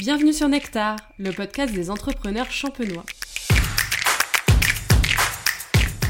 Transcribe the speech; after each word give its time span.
Bienvenue 0.00 0.32
sur 0.32 0.48
Nectar, 0.48 0.96
le 1.18 1.30
podcast 1.30 1.74
des 1.74 1.90
entrepreneurs 1.90 2.50
champenois. 2.50 3.04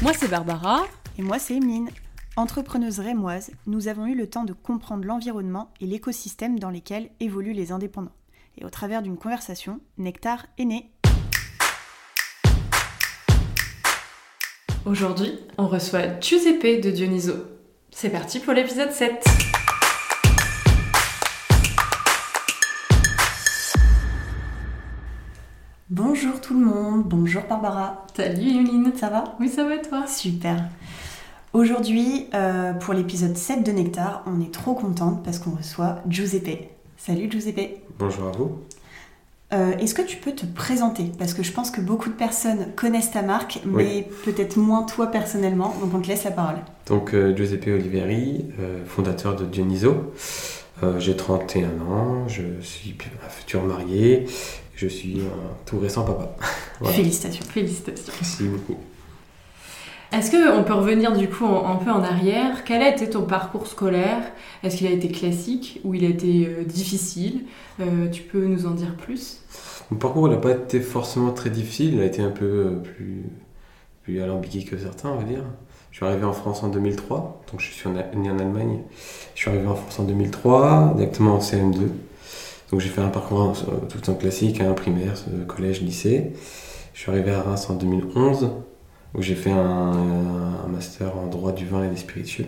Moi 0.01 0.13
c'est 0.17 0.29
Barbara. 0.29 0.85
Et 1.19 1.21
moi 1.21 1.39
c'est 1.39 1.55
Emeline. 1.55 1.89
Entrepreneuse 2.37 3.01
rémoise, 3.01 3.51
nous 3.67 3.89
avons 3.89 4.05
eu 4.05 4.15
le 4.15 4.29
temps 4.29 4.45
de 4.45 4.53
comprendre 4.53 5.03
l'environnement 5.03 5.73
et 5.81 5.87
l'écosystème 5.87 6.57
dans 6.57 6.69
lesquels 6.69 7.09
évoluent 7.19 7.51
les 7.51 7.73
indépendants. 7.73 8.15
Et 8.57 8.63
au 8.63 8.69
travers 8.69 9.01
d'une 9.01 9.17
conversation, 9.17 9.81
Nectar 9.97 10.45
est 10.57 10.63
né. 10.63 10.89
Aujourd'hui, 14.85 15.37
on 15.57 15.67
reçoit 15.67 16.17
Giuseppe 16.21 16.81
de 16.81 16.91
Dioniso. 16.91 17.33
C'est 17.91 18.09
parti 18.09 18.39
pour 18.39 18.53
l'épisode 18.53 18.93
7. 18.93 19.50
Bonjour 25.93 26.39
tout 26.39 26.53
le 26.57 26.65
monde, 26.65 27.03
bonjour 27.05 27.41
Barbara. 27.49 28.05
Salut 28.15 28.47
Emeline. 28.49 28.93
Ça 28.95 29.09
va? 29.09 29.35
Oui, 29.41 29.49
ça 29.49 29.65
va 29.65 29.75
et 29.75 29.81
toi? 29.81 30.05
Super. 30.07 30.69
Aujourd'hui, 31.51 32.27
euh, 32.33 32.71
pour 32.71 32.93
l'épisode 32.93 33.35
7 33.35 33.61
de 33.65 33.73
Nectar, 33.73 34.23
on 34.25 34.39
est 34.39 34.53
trop 34.53 34.73
contente 34.73 35.21
parce 35.21 35.37
qu'on 35.37 35.51
reçoit 35.51 35.97
Giuseppe. 36.07 36.69
Salut 36.95 37.29
Giuseppe. 37.29 37.81
Bonjour 37.99 38.29
à 38.29 38.31
vous. 38.31 38.59
Euh, 39.51 39.75
Est-ce 39.79 39.93
que 39.93 40.01
tu 40.01 40.15
peux 40.15 40.31
te 40.31 40.45
présenter? 40.45 41.11
Parce 41.19 41.33
que 41.33 41.43
je 41.43 41.51
pense 41.51 41.71
que 41.71 41.81
beaucoup 41.81 42.07
de 42.07 42.15
personnes 42.15 42.67
connaissent 42.77 43.11
ta 43.11 43.21
marque, 43.21 43.59
mais 43.65 44.07
peut-être 44.23 44.55
moins 44.55 44.83
toi 44.83 45.07
personnellement, 45.07 45.75
donc 45.81 45.93
on 45.93 45.99
te 45.99 46.07
laisse 46.07 46.23
la 46.23 46.31
parole. 46.31 46.59
Donc 46.87 47.13
euh, 47.13 47.35
Giuseppe 47.35 47.67
Oliveri, 47.67 48.45
euh, 48.61 48.85
fondateur 48.85 49.35
de 49.35 49.43
Dioniso. 49.43 50.13
Euh, 50.83 50.99
J'ai 50.99 51.17
31 51.17 51.67
ans, 51.81 52.27
je 52.29 52.43
suis 52.61 52.95
un 53.25 53.29
futur 53.29 53.61
marié, 53.63 54.25
je 54.81 54.87
suis 54.87 55.21
un 55.21 55.65
tout 55.65 55.79
récent 55.79 56.03
papa. 56.03 56.35
Voilà. 56.79 56.95
Félicitations. 56.95 57.45
Félicitations. 57.45 58.11
Merci 58.19 58.43
beaucoup. 58.45 58.75
Est-ce 60.11 60.31
qu'on 60.31 60.63
peut 60.63 60.73
revenir 60.73 61.15
du 61.15 61.29
coup 61.29 61.45
un, 61.45 61.75
peu 61.75 61.91
en 61.91 62.03
arrière? 62.03 62.63
Quel 62.65 62.81
a 62.81 62.89
été 62.89 63.07
ton 63.07 63.21
parcours 63.21 63.67
scolaire? 63.67 64.23
Est-ce 64.63 64.77
qu'il 64.77 64.87
a 64.87 64.89
été 64.89 65.09
classique 65.09 65.79
ou 65.83 65.93
il 65.93 66.03
a 66.03 66.07
été 66.07 66.47
euh, 66.47 66.63
difficile? 66.63 67.45
Euh, 67.79 68.09
Tu 68.11 68.23
peux 68.23 68.45
nous 68.47 68.65
en 68.65 68.71
dire 68.71 68.95
plus? 68.95 69.41
Mon 69.91 69.97
parcours 69.97 70.27
n'a 70.27 70.37
pas 70.37 70.51
été 70.51 70.79
forcément 70.79 71.31
très 71.31 71.51
difficile, 71.51 71.93
il 71.93 72.01
a 72.01 72.05
été 72.05 72.23
un 72.23 72.31
peu 72.31 72.45
euh, 72.45 72.71
plus, 72.71 73.25
plus 74.01 74.21
alambiqué 74.23 74.63
que 74.63 74.75
certains, 74.79 75.09
on 75.09 75.17
va 75.17 75.23
dire. 75.23 75.43
Je 75.91 75.97
suis 75.97 76.05
arrivé 76.05 76.25
en 76.25 76.33
France 76.33 76.63
en 76.63 76.69
2003, 76.69 77.43
donc 77.51 77.61
je 77.61 77.71
suis 77.71 77.87
né 77.89 78.29
en 78.31 78.39
Allemagne. 78.39 78.79
Je 79.35 79.41
suis 79.41 79.51
arrivé 79.51 79.67
en 79.67 79.75
France 79.75 79.99
en 79.99 80.03
2003, 80.03 80.93
directement 80.95 81.35
en 81.35 81.39
CM2. 81.39 81.89
Donc 82.71 82.79
j'ai 82.79 82.89
fait 82.89 83.01
un 83.01 83.09
parcours 83.09 83.41
en- 83.41 83.51
euh, 83.51 83.77
tout 83.89 83.99
temps 83.99 84.15
classique, 84.15 84.61
un 84.61 84.73
primaire, 84.73 85.13
euh, 85.33 85.45
collège, 85.45 85.81
lycée. 85.81 86.31
Je 86.93 86.99
suis 87.01 87.11
arrivé 87.11 87.31
à 87.31 87.41
Reims 87.41 87.69
en 87.69 87.75
2011, 87.75 88.49
où 89.15 89.21
j'ai 89.21 89.35
fait 89.35 89.51
un, 89.51 89.57
un 89.57 90.67
master 90.67 91.17
en 91.17 91.27
droit 91.27 91.51
du 91.51 91.65
vin 91.65 91.83
et 91.83 91.89
des 91.89 91.97
spiritueux. 91.97 92.45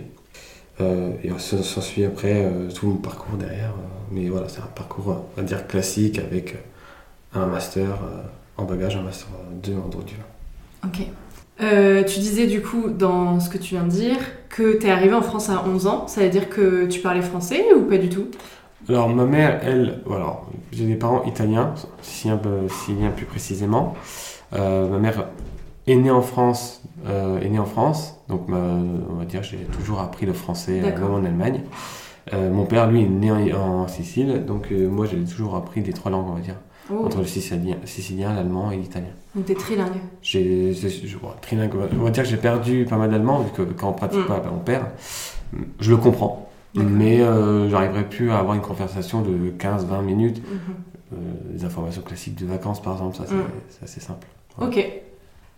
Euh, 0.81 1.11
et 1.23 1.29
s'en 1.39 1.81
suit 1.81 2.03
après 2.05 2.45
euh, 2.45 2.69
tout 2.71 2.87
mon 2.87 2.95
parcours 2.95 3.37
derrière. 3.37 3.71
euh, 3.71 3.87
mais 4.11 4.27
voilà, 4.29 4.49
c'est 4.49 4.61
un 4.61 4.69
parcours, 4.75 5.11
euh, 5.11 5.15
va 5.37 5.43
dire, 5.43 5.67
classique 5.67 6.19
avec 6.19 6.55
euh, 6.55 7.39
un 7.41 7.45
master 7.47 7.85
euh, 8.03 8.21
en 8.57 8.65
bagage, 8.65 8.95
un 8.95 9.01
master 9.03 9.27
2 9.63 9.75
en 9.75 9.87
droit 9.89 10.03
du 10.03 10.15
vin. 10.15 10.89
Ok. 10.89 11.07
Euh, 11.61 12.03
tu 12.03 12.19
disais 12.19 12.47
du 12.47 12.61
coup 12.61 12.89
dans 12.89 13.39
ce 13.39 13.49
que 13.49 13.57
tu 13.59 13.75
viens 13.75 13.83
de 13.83 13.89
dire 13.91 14.17
que 14.49 14.77
tu 14.79 14.87
es 14.87 14.91
arrivé 14.91 15.13
en 15.13 15.21
France 15.21 15.49
à 15.49 15.63
11 15.67 15.87
ans. 15.87 16.07
Ça 16.07 16.21
veut 16.21 16.29
dire 16.29 16.49
que 16.49 16.85
tu 16.87 16.99
parlais 16.99 17.21
français 17.21 17.63
ou 17.75 17.81
pas 17.83 17.97
du 17.97 18.09
tout? 18.09 18.27
Alors 18.89 19.09
ma 19.09 19.25
mère, 19.25 19.59
elle, 19.63 20.01
voilà, 20.05 20.41
j'ai 20.71 20.85
des 20.85 20.95
parents 20.95 21.23
italiens, 21.23 21.73
si 22.01 22.29
un 22.29 22.37
peu, 22.37 22.67
si 22.69 22.93
bien 22.93 23.09
plus 23.11 23.25
précisément. 23.25 23.93
Euh, 24.53 24.89
ma 24.89 24.97
mère 24.99 25.27
est 25.87 25.95
née 25.95 26.11
en 26.11 26.21
France, 26.21 26.81
euh, 27.07 27.39
est 27.41 27.49
née 27.49 27.59
en 27.59 27.65
France, 27.65 28.19
donc 28.29 28.47
ma- 28.47 28.57
on 28.57 29.15
va 29.15 29.25
dire 29.25 29.41
j'ai 29.43 29.57
toujours 29.57 29.99
appris 30.01 30.25
le 30.25 30.33
français, 30.33 30.81
euh, 30.83 30.99
même 31.01 31.13
en 31.13 31.23
Allemagne. 31.25 31.61
Euh, 32.33 32.51
mon 32.51 32.65
père, 32.65 32.89
lui, 32.89 33.03
est 33.03 33.07
né 33.07 33.31
en, 33.31 33.57
en 33.57 33.87
Sicile, 33.87 34.45
donc 34.45 34.71
moi 34.71 35.05
j'ai 35.05 35.17
toujours 35.23 35.55
appris 35.55 35.81
les 35.81 35.93
trois 35.93 36.11
langues, 36.11 36.27
on 36.29 36.35
va 36.35 36.41
dire, 36.41 36.55
Oh, 36.91 37.05
entre 37.05 37.19
le 37.19 37.25
sicilien, 37.25 37.77
sicilien, 37.85 38.33
l'allemand 38.33 38.69
et 38.71 38.75
l'italien. 38.75 39.07
Donc 39.35 39.45
t'es 39.45 39.53
trilingue. 39.55 39.93
J'ai, 40.21 40.73
je, 40.73 40.89
je- 40.89 41.17
bon, 41.17 41.29
trilingue, 41.41 41.71
on 41.97 42.03
va 42.03 42.09
dire 42.11 42.23
que 42.23 42.29
j'ai 42.29 42.35
perdu 42.35 42.85
pas 42.89 42.97
mal 42.97 43.09
d'allemand, 43.09 43.39
vu 43.39 43.51
que 43.51 43.61
quand 43.61 43.89
on 43.89 43.93
pratique 43.93 44.19
Mm. 44.19 44.27
pas, 44.27 44.39
ben, 44.39 44.49
on 44.53 44.59
perd. 44.59 44.83
Je 45.79 45.91
le 45.91 45.95
comprends. 45.97 46.49
Mais 46.75 47.21
euh, 47.21 47.69
j'arriverai 47.69 48.07
plus 48.09 48.31
à 48.31 48.39
avoir 48.39 48.55
une 48.55 48.61
conversation 48.61 49.21
de 49.21 49.51
15-20 49.57 50.01
minutes. 50.03 50.41
Mhm. 50.41 50.59
Euh, 51.13 51.15
des 51.53 51.63
informations 51.65 52.01
classiques 52.01 52.35
de 52.39 52.45
vacances, 52.47 52.81
par 52.81 52.93
exemple, 52.93 53.15
ça 53.17 53.25
c'est, 53.27 53.35
Mm. 53.35 53.43
c'est 53.69 53.83
assez 53.83 53.99
simple. 53.99 54.27
Ok. 54.59 54.83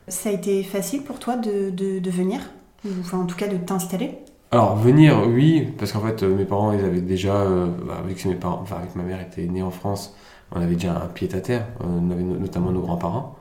Ça 0.09 0.29
a 0.29 0.33
été 0.33 0.63
facile 0.63 1.03
pour 1.03 1.17
toi 1.19 1.37
de, 1.37 1.69
de, 1.69 1.99
de 1.99 2.09
venir? 2.11 2.41
Enfin, 2.99 3.19
en 3.19 3.25
tout 3.25 3.37
cas, 3.37 3.47
de 3.47 3.55
t'installer? 3.57 4.17
Alors, 4.51 4.75
venir, 4.75 5.17
oui, 5.27 5.69
parce 5.77 5.91
qu'en 5.93 6.01
fait, 6.01 6.21
euh, 6.23 6.35
mes 6.35 6.43
parents, 6.45 6.73
ils 6.73 6.83
avaient 6.83 6.99
déjà, 7.01 7.35
euh, 7.35 7.67
bah, 7.87 8.01
vu 8.05 8.13
que 8.15 8.27
mes 8.27 8.35
parents, 8.35 8.59
enfin, 8.61 8.75
avec 8.77 8.95
ma 8.95 9.03
mère 9.03 9.21
était 9.21 9.45
née 9.47 9.63
en 9.63 9.71
France, 9.71 10.13
on 10.51 10.59
avait 10.61 10.75
déjà 10.75 10.93
un 11.01 11.07
pied 11.07 11.33
à 11.33 11.39
terre, 11.39 11.65
Euh, 11.81 11.85
on 11.87 12.11
avait 12.11 12.21
no- 12.23 12.37
notamment 12.37 12.71
nos 12.71 12.81
grands-parents, 12.81 13.35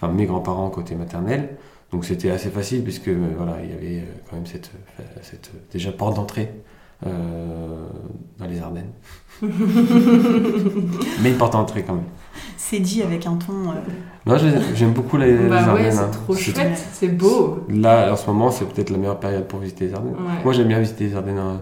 enfin, 0.00 0.10
mes 0.12 0.24
grands-parents 0.26 0.70
côté 0.70 0.94
maternel, 0.94 1.56
donc 1.92 2.04
c'était 2.06 2.30
assez 2.30 2.50
facile, 2.50 2.82
puisque, 2.82 3.08
voilà, 3.10 3.58
il 3.62 3.70
y 3.70 3.74
avait 3.74 4.04
quand 4.28 4.36
même 4.36 4.46
cette, 4.46 4.70
cette 5.22 5.50
déjà 5.70 5.92
porte 5.92 6.16
d'entrée 6.16 6.50
dans 7.04 8.46
les 8.46 8.60
Ardennes. 8.60 8.92
Mais 11.22 11.30
une 11.30 11.36
porte 11.38 11.52
d'entrée 11.52 11.82
quand 11.84 11.94
même. 11.94 12.04
C'est 12.56 12.80
dit 12.80 13.02
avec 13.02 13.26
un 13.26 13.36
ton. 13.36 13.52
euh, 13.70 13.74
Non, 14.26 14.36
j'ai- 14.36 14.74
j'aime 14.74 14.92
beaucoup 14.92 15.16
les, 15.16 15.36
les 15.36 15.48
Bah 15.48 15.56
ouais, 15.56 15.68
Ardennes. 15.68 15.92
c'est 15.92 15.98
hein. 16.00 16.10
trop 16.12 16.34
chouette, 16.34 16.88
c'est 16.92 17.08
beau. 17.08 17.64
Là, 17.68 18.12
en 18.12 18.16
ce 18.16 18.26
moment, 18.26 18.50
c'est 18.50 18.64
peut-être 18.66 18.90
la 18.90 18.98
meilleure 18.98 19.20
période 19.20 19.46
pour 19.46 19.60
visiter 19.60 19.86
les 19.86 19.94
Ardennes. 19.94 20.14
Ouais. 20.14 20.42
Moi, 20.44 20.52
j'aime 20.52 20.68
bien 20.68 20.78
visiter 20.80 21.06
les 21.06 21.14
Ardennes 21.16 21.38
euh, 21.38 21.56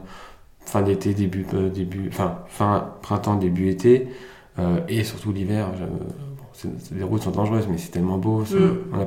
fin 0.64 0.82
d'été, 0.82 1.14
début, 1.14 1.46
euh, 1.54 1.68
début, 1.70 2.08
enfin, 2.08 2.38
fin 2.48 2.88
printemps, 3.02 3.36
début 3.36 3.68
été, 3.68 4.08
euh, 4.58 4.80
et 4.88 5.04
surtout 5.04 5.32
l'hiver. 5.32 5.68
bon, 5.78 6.66
les 6.96 7.02
routes 7.04 7.22
sont 7.22 7.30
dangereuses, 7.30 7.68
mais 7.70 7.78
c'est 7.78 7.90
tellement 7.90 8.18
beau. 8.18 8.40
Mm. 8.40 9.04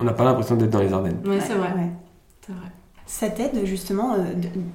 On 0.00 0.04
n'a 0.04 0.12
pas 0.12 0.24
l'impression 0.24 0.56
d'être 0.56 0.70
dans 0.70 0.80
les 0.80 0.92
Ardennes. 0.92 1.18
Ouais, 1.26 1.40
c'est 1.40 1.54
vrai. 1.54 1.72
ouais. 1.74 1.90
C'est 2.46 2.52
vrai. 2.52 2.66
Ça 3.06 3.28
t'aide 3.28 3.64
justement 3.64 4.14
euh, 4.14 4.18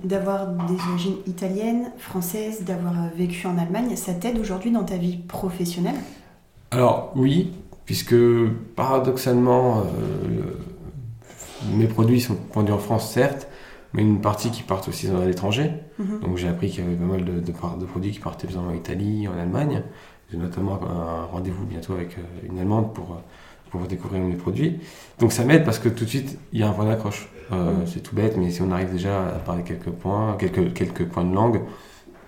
d'avoir 0.04 0.48
des 0.48 0.76
origines 0.90 1.18
italiennes, 1.26 1.92
françaises, 1.98 2.64
d'avoir 2.64 2.94
euh, 2.94 3.08
vécu 3.16 3.48
en 3.48 3.58
Allemagne. 3.58 3.96
Ça 3.96 4.14
t'aide 4.14 4.38
aujourd'hui 4.38 4.72
dans 4.72 4.84
ta 4.84 4.98
vie 4.98 5.18
professionnelle? 5.18 5.96
Alors, 6.72 7.12
oui, 7.16 7.54
puisque 7.86 8.16
paradoxalement, 8.76 9.80
euh, 9.80 9.84
mes 11.74 11.88
produits 11.88 12.22
sont 12.22 12.38
vendus 12.54 12.74
en 12.74 12.78
France, 12.78 13.12
certes, 13.12 13.48
mais 13.94 14.02
une 14.02 14.22
partie 14.22 14.52
qui 14.52 14.62
partent 14.64 14.88
aussi 14.90 15.08
à 15.10 15.26
l'étranger. 15.26 15.72
Mhm. 15.98 16.20
Donc 16.20 16.38
j'ai 16.38 16.50
appris 16.50 16.70
qu'il 16.70 16.84
y 16.84 16.88
avait 16.88 16.96
pas 16.96 17.06
mal 17.06 17.24
de, 17.26 17.40
de 17.40 17.52
par- 17.52 17.78
de 17.78 17.86
produits 17.86 18.12
qui 18.12 18.20
partaient 18.20 18.56
en 18.56 18.74
Italie, 18.74 19.28
en 19.28 19.38
Allemagne. 19.40 19.82
J'ai 20.30 20.38
notamment 20.38 20.78
un 20.84 21.26
rendez-vous 21.26 21.66
bientôt 21.66 21.94
avec 21.94 22.18
une 22.44 22.60
Allemande 22.60 22.94
pour 22.94 23.22
pouvoir 23.72 23.88
découvrir 23.88 24.22
mes 24.22 24.36
produits. 24.36 24.80
Donc 25.20 25.32
ça 25.32 25.46
m'aide 25.46 25.64
parce 25.64 25.80
que 25.80 25.88
tout 25.90 26.04
de 26.04 26.10
suite, 26.10 26.38
il 26.52 26.60
y 26.60 26.64
a 26.64 26.68
un 26.70 26.74
point 26.74 26.86
d'accroche. 26.86 27.30
Euh, 27.52 27.72
Mm. 27.72 27.88
C'est 27.88 28.02
tout 28.02 28.16
bête, 28.16 28.36
mais 28.38 28.52
si 28.52 28.62
on 28.62 28.72
arrive 28.72 28.92
déjà 28.92 29.28
à 29.28 29.40
parler 29.40 29.64
quelques 29.64 29.90
points, 29.90 30.36
quelques, 30.40 30.74
quelques 30.74 31.06
points 31.06 31.24
de 31.24 31.34
langue, 31.34 31.62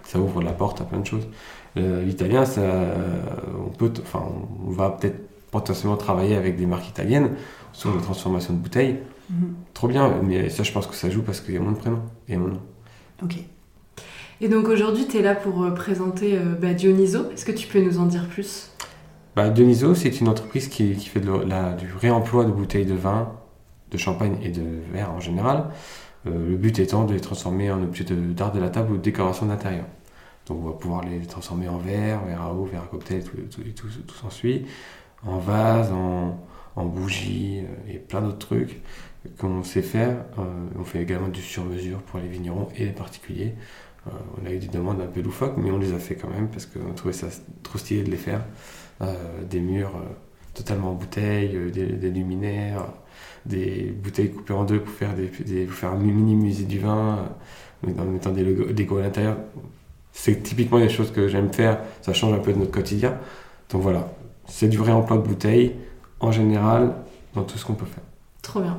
ça 0.03 0.19
ouvre 0.19 0.41
la 0.41 0.53
porte 0.53 0.81
à 0.81 0.85
plein 0.85 0.99
de 0.99 1.05
choses. 1.05 1.27
Euh, 1.77 2.03
L'italien, 2.03 2.45
ça, 2.45 2.61
on 3.65 3.69
peut, 3.69 3.91
enfin, 4.01 4.23
on 4.65 4.71
va 4.71 4.89
peut-être 4.91 5.19
potentiellement 5.51 5.97
travailler 5.97 6.35
avec 6.35 6.57
des 6.57 6.65
marques 6.65 6.87
italiennes 6.89 7.31
sur 7.73 7.93
la 7.95 8.01
transformation 8.01 8.53
de 8.53 8.59
bouteilles. 8.59 8.97
Mhm. 9.29 9.53
Trop 9.73 9.87
bien, 9.87 10.11
mais 10.23 10.49
ça, 10.49 10.63
je 10.63 10.71
pense 10.71 10.87
que 10.87 10.95
ça 10.95 11.09
joue 11.09 11.21
parce 11.21 11.41
qu'il 11.41 11.53
y 11.53 11.57
a 11.57 11.59
mon 11.59 11.73
prénom 11.73 11.99
et 12.27 12.37
mon 12.37 12.47
nom. 12.47 12.59
Ok. 13.23 13.35
Et 14.41 14.47
donc 14.47 14.67
aujourd'hui, 14.69 15.05
tu 15.07 15.17
es 15.17 15.21
là 15.21 15.35
pour 15.35 15.63
euh, 15.63 15.71
présenter 15.71 16.37
euh, 16.37 16.55
bah, 16.59 16.73
Dioniso. 16.73 17.29
Est-ce 17.31 17.43
que 17.45 17.51
tu 17.51 17.67
peux 17.67 17.81
nous 17.81 17.99
en 17.99 18.05
dire 18.05 18.27
plus? 18.27 18.71
Bah, 19.35 19.49
Dioniso, 19.49 19.93
c'est 19.95 20.21
une 20.21 20.27
entreprise 20.29 20.67
qui, 20.69 20.93
qui 20.95 21.09
fait 21.09 21.19
de 21.19 21.29
la- 21.31 21.73
du 21.73 21.87
réemploi 21.99 22.45
de 22.45 22.51
bouteilles 22.51 22.85
de 22.85 22.95
vin, 22.95 23.31
de 23.91 23.97
champagne 23.97 24.37
et 24.43 24.49
de 24.49 24.63
verre 24.91 25.11
en 25.11 25.19
général. 25.19 25.69
Euh, 26.27 26.49
le 26.49 26.57
but 26.57 26.79
étant 26.79 27.05
de 27.05 27.13
les 27.13 27.21
transformer 27.21 27.71
en 27.71 27.81
objets 27.81 28.03
de- 28.03 28.33
d'art 28.33 28.51
de, 28.51 28.59
la 28.59 28.69
table 28.69 28.91
ou 28.93 28.97
de 28.97 29.01
décoration 29.01 29.45
d'intérieur. 29.45 29.85
Donc 30.47 30.59
on 30.63 30.67
va 30.69 30.73
pouvoir 30.73 31.03
les 31.05 31.19
transformer 31.21 31.67
en 31.69 31.77
verre, 31.77 32.23
verre 32.25 32.41
à 32.41 32.53
eau, 32.53 32.65
verre 32.65 32.83
à 32.83 32.87
cocktail, 32.87 33.23
tout, 33.23 33.37
tout, 33.49 33.87
tout, 34.07 34.15
s'ensuit, 34.15 34.65
en 35.25 35.37
vase, 35.37 35.91
en, 35.91 36.37
en 36.75 36.85
bougie 36.85 37.59
euh, 37.61 37.93
et 37.93 37.97
plein 37.99 38.21
d'autres 38.21 38.47
trucs 38.47 38.81
qu'on 39.37 39.63
sait 39.63 39.81
faire. 39.81 40.25
Euh, 40.39 40.43
on 40.77 40.83
fait 40.83 41.01
également 41.01 41.27
du 41.29 41.41
sur-mesure 41.41 41.99
pour 41.99 42.19
les 42.19 42.27
vignerons 42.27 42.67
et 42.75 42.85
les 42.85 42.91
particuliers. 42.91 43.55
On 44.41 44.45
a 44.47 44.51
eu 44.51 44.57
des 44.57 44.67
demandes 44.69 45.01
un 45.01 45.07
peu 45.07 45.21
loufoques, 45.21 45.57
mais 45.57 45.69
on 45.71 45.77
les 45.77 45.93
a 45.93 45.99
fait 45.99 46.15
quand 46.15 46.29
même 46.29 46.47
parce 46.47 46.65
qu'on 46.65 46.93
trouvait 46.93 47.13
ça 47.13 47.27
trop 47.63 47.77
stylé 47.77 48.01
de 48.03 48.09
les 48.09 48.17
faire. 48.17 48.43
Des 49.49 49.59
murs 49.59 49.91
totalement 50.55 50.91
en 50.91 50.93
bouteille, 50.95 51.49
des 51.71 52.09
luminaires, 52.09 52.85
des 53.49 53.93
bouteilles 54.03 54.31
coupées 54.31 54.53
en 54.53 54.63
deux 54.63 54.79
pour 54.79 54.93
faire, 54.93 55.13
des, 55.15 55.27
des- 55.43 55.65
pour 55.65 55.75
faire 55.75 55.91
un 55.91 55.97
mini 55.97 56.35
musée 56.35 56.63
du 56.65 56.79
vin, 56.79 57.25
euh, 57.87 57.91
en 57.99 58.05
mettant 58.05 58.31
des 58.31 58.43
logos, 58.43 58.97
à 58.97 59.01
l'intérieur. 59.01 59.37
C'est 60.13 60.41
typiquement 60.43 60.79
des 60.79 60.89
choses 60.89 61.11
que 61.11 61.27
j'aime 61.27 61.51
faire, 61.51 61.79
ça 62.01 62.13
change 62.13 62.33
un 62.33 62.39
peu 62.39 62.53
de 62.53 62.59
notre 62.59 62.71
quotidien. 62.71 63.17
Donc 63.71 63.81
voilà, 63.81 64.11
c'est 64.47 64.67
du 64.67 64.79
réemploi 64.81 65.17
de 65.17 65.23
bouteilles 65.23 65.73
en 66.19 66.31
général 66.31 66.93
dans 67.35 67.43
tout 67.43 67.57
ce 67.57 67.65
qu'on 67.65 67.75
peut 67.75 67.85
faire. 67.85 68.03
Trop 68.41 68.61
bien. 68.61 68.77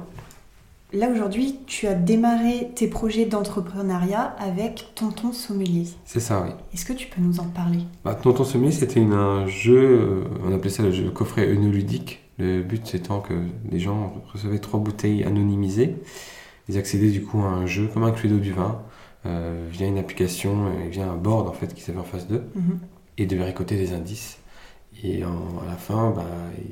Là 0.93 1.09
aujourd'hui, 1.09 1.61
tu 1.67 1.87
as 1.87 1.95
démarré 1.95 2.73
tes 2.75 2.89
projets 2.89 3.25
d'entrepreneuriat 3.25 4.35
avec 4.41 4.89
Tonton 4.97 5.33
Sommelier. 5.33 5.85
C'est 6.05 6.19
ça, 6.19 6.43
oui. 6.45 6.51
Est-ce 6.75 6.85
que 6.85 6.93
tu 6.93 7.07
peux 7.07 7.21
nous 7.23 7.39
en 7.39 7.45
parler? 7.45 7.79
Bah, 8.05 8.17
Tonton 8.17 8.43
Sommelier, 8.43 8.73
c'était 8.73 9.01
un 9.01 9.47
jeu, 9.47 9.79
euh, 9.79 10.25
on 10.45 10.53
appelait 10.53 10.69
ça 10.71 10.83
le 10.83 10.91
jeu 10.91 11.09
coffret 11.11 11.49
œnoloudique. 11.49 12.21
Le 12.41 12.63
but 12.63 12.95
étant 12.95 13.21
que 13.21 13.35
les 13.71 13.79
gens 13.79 14.15
recevaient 14.33 14.59
trois 14.59 14.81
bouteilles 14.81 15.25
anonymisées. 15.25 15.97
Ils 16.69 16.79
accédaient 16.79 17.11
du 17.11 17.23
coup 17.23 17.41
à 17.43 17.49
un 17.49 17.67
jeu 17.67 17.89
comme 17.93 18.03
un 18.05 18.13
Cluedo 18.13 18.39
du 18.39 18.53
vin 18.53 18.81
euh, 19.27 19.69
via 19.71 19.87
une 19.87 19.99
application 19.99 20.73
et 20.83 20.89
via 20.89 21.07
un 21.11 21.17
board 21.17 21.47
en 21.49 21.53
fait 21.53 21.75
qui 21.75 21.83
s'avait 21.83 21.99
en 21.99 22.05
face 22.05 22.27
d'eux 22.27 22.45
Mhm. 22.55 22.79
et 23.19 23.27
devaient 23.27 23.45
récolter 23.45 23.77
des 23.77 23.93
indices. 23.93 24.39
Et 25.05 25.25
en- 25.25 25.61
à 25.63 25.67
la 25.67 25.77
fin, 25.77 26.11
bah, 26.11 26.25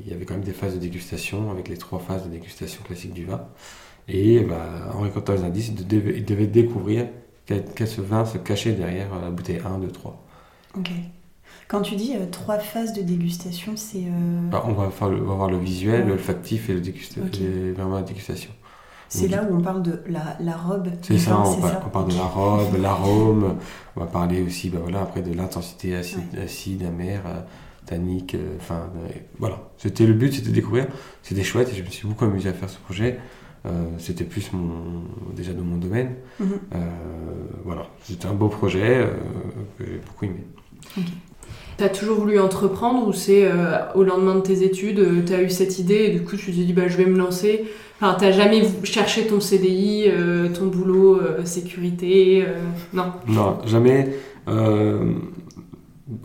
il 0.04 0.10
y 0.10 0.14
avait 0.14 0.24
quand 0.24 0.34
même 0.34 0.44
des 0.44 0.52
phases 0.52 0.74
de 0.74 0.80
dégustation 0.80 1.50
avec 1.50 1.68
les 1.68 1.76
trois 1.76 1.98
phases 1.98 2.24
de 2.24 2.30
dégustation 2.30 2.82
classiques 2.84 3.12
du 3.12 3.24
vin. 3.26 3.42
Et 4.08 4.40
bah, 4.40 4.90
en 4.94 5.00
récoltant 5.00 5.34
les 5.34 5.42
indices, 5.44 5.68
ils 5.68 5.86
devaient, 5.86 6.16
ils 6.18 6.24
devaient 6.24 6.46
découvrir 6.46 7.06
quel, 7.46 7.64
quel 7.76 7.86
ce 7.88 8.00
vin 8.00 8.24
se 8.24 8.38
cachait 8.38 8.72
derrière 8.72 9.08
la 9.20 9.30
bouteille 9.30 9.60
1, 9.64 9.78
2, 9.78 9.88
3. 9.90 10.24
Ok. 10.78 10.90
Quand 11.68 11.82
tu 11.82 11.96
dis 11.96 12.14
euh, 12.16 12.24
trois 12.30 12.58
phases 12.58 12.94
de 12.94 13.02
dégustation, 13.02 13.72
c'est. 13.76 13.98
euh, 14.06 14.48
Bah, 14.50 14.64
on, 14.66 14.72
va 14.72 14.90
faire 14.90 15.10
le- 15.10 15.20
on 15.22 15.26
va 15.26 15.34
voir 15.34 15.50
le 15.50 15.58
visuel, 15.58 16.02
Ouais. 16.04 16.08
l'olfactif 16.08 16.70
et 16.70 16.74
le 16.74 16.80
Ok. 16.80 17.38
les- 17.40 17.72
vraiment 17.72 17.96
la 17.96 18.02
dégustation. 18.02 18.50
c'est 19.10 19.28
là 19.28 19.42
où 19.48 19.54
on 19.56 19.60
parle 19.62 19.82
de 19.82 20.02
la, 20.08 20.36
la 20.40 20.56
robe. 20.56 20.88
C'est 21.02 21.18
ça, 21.18 21.32
vin, 21.32 21.42
on, 21.46 21.62
ça 21.62 21.76
parle 21.92 22.08
de 22.10 22.14
la 22.16 22.24
robe, 22.24 22.76
l'arôme, 22.80 23.56
on 23.96 24.00
va 24.00 24.06
parler 24.06 24.42
aussi 24.42 24.68
bah, 24.70 24.80
voilà, 24.82 25.00
après 25.02 25.22
de 25.22 25.32
l'intensité 25.32 25.94
acide, 25.96 26.38
acide 26.42 26.82
amère, 26.84 27.22
euh, 27.26 27.40
tannique, 27.86 28.36
enfin 28.58 28.90
voilà. 29.38 29.62
C'était 29.78 30.04
le 30.06 30.12
but, 30.12 30.32
c'était 30.34 30.48
de 30.50 30.54
découvrir, 30.54 30.86
c'était 31.22 31.42
chouette 31.44 31.70
et 31.72 31.74
je 31.76 31.82
me 31.82 31.88
suis 31.88 32.06
beaucoup 32.06 32.24
amusé 32.26 32.48
à 32.50 32.52
faire 32.52 32.68
ce 32.68 32.78
projet. 32.78 33.18
Euh, 33.66 33.70
c'était 33.98 34.24
plus 34.24 34.52
mon, 34.52 35.02
déjà 35.34 35.52
de 35.52 35.60
mon 35.62 35.76
domaine. 35.78 36.14
Mhm. 36.38 36.48
Euh, 36.74 36.78
voilà, 37.64 37.86
c'était 38.02 38.26
un 38.26 38.34
beau 38.34 38.48
projet 38.48 38.98
euh, 38.98 39.10
que 39.78 39.84
j'ai 39.86 39.98
beaucoup 40.06 40.24
aimé. 40.26 40.44
T'as 41.78 41.88
toujours 41.88 42.18
voulu 42.18 42.38
entreprendre 42.40 43.06
ou 43.08 43.12
c'est 43.12 43.46
euh, 43.46 43.76
au 43.94 44.02
lendemain 44.02 44.34
de 44.34 44.40
tes 44.40 44.62
études, 44.64 44.98
euh, 44.98 45.22
t'as 45.24 45.40
eu 45.42 45.48
cette 45.48 45.78
idée 45.78 45.94
et 46.06 46.10
du 46.10 46.22
coup 46.24 46.36
tu 46.36 46.46
t'es 46.46 46.64
dit 46.64 46.72
bah 46.74 46.88
je 46.88 46.96
vais 46.96 47.06
me 47.06 47.16
lancer. 47.16 47.64
Enfin, 48.00 48.16
t'as 48.18 48.30
jamais 48.32 48.62
cherché 48.84 49.26
ton 49.26 49.40
CDI, 49.40 50.04
euh, 50.08 50.48
ton 50.50 50.66
boulot, 50.66 51.20
sécurité, 51.44 52.44
non? 52.92 53.12
Non, 53.26 53.58
jamais. 53.66 54.10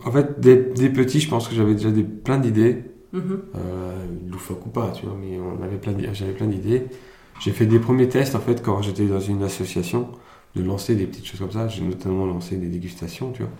En 0.04 0.10
fait, 0.12 0.40
dès, 0.40 0.56
dès 0.56 0.88
petit, 0.90 1.20
je 1.20 1.28
pense 1.28 1.48
que 1.48 1.54
j'avais 1.54 1.74
déjà 1.74 1.90
des, 1.90 2.02
plein 2.04 2.38
d'idées. 2.38 2.84
Mhm. 3.12 3.38
euh, 3.54 3.92
loufoque 4.28 4.66
ou 4.66 4.70
pas, 4.70 4.90
tu 4.92 5.06
vois, 5.06 5.14
mais 5.20 5.38
on 5.38 5.62
avait 5.62 5.76
plein 5.76 5.92
d'i- 5.92 6.08
j'avais 6.12 6.32
plein 6.32 6.46
d'idées. 6.48 6.82
J'ai 7.40 7.52
fait 7.52 7.66
des 7.66 7.78
premiers 7.78 8.08
tests 8.08 8.34
en 8.34 8.40
fait 8.40 8.60
quand 8.60 8.82
j'étais 8.82 9.04
dans 9.06 9.20
une 9.20 9.44
association 9.44 10.08
de 10.56 10.62
lancer 10.64 10.96
des 10.96 11.06
petites 11.06 11.26
choses 11.26 11.38
comme 11.38 11.52
ça. 11.52 11.68
J'ai 11.68 11.82
notamment 11.82 12.26
lancé 12.26 12.56
des 12.56 12.66
dégustations, 12.66 13.30
tu 13.30 13.42
vois. 13.42 13.52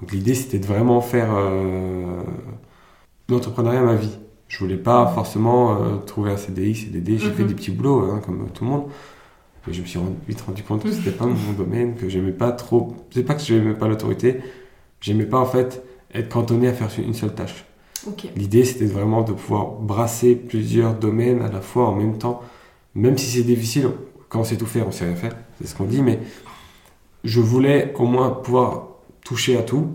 Donc 0.00 0.12
l'idée 0.12 0.34
c'était 0.34 0.58
de 0.58 0.66
vraiment 0.66 1.00
faire 1.00 1.28
euh, 1.34 2.22
l'entrepreneuriat 3.28 3.82
ma 3.82 3.94
vie. 3.94 4.18
Je 4.48 4.58
voulais 4.58 4.76
pas 4.76 5.06
forcément 5.08 5.82
euh, 5.82 5.96
trouver 6.06 6.30
un 6.32 6.36
CDI, 6.36 6.74
CDD. 6.74 7.18
J'ai 7.18 7.28
Mhm. 7.28 7.34
fait 7.34 7.44
des 7.44 7.54
petits 7.54 7.70
boulots 7.72 8.10
hein, 8.10 8.20
comme 8.24 8.48
tout 8.52 8.64
le 8.64 8.70
monde. 8.70 8.84
Mais 9.66 9.72
je 9.72 9.80
me 9.82 9.86
suis 9.86 9.98
vite 10.28 10.40
rendu 10.42 10.62
compte 10.62 10.82
que 10.84 10.92
c'était 10.92 11.10
pas 11.10 11.26
mon 11.26 11.52
domaine, 11.58 11.96
que 11.96 12.08
j'aimais 12.08 12.32
pas 12.32 12.52
trop. 12.52 12.94
C'est 13.10 13.24
pas 13.24 13.34
que 13.34 13.42
j'aimais 13.42 13.74
pas 13.74 13.88
l'autorité, 13.88 14.40
j'aimais 15.00 15.26
pas 15.26 15.38
en 15.38 15.46
fait 15.46 15.82
être 16.14 16.28
cantonné 16.28 16.68
à 16.68 16.72
faire 16.72 16.88
une 17.04 17.14
seule 17.14 17.34
tâche. 17.34 17.64
L'idée, 18.36 18.64
c'était 18.64 18.84
vraiment 18.86 19.22
de 19.22 19.32
pouvoir 19.32 19.66
brasser 19.72 20.36
plusieurs 20.36 20.94
domaines 20.94 21.42
à 21.42 21.50
la 21.50 21.60
fois 21.60 21.88
en 21.88 21.94
même 21.96 22.18
temps. 22.18 22.40
Même 22.94 23.18
si 23.18 23.26
c'est 23.26 23.42
difficile, 23.42 23.88
quand 24.28 24.40
on 24.40 24.44
sait 24.44 24.56
tout 24.56 24.66
faire, 24.66 24.86
on 24.86 24.92
sait 24.92 25.06
rien 25.06 25.16
faire, 25.16 25.34
c'est 25.58 25.66
ce 25.66 25.74
qu'on 25.74 25.84
dit, 25.86 26.02
mais 26.02 26.20
je 27.24 27.40
voulais 27.40 27.92
au 27.98 28.04
moins 28.06 28.30
pouvoir 28.30 28.88
toucher 29.26 29.56
à 29.58 29.62
tout 29.62 29.86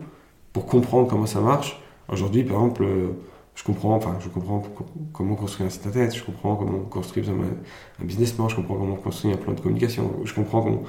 pour 0.53 0.65
comprendre 0.67 1.07
comment 1.09 1.27
ça 1.27 1.41
marche. 1.41 1.81
Aujourd'hui, 2.09 2.43
par 2.43 2.57
exemple, 2.57 2.83
euh, 2.83 3.09
je 3.55 3.63
comprends, 3.63 3.95
enfin, 3.95 4.17
je 4.21 4.29
comprends 4.29 4.59
co- 4.61 4.85
comment 5.13 5.35
construire 5.35 5.67
un 5.67 5.71
site 5.71 5.87
internet, 5.87 6.15
je 6.15 6.23
comprends 6.23 6.55
comment 6.57 6.79
construire 6.97 7.29
un, 7.29 8.03
un 8.03 8.05
business 8.05 8.33
plan, 8.33 8.49
je 8.49 8.55
comprends 8.57 8.77
comment 8.77 8.95
construire 8.97 9.35
un 9.35 9.37
plan 9.43 9.53
de 9.53 9.61
communication, 9.61 10.11
je 10.25 10.33
comprends 10.33 10.61
comment 10.63 10.83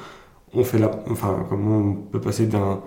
on 0.55 0.65
fait 0.65 0.79
la, 0.79 0.91
enfin, 1.11 1.47
comment 1.49 1.79
on 1.79 1.94
peut 1.94 2.21
passer 2.21 2.47
d'un, 2.47 2.83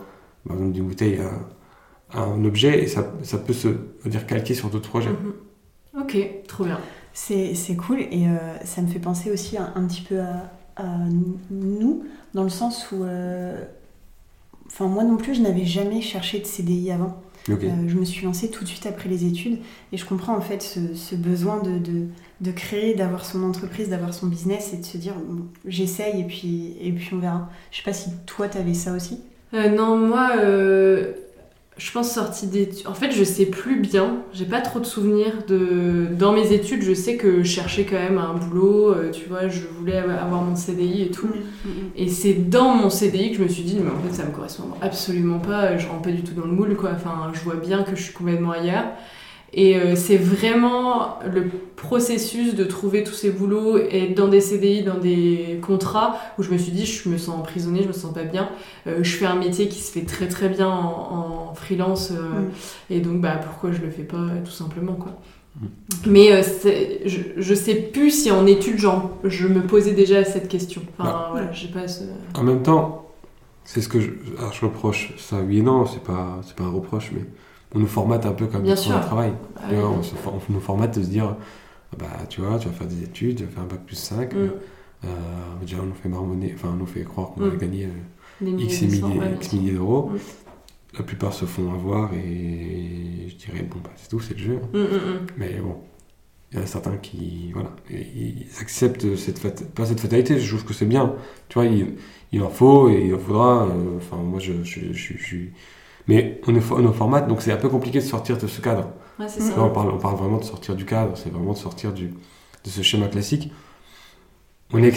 par 0.47 0.55
exemple, 0.57 0.73
d'une 0.73 0.87
bouteille 0.87 1.19
à, 1.21 2.19
à 2.19 2.23
un 2.23 2.43
objet 2.45 2.83
et 2.83 2.87
ça, 2.87 3.03
ça 3.23 3.37
peut 3.37 3.53
se 3.53 3.69
dire, 4.05 4.25
calquer 4.27 4.53
sur 4.53 4.69
d'autres 4.69 4.89
projets. 4.89 5.11
Mhm. 5.11 5.33
Ok, 6.01 6.17
trop 6.47 6.65
bien. 6.65 6.79
C'est 7.13 7.55
c'est 7.55 7.75
cool 7.77 8.01
et 8.01 8.27
euh, 8.27 8.57
ça 8.65 8.81
me 8.81 8.87
fait 8.87 8.99
penser 8.99 9.31
aussi 9.31 9.57
un, 9.57 9.71
un 9.75 9.87
petit 9.87 10.01
peu 10.01 10.19
à, 10.19 10.51
à 10.75 10.85
nous, 11.51 12.03
dans 12.33 12.43
le 12.43 12.49
sens 12.49 12.91
où. 12.91 13.03
euh, 13.03 13.63
Enfin, 14.67 14.87
moi 14.87 15.03
non 15.03 15.17
plus, 15.17 15.35
je 15.35 15.41
n'avais 15.41 15.65
jamais 15.65 16.01
cherché 16.01 16.39
de 16.39 16.45
CDI 16.45 16.91
avant. 16.91 17.21
Euh, 17.49 17.87
je 17.87 17.95
me 17.95 18.05
suis 18.05 18.25
lancée 18.25 18.49
tout 18.49 18.63
de 18.63 18.69
suite 18.69 18.87
après 18.87 19.07
les 19.07 19.23
études 19.25 19.59
et 19.91 19.97
je 19.97 20.05
comprends 20.05 20.35
en 20.35 20.41
fait 20.41 20.63
ce, 20.63 20.95
ce 20.95 21.13
besoin 21.15 21.61
de, 21.61 21.77
de, 21.77 22.07
de 22.41 22.51
créer, 22.51 22.95
d'avoir 22.95 23.23
son 23.23 23.43
entreprise, 23.43 23.89
d'avoir 23.89 24.15
son 24.15 24.25
business 24.25 24.73
et 24.73 24.77
de 24.77 24.83
se 24.85 24.97
dire 24.97 25.13
bon, 25.13 25.43
j'essaye 25.65 26.21
et 26.21 26.23
puis, 26.23 26.75
et 26.81 26.91
puis 26.91 27.09
on 27.13 27.19
verra. 27.19 27.49
Je 27.69 27.77
sais 27.77 27.83
pas 27.83 27.93
si 27.93 28.09
toi 28.25 28.47
t'avais 28.47 28.73
ça 28.73 28.93
aussi. 28.93 29.21
Euh, 29.53 29.69
non, 29.69 29.95
moi, 29.95 30.31
euh, 30.37 31.13
je 31.77 31.91
pense 31.91 32.13
sortie 32.13 32.47
d'études. 32.47 32.87
En 32.87 32.93
fait, 32.93 33.11
je 33.11 33.23
sais 33.23 33.45
plus 33.45 33.79
bien. 33.79 34.23
J'ai 34.33 34.45
pas 34.45 34.61
trop 34.61 34.79
de 34.79 34.85
souvenirs 34.85 35.43
de. 35.47 36.07
Dans 36.17 36.31
mes 36.31 36.53
études, 36.53 36.81
je 36.81 36.93
sais 36.93 37.17
que 37.17 37.43
je 37.43 37.47
cherchais 37.49 37.83
quand 37.83 37.97
même 37.97 38.17
un 38.17 38.33
boulot. 38.33 38.91
euh, 38.91 39.11
tu 39.11 39.27
vois, 39.27 39.49
je 39.49 39.61
voulais 39.77 39.97
avoir 39.97 40.41
mon 40.41 40.55
CDI 40.55 41.03
et 41.03 41.11
tout. 41.11 41.27
Et 41.97 42.07
c'est 42.09 42.33
dans 42.33 42.69
mon 42.73 42.89
CDI 42.89 43.31
que 43.31 43.37
je 43.37 43.43
me 43.43 43.47
suis 43.49 43.63
dit, 43.63 43.77
mais 43.83 43.91
en 43.91 43.99
fait, 44.07 44.13
ça 44.15 44.25
me 44.25 44.31
correspond 44.31 44.69
absolument 44.81 45.39
pas. 45.39 45.77
Je 45.77 45.87
rentre 45.87 46.03
pas 46.03 46.11
du 46.11 46.23
tout 46.23 46.33
dans 46.33 46.45
le 46.45 46.53
moule, 46.53 46.75
quoi. 46.77 46.91
Enfin, 46.95 47.31
je 47.33 47.39
vois 47.41 47.55
bien 47.55 47.83
que 47.83 47.95
je 47.95 48.01
suis 48.03 48.13
complètement 48.13 48.51
ailleurs. 48.51 48.85
Et 49.53 49.77
euh, 49.77 49.95
c'est 49.95 50.17
vraiment 50.17 51.19
le 51.33 51.45
processus 51.77 52.55
de 52.55 52.63
trouver 52.65 53.03
tous 53.03 53.13
ces 53.13 53.31
boulots 53.31 53.77
et 53.77 54.09
être 54.09 54.15
dans 54.15 54.27
des 54.27 54.41
CDI, 54.41 54.83
dans 54.83 54.97
des 54.97 55.59
contrats 55.65 56.17
où 56.37 56.43
je 56.43 56.51
me 56.51 56.57
suis 56.57 56.71
dit, 56.73 56.85
je 56.85 57.07
me 57.07 57.17
sens 57.17 57.37
emprisonnée, 57.39 57.81
je 57.83 57.87
me 57.87 57.93
sens 57.93 58.13
pas 58.13 58.23
bien. 58.23 58.49
Euh, 58.87 58.99
je 59.01 59.15
fais 59.15 59.25
un 59.25 59.35
métier 59.35 59.69
qui 59.69 59.79
se 59.79 59.91
fait 59.91 60.05
très 60.05 60.27
très 60.27 60.49
bien 60.49 60.67
en, 60.67 61.49
en 61.51 61.53
freelance 61.55 62.11
euh, 62.11 62.15
Mm. 62.15 62.51
et 62.89 62.99
donc 62.99 63.21
bah 63.21 63.37
pourquoi 63.41 63.71
je 63.71 63.79
le 63.81 63.89
fais 63.89 64.03
pas 64.03 64.27
tout 64.43 64.51
simplement 64.51 64.93
quoi. 64.93 65.13
Mm. 65.61 65.65
Mais 66.07 66.33
euh, 66.33 66.41
je, 67.05 67.19
je 67.37 67.53
sais 67.53 67.75
plus 67.75 68.11
si 68.11 68.31
en 68.31 68.45
études 68.47 68.77
genre, 68.77 69.11
je 69.23 69.47
me 69.47 69.61
posais 69.61 69.93
déjà 69.93 70.25
cette 70.25 70.49
question. 70.49 70.81
Enfin 70.99 71.09
Bah. 71.11 71.27
voilà, 71.31 71.51
j'ai 71.53 71.69
pas 71.69 71.87
ce... 71.87 72.03
En 72.33 72.43
même 72.43 72.61
temps, 72.61 73.05
c'est 73.63 73.79
ce 73.81 73.87
que 73.87 74.01
je, 74.01 74.09
alors 74.37 74.51
je 74.51 74.65
reproche. 74.65 75.13
Ça, 75.17 75.37
oui 75.37 75.59
et 75.59 75.61
non, 75.61 75.85
c'est 75.85 76.03
pas, 76.03 76.41
c'est 76.45 76.55
pas 76.55 76.65
un 76.65 76.71
reproche, 76.71 77.11
mais 77.13 77.21
on 77.73 77.79
nous 77.79 77.87
formate 77.87 78.25
un 78.25 78.31
peu 78.33 78.47
comme 78.47 78.63
Bien 78.63 78.75
sûr. 78.75 78.95
un 78.95 78.99
travail. 78.99 79.33
Ah 79.57 79.61
oui. 79.71 79.77
on, 79.77 80.03
se 80.03 80.13
on 80.27 80.39
nous 80.53 80.59
formate 80.59 80.97
de 80.97 81.03
se 81.03 81.09
dire, 81.09 81.35
ah 81.93 81.95
bah 81.97 82.05
tu 82.29 82.41
vois, 82.41 82.57
tu 82.59 82.67
vas 82.67 82.73
faire 82.73 82.87
des 82.87 83.03
études, 83.03 83.37
tu 83.37 83.43
vas 83.43 83.49
faire 83.51 83.63
un 83.63 83.67
bac 83.67 83.79
plus 83.85 83.95
5. 83.95 84.33
Mm. 84.33 84.37
Euh, 85.03 85.07
déjà, 85.61 85.77
on 85.81 85.85
nous 85.87 85.93
fait 85.95 86.09
marmonner, 86.09 86.53
enfin, 86.55 86.69
on 86.73 86.77
nous 86.77 86.85
fait 86.85 87.03
croire 87.03 87.29
qu'on 87.31 87.41
va 87.41 87.47
Mm. 87.47 87.57
gagner 87.57 87.85
euh, 87.85 87.89
milliers 88.45 88.65
X, 88.65 88.81
milliers, 88.83 89.19
ouais, 89.19 89.33
X 89.35 89.53
milliers 89.53 89.73
d'euros. 89.73 90.11
Mm. 90.13 90.17
La 90.97 91.03
plupart 91.03 91.33
se 91.33 91.43
font 91.45 91.73
avoir 91.73 92.13
et 92.13 93.27
je 93.27 93.35
dirais, 93.35 93.63
bon, 93.69 93.79
bah, 93.83 93.89
c'est 93.97 94.07
tout, 94.09 94.19
c'est 94.21 94.33
le 94.35 94.39
jeu. 94.43 94.59
Mais 95.37 95.55
bon, 95.59 95.75
il 96.51 96.57
y 96.57 96.61
en 96.61 96.63
a 96.63 96.67
certains 96.67 96.95
qui, 96.95 97.51
voilà, 97.53 97.71
ils 97.89 98.45
acceptent 98.61 99.15
cette 99.17 99.39
fat- 99.39 99.65
pas 99.75 99.85
cette 99.85 99.99
fatalité, 99.99 100.39
je 100.39 100.55
trouve 100.55 100.63
que 100.65 100.73
c'est 100.73 100.85
bien. 100.85 101.13
Tu 101.49 101.55
vois, 101.55 101.65
il, 101.65 101.95
il 102.31 102.41
en 102.41 102.49
faut 102.49 102.89
et 102.89 103.07
il 103.07 103.13
en 103.15 103.19
faudra. 103.19 103.63
euh, 103.65 103.97
Enfin, 103.97 104.15
moi, 104.23 104.39
je, 104.39 104.53
je, 104.63 104.93
je, 104.93 105.13
je- 105.17 105.17
je- 105.17 105.37
Mais 106.07 106.39
on 106.47 106.55
est, 106.55 106.61
on 106.71 106.89
est 106.89 106.93
format, 106.93 107.21
donc 107.21 107.41
c'est 107.41 107.51
un 107.51 107.57
peu 107.57 107.69
compliqué 107.69 107.99
de 107.99 108.03
sortir 108.03 108.37
de 108.37 108.47
ce 108.47 108.61
cadre. 108.61 108.89
Ouais, 109.19 109.25
c'est 109.27 109.41
Mm. 109.41 109.49
ça. 109.51 109.55
Là, 109.57 109.63
on 109.63 109.69
parle, 109.69 109.89
on 109.91 109.97
parle 109.97 110.15
vraiment 110.17 110.37
de 110.37 110.43
sortir 110.43 110.75
du 110.75 110.85
cadre, 110.85 111.11
c'est 111.15 111.31
vraiment 111.31 111.53
de 111.53 111.57
sortir 111.57 111.93
du, 111.93 112.07
de 112.07 112.69
ce 112.69 112.81
schéma 112.81 113.07
classique. 113.07 113.51
On 114.73 114.81
est, 114.83 114.91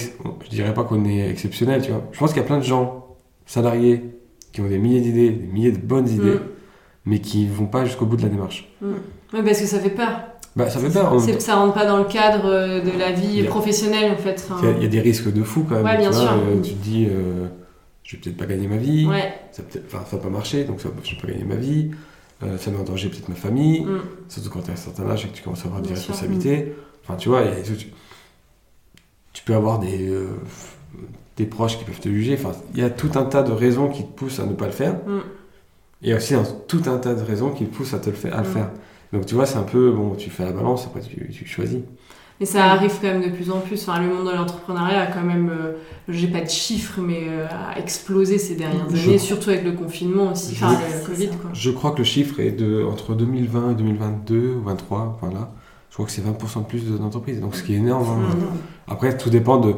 je 0.44 0.48
dirais 0.50 0.74
pas 0.74 0.84
qu'on 0.84 1.04
est 1.04 1.28
exceptionnel, 1.30 1.82
tu 1.82 1.90
vois. 1.90 2.02
Je 2.12 2.18
pense 2.18 2.30
qu'il 2.32 2.40
y 2.40 2.44
a 2.44 2.46
plein 2.46 2.58
de 2.58 2.64
gens 2.64 3.06
salariés 3.46 4.02
qui 4.52 4.60
ont 4.60 4.66
des 4.68 4.78
milliers 4.78 5.00
d'idées, 5.00 5.30
des 5.30 5.46
milliers 5.46 5.72
de 5.72 5.78
bonnes 5.78 6.08
idées, 6.08 6.34
Mm. 6.36 6.40
mais 7.06 7.20
qui 7.20 7.46
vont 7.46 7.66
pas 7.66 7.84
jusqu'au 7.84 8.06
bout 8.06 8.16
de 8.16 8.22
la 8.22 8.28
démarche. 8.28 8.68
Ouais, 8.82 9.42
parce 9.44 9.60
que 9.60 9.66
ça 9.66 9.78
fait 9.78 9.90
peur. 9.90 10.08
Bah, 10.56 10.68
ça 10.68 10.80
fait 10.80 10.90
peur. 10.90 11.10
temps. 11.10 11.18
Ça 11.38 11.56
rentre 11.56 11.74
pas 11.74 11.86
dans 11.86 11.98
le 11.98 12.04
cadre 12.04 12.46
euh, 12.46 12.80
de 12.80 12.90
la 12.98 13.12
vie 13.12 13.42
a- 13.42 13.44
professionnelle 13.44 14.10
en 14.12 14.16
fait. 14.16 14.44
Enfin, 14.50 14.60
Il 14.62 14.68
y, 14.68 14.72
a, 14.72 14.76
il 14.78 14.82
y 14.82 14.86
a 14.86 14.88
des 14.88 15.00
risques 15.00 15.32
de 15.32 15.42
fou 15.44 15.64
quand 15.68 15.76
même. 15.76 15.84
Ouais, 15.84 15.92
tu 15.94 15.98
bien 16.00 16.10
vois, 16.10 16.20
sûr. 16.20 16.30
euh, 16.32 16.60
tu 16.62 16.72
te 16.74 16.82
dis, 16.82 17.06
euh, 17.08 17.46
je 18.08 18.16
vais 18.16 18.22
peut-être 18.22 18.36
pas 18.38 18.46
gagner 18.46 18.66
ma 18.68 18.78
vie, 18.78 19.06
Ouais. 19.06 19.34
ça, 19.52 19.62
peut 19.62 19.80
enfin, 19.86 20.02
ça 20.10 20.16
va 20.16 20.22
pas 20.22 20.30
marcher, 20.30 20.64
donc 20.64 20.80
ça, 20.80 20.88
je 21.04 21.14
vais 21.14 21.20
pas 21.20 21.28
gagner 21.28 21.44
ma 21.44 21.56
vie, 21.56 21.90
euh, 22.42 22.56
ça 22.56 22.70
met 22.70 22.78
en 22.78 22.82
danger 22.82 23.10
peut-être 23.10 23.28
ma 23.28 23.34
famille, 23.34 23.80
Mm. 23.82 24.00
surtout 24.30 24.48
quand 24.48 24.62
tu 24.62 24.70
as 24.70 24.72
un 24.72 24.76
certain 24.76 25.06
âge 25.10 25.26
et 25.26 25.28
que 25.28 25.34
tu 25.36 25.42
commences 25.42 25.62
à 25.64 25.66
avoir 25.66 25.82
des 25.82 25.88
Bien 25.88 25.96
sûr. 25.96 26.14
responsabilités. 26.14 26.72
Enfin, 27.04 27.16
tu 27.16 27.28
vois, 27.28 27.42
et 27.44 27.62
tu, 27.62 27.88
tu 29.34 29.42
peux 29.44 29.54
avoir 29.54 29.78
des, 29.78 30.08
euh, 30.08 30.28
des 31.36 31.44
proches 31.44 31.78
qui 31.78 31.84
peuvent 31.84 32.00
te 32.00 32.08
juger. 32.08 32.34
Enfin, 32.42 32.52
il 32.74 32.80
y 32.80 32.82
a 32.82 32.88
tout 32.90 33.10
un 33.16 33.24
tas 33.24 33.42
de 33.42 33.52
raisons 33.52 33.88
qui 33.90 34.02
te 34.04 34.10
poussent 34.12 34.40
à 34.40 34.46
ne 34.46 34.54
pas 34.54 34.66
le 34.66 34.72
faire. 34.72 34.94
Mm. 35.06 35.20
Et 36.02 36.14
aussi 36.14 36.34
un- 36.34 36.44
tout 36.66 36.82
un 36.86 36.96
tas 36.96 37.14
de 37.14 37.22
raisons 37.22 37.50
qui 37.50 37.66
te 37.66 37.74
poussent 37.74 37.92
à, 37.92 37.98
te 37.98 38.08
le 38.08 38.16
faire, 38.16 38.34
à 38.34 38.42
le 38.42 38.48
Mm. 38.48 38.52
faire. 38.52 38.70
Donc 39.12 39.26
tu 39.26 39.34
vois, 39.34 39.44
c'est 39.46 39.58
un 39.58 39.62
peu, 39.64 39.90
bon, 39.92 40.14
tu 40.14 40.30
fais 40.30 40.44
la 40.44 40.52
balance, 40.52 40.86
après 40.86 41.00
tu, 41.02 41.28
tu 41.30 41.46
choisis. 41.46 41.80
Mais 42.40 42.46
ça 42.46 42.66
arrive 42.66 42.92
quand 43.00 43.08
même 43.08 43.22
de 43.22 43.30
plus 43.34 43.50
en 43.50 43.58
plus. 43.58 43.82
Enfin, 43.88 44.00
le 44.00 44.14
monde 44.14 44.26
de 44.26 44.32
l'entrepreneuriat 44.32 45.02
a 45.02 45.06
quand 45.06 45.22
même, 45.24 45.50
euh, 45.50 45.72
j'ai 46.08 46.28
pas 46.28 46.40
de 46.40 46.48
chiffres, 46.48 47.00
mais 47.00 47.22
euh, 47.28 47.46
a 47.48 47.78
explosé 47.78 48.38
ces 48.38 48.54
dernières 48.54 48.88
Je- 48.94 49.08
années, 49.08 49.18
surtout 49.18 49.50
avec 49.50 49.64
le 49.64 49.72
confinement 49.72 50.30
aussi, 50.32 50.52
enfin 50.52 50.78
le 51.00 51.06
Covid 51.06 51.28
quoi. 51.30 51.50
Je 51.52 51.70
crois 51.72 51.90
que 51.90 51.98
le 51.98 52.04
chiffre 52.04 52.38
est 52.38 52.52
de 52.52 52.84
entre 52.84 53.14
2020 53.14 53.72
et 53.72 53.74
2022 53.74 54.54
ou 54.56 54.62
23, 54.62 55.18
enfin 55.20 55.34
là, 55.34 55.50
je 55.90 55.94
crois 55.94 56.06
que 56.06 56.12
c'est 56.12 56.22
20% 56.24 56.60
de 56.60 56.66
plus 56.66 56.84
d'entreprises, 56.98 57.40
donc 57.40 57.56
ce 57.56 57.64
qui 57.64 57.74
est 57.74 57.78
énorme. 57.78 58.06
hein. 58.08 58.34
Mm. 58.36 58.92
Après, 58.92 59.16
tout 59.16 59.30
dépend 59.30 59.56
de. 59.58 59.74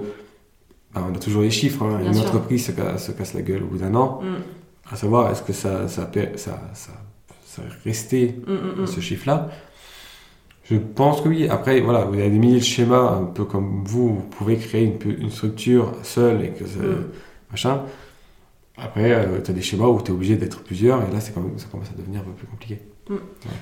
bah, 0.94 1.06
on 1.10 1.14
a 1.14 1.18
toujours 1.18 1.40
les 1.42 1.50
chiffres. 1.50 1.82
hein. 1.82 2.00
Une 2.04 2.12
sûr. 2.12 2.24
entreprise 2.26 2.66
se, 2.66 2.72
ca- 2.72 2.98
se 2.98 3.12
casse 3.12 3.32
la 3.32 3.40
gueule 3.42 3.62
au 3.62 3.66
bout 3.68 3.78
d'un 3.78 3.94
an. 3.94 4.20
Mm, 4.22 4.92
À 4.92 4.96
savoir, 4.96 5.30
est-ce 5.30 5.42
que 5.42 5.54
ça, 5.54 5.88
ça, 5.88 6.10
ça, 6.36 6.60
ça, 6.74 6.92
ça 7.46 7.62
mm, 7.62 8.52
mm, 8.52 8.82
mm. 8.82 8.86
ce 8.86 9.00
chiffre-là? 9.00 9.48
Je 10.70 10.76
pense 10.76 11.20
que 11.20 11.28
oui. 11.28 11.48
Après, 11.48 11.80
voilà, 11.80 12.04
vous 12.04 12.14
avez 12.14 12.30
des 12.30 12.38
milliers 12.38 12.58
de 12.60 12.64
schémas, 12.64 13.16
un 13.18 13.24
peu 13.24 13.44
comme 13.44 13.82
vous, 13.84 14.14
vous 14.14 14.22
pouvez 14.22 14.56
créer 14.56 14.96
une, 15.04 15.30
structure 15.30 15.92
seule 16.02 16.44
et 16.44 16.50
que 16.50 16.64
ça, 16.66 16.78
Mm. 16.78 17.06
machin. 17.50 17.82
Après, 18.78 19.28
tu 19.44 19.50
as 19.50 19.54
des 19.54 19.62
schémas 19.62 19.86
où 19.88 20.00
tu 20.00 20.10
es 20.10 20.14
obligé 20.14 20.36
d'être 20.36 20.62
plusieurs 20.62 21.02
et 21.06 21.12
là, 21.12 21.20
c'est 21.20 21.32
quand 21.34 21.40
même, 21.42 21.58
ça 21.58 21.66
commence 21.70 21.88
à 21.90 21.98
devenir 21.98 22.20
un 22.20 22.24
peu 22.24 22.30
plus 22.32 22.46
compliqué. 22.46 22.80
Bien 23.08 23.18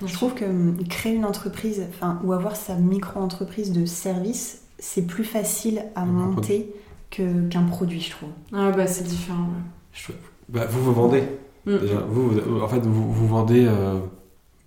Je 0.06 0.12
trouve 0.12 0.34
que 0.34 0.44
hum, 0.44 0.76
créer 0.88 1.14
une 1.14 1.24
entreprise, 1.24 1.82
enfin, 1.88 2.20
ou 2.24 2.32
avoir 2.32 2.54
sa 2.56 2.74
micro-entreprise 2.74 3.72
de 3.72 3.86
service, 3.86 4.62
c'est 4.78 5.06
plus 5.06 5.24
facile 5.24 5.82
à 5.96 6.02
Un 6.02 6.06
monter 6.06 6.72
qu'un 7.10 7.62
produit, 7.68 8.00
je 8.00 8.10
trouve. 8.10 8.28
Ah 8.52 8.70
bah 8.70 8.86
c'est 8.86 9.04
différent. 9.04 9.44
ouais. 9.44 9.62
Je- 9.92 10.12
bah, 10.50 10.66
vous 10.70 10.82
vous 10.84 10.92
vendez. 10.92 11.22
Mm. 11.66 11.78
Déjà, 11.78 12.00
vous, 12.08 12.28
vous- 12.28 12.60
en 12.60 12.68
fait, 12.68 12.80
vous, 12.80 13.10
vous 13.12 13.26
vendez, 13.26 13.64
euh, 13.66 13.98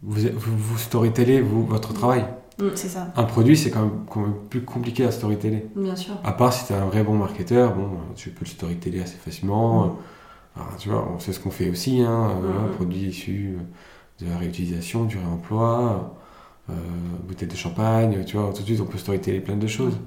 vous, 0.04 0.22
vous, 0.36 0.58
vous 0.58 0.78
storytellez 0.78 1.42
vous, 1.42 1.66
votre 1.66 1.94
travail. 1.94 2.26
C'est 2.76 2.90
ça. 2.90 3.08
Un 3.16 3.24
produit, 3.24 3.58
c'est 3.58 3.72
quand 3.72 3.82
même, 3.82 4.06
quand 4.10 4.20
même 4.22 4.36
plus 4.50 4.62
compliqué 4.64 5.04
à 5.06 5.12
storyteller. 5.12 5.66
Bien 5.76 5.96
sûr. 5.96 6.14
À 6.24 6.32
part 6.34 6.54
si 6.54 6.66
tu 6.68 6.74
es 6.74 6.76
un 6.76 6.86
vrai 6.86 7.04
bon 7.04 7.16
marketeur, 7.16 7.74
bon, 7.74 7.90
tu 8.16 8.30
peux 8.30 8.46
le 8.46 8.50
storyteller 8.50 9.02
assez 9.02 9.18
facilement. 9.18 9.84
Euh, 9.84 9.88
alors, 10.58 10.78
tu 10.78 10.90
vois, 10.90 11.10
on 11.16 11.20
sait 11.20 11.34
ce 11.34 11.40
qu'on 11.40 11.50
fait 11.50 11.70
aussi, 11.72 12.02
hein, 12.02 12.30
euh, 12.30 12.40
voilà, 12.42 12.62
Mhm. 12.68 12.72
produits 12.76 13.08
issus 13.08 13.58
de 14.20 14.30
la 14.30 14.38
réutilisation, 14.38 15.06
du 15.06 15.18
réemploi, 15.18 16.16
euh, 16.70 16.74
bouteilles 17.28 17.48
de 17.48 17.56
champagne, 17.56 18.24
tu 18.26 18.38
vois, 18.38 18.54
tout 18.54 18.62
de 18.62 18.68
suite 18.68 18.82
on 18.82 18.86
peut 18.86 19.00
storyteller 19.00 19.40
plein 19.40 19.58
de 19.58 19.66
choses. 19.68 19.98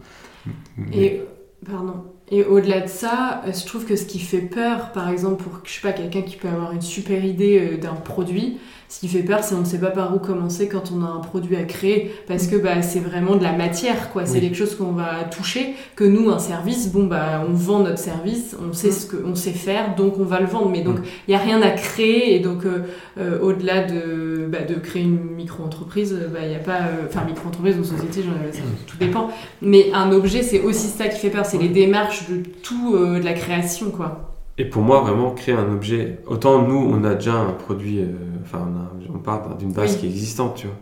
Mais- 0.76 0.96
Et 0.96 1.22
pardon. 1.66 2.04
Et 2.30 2.44
au-delà 2.44 2.80
de 2.82 2.86
ça, 2.88 3.42
euh, 3.46 3.52
je 3.52 3.66
trouve 3.66 3.84
que 3.84 3.96
ce 3.96 4.04
qui 4.06 4.18
fait 4.18 4.40
peur, 4.40 4.92
par 4.92 5.08
exemple, 5.08 5.42
pour 5.42 5.60
je 5.64 5.72
sais 5.72 5.80
pas 5.80 5.92
quelqu'un 5.92 6.22
qui 6.22 6.36
peut 6.36 6.48
avoir 6.48 6.72
une 6.72 6.80
super 6.82 7.24
idée 7.24 7.58
euh, 7.72 7.76
d'un 7.78 7.94
produit, 7.94 8.58
ce 8.94 9.00
qui 9.00 9.08
fait 9.08 9.24
peur, 9.24 9.40
c'est 9.42 9.56
on 9.56 9.60
ne 9.60 9.64
sait 9.64 9.80
pas 9.80 9.90
par 9.90 10.14
où 10.14 10.20
commencer 10.20 10.68
quand 10.68 10.92
on 10.96 11.02
a 11.02 11.08
un 11.08 11.18
produit 11.18 11.56
à 11.56 11.64
créer, 11.64 12.14
parce 12.28 12.46
que 12.46 12.54
bah 12.54 12.80
c'est 12.80 13.00
vraiment 13.00 13.34
de 13.34 13.42
la 13.42 13.50
matière, 13.52 14.10
quoi. 14.12 14.24
C'est 14.24 14.34
Oui. 14.34 14.40
quelque 14.42 14.54
chose 14.56 14.76
qu'on 14.76 14.92
va 14.92 15.24
toucher. 15.36 15.74
Que 15.96 16.04
nous, 16.04 16.30
un 16.30 16.38
service, 16.38 16.92
bon 16.92 17.04
bah 17.06 17.44
on 17.48 17.52
vend 17.54 17.80
notre 17.80 17.98
service, 17.98 18.54
on 18.64 18.72
sait 18.72 18.92
ce 18.92 19.06
que 19.06 19.16
on 19.26 19.34
sait 19.34 19.50
faire, 19.50 19.96
donc 19.96 20.18
on 20.20 20.24
va 20.24 20.38
le 20.38 20.46
vendre. 20.46 20.68
Mais 20.70 20.82
donc 20.82 21.00
Mm. 21.00 21.04
il 21.26 21.32
y 21.32 21.34
a 21.34 21.38
rien 21.38 21.60
à 21.60 21.70
créer, 21.72 22.36
et 22.36 22.38
donc 22.38 22.64
euh, 22.66 22.82
euh, 23.18 23.40
au-delà 23.40 23.82
de 23.82 24.46
bah, 24.48 24.58
de 24.62 24.74
créer 24.74 25.02
une 25.02 25.18
micro-entreprise, 25.34 26.16
bah 26.32 26.40
il 26.44 26.52
y 26.52 26.54
a 26.54 26.58
pas, 26.60 26.82
euh, 26.82 27.06
enfin 27.08 27.24
micro-entreprise 27.26 27.76
ou 27.76 27.82
société, 27.84 28.22
ça, 28.52 28.60
tout 28.86 28.96
dépend. 28.98 29.28
Mais 29.60 29.90
un 29.92 30.12
objet, 30.12 30.42
c'est 30.44 30.60
aussi 30.60 30.86
ça 30.86 31.08
qui 31.08 31.18
fait 31.18 31.30
peur, 31.30 31.46
c'est 31.46 31.58
les 31.58 31.68
démarches 31.68 32.28
de 32.30 32.42
tout, 32.62 32.96
de 32.96 33.24
la 33.24 33.32
création, 33.32 33.90
quoi. 33.90 34.34
Et 34.58 34.64
pour 34.64 34.82
moi, 34.82 35.00
vraiment, 35.00 35.32
créer 35.32 35.54
un 35.54 35.73
objet. 35.73 36.20
Autant 36.26 36.62
nous, 36.62 36.76
on 36.78 37.02
a 37.04 37.14
déjà 37.14 37.34
un 37.34 37.52
produit, 37.52 38.00
euh, 38.00 38.06
enfin, 38.42 38.68
on, 38.73 38.78
a- 38.78 39.14
on 39.16 39.18
part 39.18 39.56
d'une 39.56 39.73
base 39.73 39.94
Oui. 39.94 39.99
qui 40.00 40.06
est 40.06 40.11
existante, 40.11 40.54
tu 40.56 40.66
vois. 40.68 40.76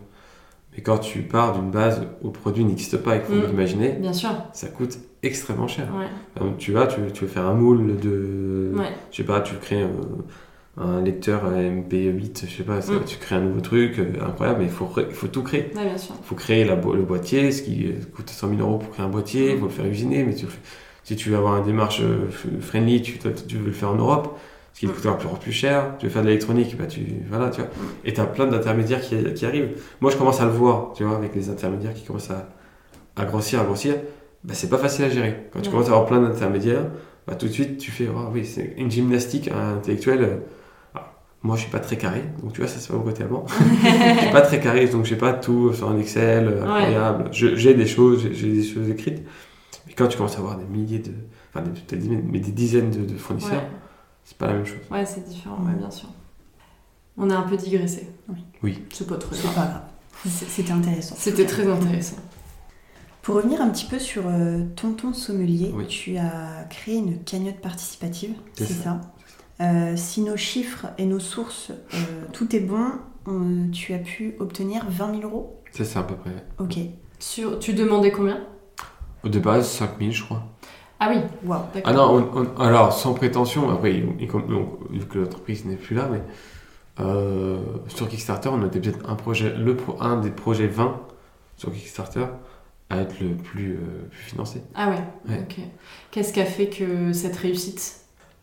Mais 0.75 0.81
quand 0.83 0.97
tu 0.99 1.21
pars 1.21 1.53
d'une 1.53 1.71
base 1.71 2.01
où 2.21 2.27
le 2.27 2.33
produit 2.33 2.63
n'existe 2.65 2.97
pas 2.97 3.15
et 3.17 3.21
qu'il 3.21 3.35
faut 3.35 3.47
Mm. 3.47 3.49
l'imaginer, 3.49 3.89
Bien 3.99 4.13
sûr. 4.13 4.29
ça 4.53 4.67
coûte 4.67 4.97
extrêmement 5.23 5.67
cher. 5.67 5.87
Ouais. 5.97 6.47
Tu 6.57 6.71
vas, 6.71 6.87
tu, 6.87 6.99
tu 7.13 7.25
veux 7.25 7.29
faire 7.29 7.45
un 7.45 7.53
moule 7.53 7.95
de. 7.99 8.71
Ouais. 8.75 8.85
Je 9.11 9.17
sais 9.17 9.23
pas, 9.23 9.41
tu 9.41 9.55
crées 9.55 9.83
un, 9.83 10.83
un 10.83 11.01
lecteur 11.01 11.41
MP8, 11.51 12.45
je 12.47 12.57
sais 12.57 12.63
pas, 12.63 12.81
ça- 12.81 12.93
Mm. 12.93 13.05
tu 13.05 13.17
crées 13.17 13.35
un 13.35 13.41
nouveau 13.41 13.61
truc 13.61 13.97
euh, 13.99 14.13
incroyable, 14.27 14.59
mais 14.61 14.65
il 14.65 14.71
faut, 14.71 14.89
il 15.23 15.29
tout 15.29 15.43
créer. 15.43 15.71
Ouais. 15.75 15.91
Il 15.95 16.25
faut 16.25 16.35
créer 16.35 16.63
la 16.65 16.75
le 16.75 17.03
boîtier, 17.03 17.51
ce 17.51 17.61
qui 17.63 17.87
euh, 17.87 17.93
coûte 18.15 18.29
100 18.29 18.49
000 18.49 18.61
euros 18.61 18.77
pour 18.79 18.89
créer 18.91 19.05
un 19.05 19.09
boîtier, 19.09 19.49
il 19.51 19.55
Mm. 19.55 19.59
faut 19.59 19.65
le 19.65 19.71
faire 19.71 19.85
usiner, 19.85 20.23
mais 20.23 20.33
tu 20.35 20.45
le 20.45 20.51
fais- 20.51 20.59
si 21.03 21.15
tu 21.15 21.29
veux 21.29 21.37
avoir 21.37 21.57
une 21.57 21.65
démarche 21.65 22.01
euh, 22.01 22.29
friendly, 22.61 23.01
tu, 23.01 23.17
veux 23.19 23.65
le 23.65 23.71
faire 23.71 23.89
en 23.91 23.95
Europe, 23.95 24.37
ce 24.73 24.79
qui 24.79 24.87
coûtera 24.87 25.17
plus, 25.17 25.27
plus 25.39 25.51
cher, 25.51 25.95
tu 25.99 26.05
veux 26.07 26.11
faire 26.11 26.21
de 26.23 26.27
l'électronique, 26.27 26.75
bah 26.77 26.85
tu, 26.87 27.01
voilà, 27.29 27.49
tu 27.49 27.61
vois. 27.61 27.69
Et 28.05 28.13
tu 28.13 28.21
as 28.21 28.25
plein 28.25 28.47
d'intermédiaires 28.47 29.01
qui, 29.01 29.15
qui 29.33 29.45
arrivent. 29.45 29.71
Moi, 30.01 30.09
je 30.11 30.17
commence 30.17 30.41
à 30.41 30.45
le 30.45 30.51
voir, 30.51 30.93
tu 30.95 31.03
vois, 31.03 31.15
avec 31.17 31.35
les 31.35 31.49
intermédiaires 31.49 31.93
qui 31.93 32.03
commencent 32.05 32.31
à, 32.31 32.47
à 33.15 33.25
grossir, 33.25 33.59
à 33.61 33.63
grossir, 33.65 33.95
bah, 34.43 34.53
c'est 34.55 34.69
pas 34.69 34.77
facile 34.77 35.05
à 35.05 35.09
gérer. 35.09 35.47
Quand 35.51 35.59
tu 35.61 35.67
Ouais. 35.67 35.71
commences 35.73 35.87
à 35.89 35.91
avoir 35.91 36.05
plein 36.07 36.21
d'intermédiaires, 36.21 36.85
bah, 37.27 37.35
tout 37.35 37.47
de 37.47 37.51
suite, 37.51 37.77
tu 37.77 37.91
fais, 37.91 38.07
oh, 38.13 38.29
oui, 38.33 38.45
c'est 38.45 38.73
une 38.77 38.89
gymnastique 38.91 39.49
intellectuelle. 39.51 40.21
euh, 40.23 40.37
alors, 40.95 41.07
moi, 41.43 41.55
je 41.55 41.61
suis 41.61 41.71
pas 41.71 41.79
très 41.79 41.97
carré, 41.97 42.23
donc 42.41 42.53
tu 42.53 42.61
vois, 42.61 42.67
ça 42.69 42.79
c'est 42.79 42.91
pas 42.91 42.97
mon 42.97 43.03
côté 43.03 43.23
allemand. 43.23 43.45
je 43.49 44.19
suis 44.21 44.31
pas 44.31 44.41
très 44.41 44.59
carré, 44.59 44.87
donc 44.87 45.05
j'ai 45.05 45.15
pas 45.15 45.33
tout 45.33 45.73
sur 45.73 45.89
un 45.89 45.97
Excel 45.99 46.47
euh, 46.47 46.63
incroyable. 46.63 47.29
J'ai 47.31 47.73
des 47.75 47.85
choses, 47.85 48.27
j'ai 48.33 48.51
des 48.51 48.63
choses 48.63 48.89
écrites. 48.89 49.21
Quand 49.95 50.07
tu 50.07 50.17
commences 50.17 50.35
à 50.35 50.39
avoir 50.39 50.57
des 50.57 50.65
milliers 50.65 50.99
de, 50.99 51.11
enfin, 51.49 51.61
des, 51.65 51.71
peut-être 51.71 51.89
des 51.91 52.07
dizaines, 52.07 52.25
mais 52.31 52.39
des 52.39 52.51
dizaines 52.51 52.91
de, 52.91 53.05
de 53.05 53.15
fournisseurs, 53.17 53.61
Ouais, 53.61 53.69
c'est 54.23 54.37
pas 54.37 54.47
la 54.47 54.53
même 54.53 54.65
chose. 54.65 54.77
ouais 54.91 55.05
c'est 55.05 55.23
différent, 55.27 55.57
ouais, 55.65 55.73
bien 55.75 55.91
sûr. 55.91 56.09
On 57.17 57.29
a 57.29 57.35
un 57.35 57.43
peu 57.43 57.57
digressé. 57.57 58.09
Oui. 58.29 58.43
Oui. 58.63 58.83
C'est 58.91 59.07
pas 59.07 59.17
C'est 59.31 59.41
grave. 59.43 59.55
pas 59.55 59.61
grave. 59.65 59.81
C'était 60.25 60.71
intéressant. 60.71 61.15
C'était 61.17 61.45
très 61.45 61.67
intéressant. 61.67 62.15
Pour 63.21 63.35
revenir 63.35 63.61
un 63.61 63.69
petit 63.69 63.85
peu 63.85 63.99
sur 63.99 64.23
euh, 64.27 64.63
Tonton 64.75 65.13
Sommelier, 65.13 65.71
Oui. 65.75 65.87
tu 65.87 66.17
as 66.17 66.65
créé 66.69 66.95
une 66.97 67.23
cagnotte 67.23 67.61
participative, 67.61 68.33
C'est 68.53 68.65
c'est 68.65 68.73
ça. 68.73 68.83
ça. 69.59 69.65
Euh, 69.65 69.93
si 69.95 70.21
nos 70.21 70.35
chiffres 70.35 70.87
et 70.97 71.05
nos 71.05 71.19
sources, 71.19 71.71
euh, 71.93 71.97
tout 72.33 72.53
est 72.55 72.59
bon, 72.59 72.85
on- 73.27 73.69
tu 73.71 73.93
as 73.93 73.99
pu 73.99 74.35
obtenir 74.39 74.85
20 74.89 75.11
000 75.19 75.23
euros? 75.23 75.61
C'est 75.71 75.85
ça 75.85 75.99
à 75.99 76.03
peu 76.03 76.15
près. 76.15 76.31
Ok. 76.59 76.77
Sur... 77.19 77.59
Tu 77.59 77.73
demandais 77.73 78.11
combien? 78.11 78.45
De 79.23 79.39
base, 79.39 79.67
5000, 79.69 80.11
je 80.11 80.23
crois. 80.23 80.43
Ah 80.99 81.09
oui, 81.13 81.21
Waouh. 81.45 81.61
d'accord. 81.73 81.81
Ah 81.85 81.93
non, 81.93 82.29
on- 82.35 82.41
on- 82.41 82.61
alors 82.61 82.93
sans 82.93 83.13
prétention, 83.13 83.69
après, 83.69 83.93
il- 83.93 84.07
il- 84.19 84.27
vu 84.99 85.05
que 85.07 85.19
l'entreprise 85.19 85.65
n'est 85.65 85.75
plus 85.75 85.95
là, 85.95 86.07
mais 86.11 86.21
euh, 86.99 87.57
sur 87.87 88.07
Kickstarter, 88.07 88.49
on 88.49 88.65
était 88.65 88.79
peut-être 88.79 89.09
un, 89.09 89.15
projet, 89.15 89.53
le, 89.57 89.75
pro- 89.75 89.97
un 89.99 90.17
des 90.19 90.29
projets 90.29 90.67
20 90.67 90.99
sur 91.57 91.71
Kickstarter 91.71 92.25
à 92.89 92.97
être 93.01 93.19
le 93.21 93.35
plus, 93.35 93.73
euh, 93.73 94.07
plus 94.11 94.21
financé. 94.23 94.61
Ah 94.75 94.89
ouais, 94.89 95.01
Ouais. 95.29 95.39
ok. 95.41 95.55
Qu'est-ce 96.11 96.31
qui 96.33 96.41
a 96.41 96.45
fait 96.45 96.67
que 96.67 97.11
cette 97.13 97.35
réussite? 97.37 98.01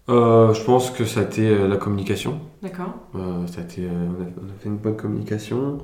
Euh, 0.08 0.52
je 0.54 0.62
pense 0.64 0.90
que 0.90 1.04
ça 1.04 1.20
a 1.20 1.22
été 1.24 1.46
euh, 1.48 1.68
la 1.68 1.76
communication. 1.76 2.40
D'accord 2.62 2.94
Euh, 3.14 3.46
ça 3.46 3.60
a 3.60 3.64
été, 3.64 3.84
euh, 3.84 3.90
on, 3.92 4.22
a, 4.22 4.26
on 4.42 4.50
a 4.50 4.52
fait 4.58 4.68
une 4.68 4.78
bonne 4.78 4.96
communication, 4.96 5.78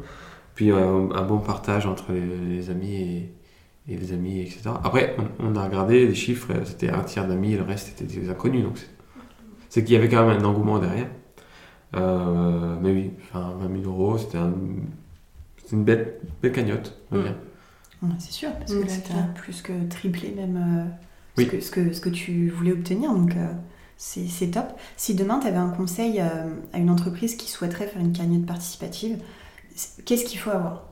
puis 0.55 0.73
euh, 0.73 1.09
un 1.15 1.23
bon 1.23 1.39
partage 1.39 1.87
entre 1.87 2.13
les, 2.13 2.57
les 2.57 2.71
amis 2.71 2.95
et, 2.97 3.33
et 3.89 3.97
les 3.97 4.13
amis, 4.13 4.41
etc. 4.41 4.81
Après, 4.85 5.17
on, 5.41 5.53
on 5.53 5.57
a 5.57 5.65
regardé 5.65 6.07
les 6.07 6.15
chiffres, 6.15 6.53
euh, 6.53 6.65
c'était 6.65 6.91
un 6.91 7.03
tiers 7.03 7.27
d'amis 7.29 7.53
et 7.55 7.57
le 7.57 7.63
reste 7.65 7.89
c'était 7.97 8.05
des 8.21 8.31
inconnus. 8.31 8.65
Donc 8.65 8.79
c'est- 9.69 9.85
qu'il 9.85 9.95
y 9.95 9.97
avait 9.99 10.09
quand 10.09 10.27
même 10.27 10.39
un 10.41 10.45
engouement 10.45 10.79
derrière. 10.79 11.09
Euh, 11.97 12.77
mais 12.83 12.93
oui, 12.93 13.13
enfin, 13.23 13.55
20 13.59 13.69
000 13.69 13.87
euros, 13.87 14.19
c'était 14.19 14.39
un- 14.39 14.55
c'était 15.59 15.77
une 15.77 15.85
belle, 15.85 16.15
belle 16.43 16.53
cagnotte, 16.53 16.99
Mm. 17.11 17.17
Ouais, 18.03 18.09
c'est 18.19 18.33
sûr, 18.33 18.53
parce 18.59 18.73
Mm, 18.73 18.81
que 18.81 18.87
tu 18.87 19.01
clair. 19.03 19.35
plus 19.35 19.63
que 19.63 19.89
triplé 19.89 20.31
même 20.33 20.57
euh, 20.57 20.91
Oui. 21.37 21.45
ce, 21.45 21.51
que, 21.51 21.61
ce, 21.61 21.71
que, 21.71 21.93
ce 21.93 22.01
que 22.01 22.09
tu 22.11 22.51
voulais 22.51 22.73
obtenir, 22.73 23.13
donc 23.15 23.35
euh, 23.37 23.53
c'est 23.97 24.51
top. 24.51 24.67
Si 24.97 25.15
demain, 25.15 25.39
tu 25.41 25.47
avais 25.47 25.57
un 25.57 25.71
conseil 25.71 26.21
euh, 26.21 26.27
à 26.73 26.79
une 26.79 26.91
entreprise 26.91 27.37
qui 27.37 27.51
souhaiterait 27.51 27.87
faire 27.87 28.03
une 28.03 28.13
cagnotte 28.13 28.47
participative, 28.47 29.19
qu'est-ce 30.05 30.25
qu'il 30.25 30.39
faut 30.39 30.51
avoir? 30.51 30.89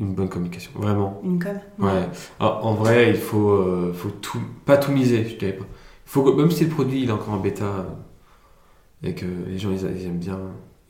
Une 0.00 0.14
bonne 0.14 0.28
communication, 0.28 0.70
vraiment. 0.76 1.20
Une 1.24 1.42
com 1.42 1.58
Ouais. 1.80 2.08
Alors, 2.38 2.64
en 2.64 2.74
vrai, 2.74 3.10
il 3.10 3.16
faut, 3.16 3.50
euh, 3.50 3.92
faut 3.92 4.10
tout, 4.10 4.40
pas 4.64 4.76
tout 4.76 4.92
miser, 4.92 5.24
je 5.28 5.36
dirais 5.36 5.52
pas. 5.54 5.64
Faut 6.06 6.22
que, 6.22 6.30
même 6.30 6.50
si 6.50 6.64
le 6.64 6.70
produit 6.70 7.02
il 7.02 7.08
est 7.08 7.12
encore 7.12 7.34
en 7.34 7.38
bêta 7.40 7.64
euh, 7.64 7.82
et 9.08 9.14
que 9.14 9.26
les 9.48 9.58
gens 9.58 9.70
ils, 9.72 9.78
ils 10.00 10.06
aiment 10.06 10.18
bien, 10.18 10.38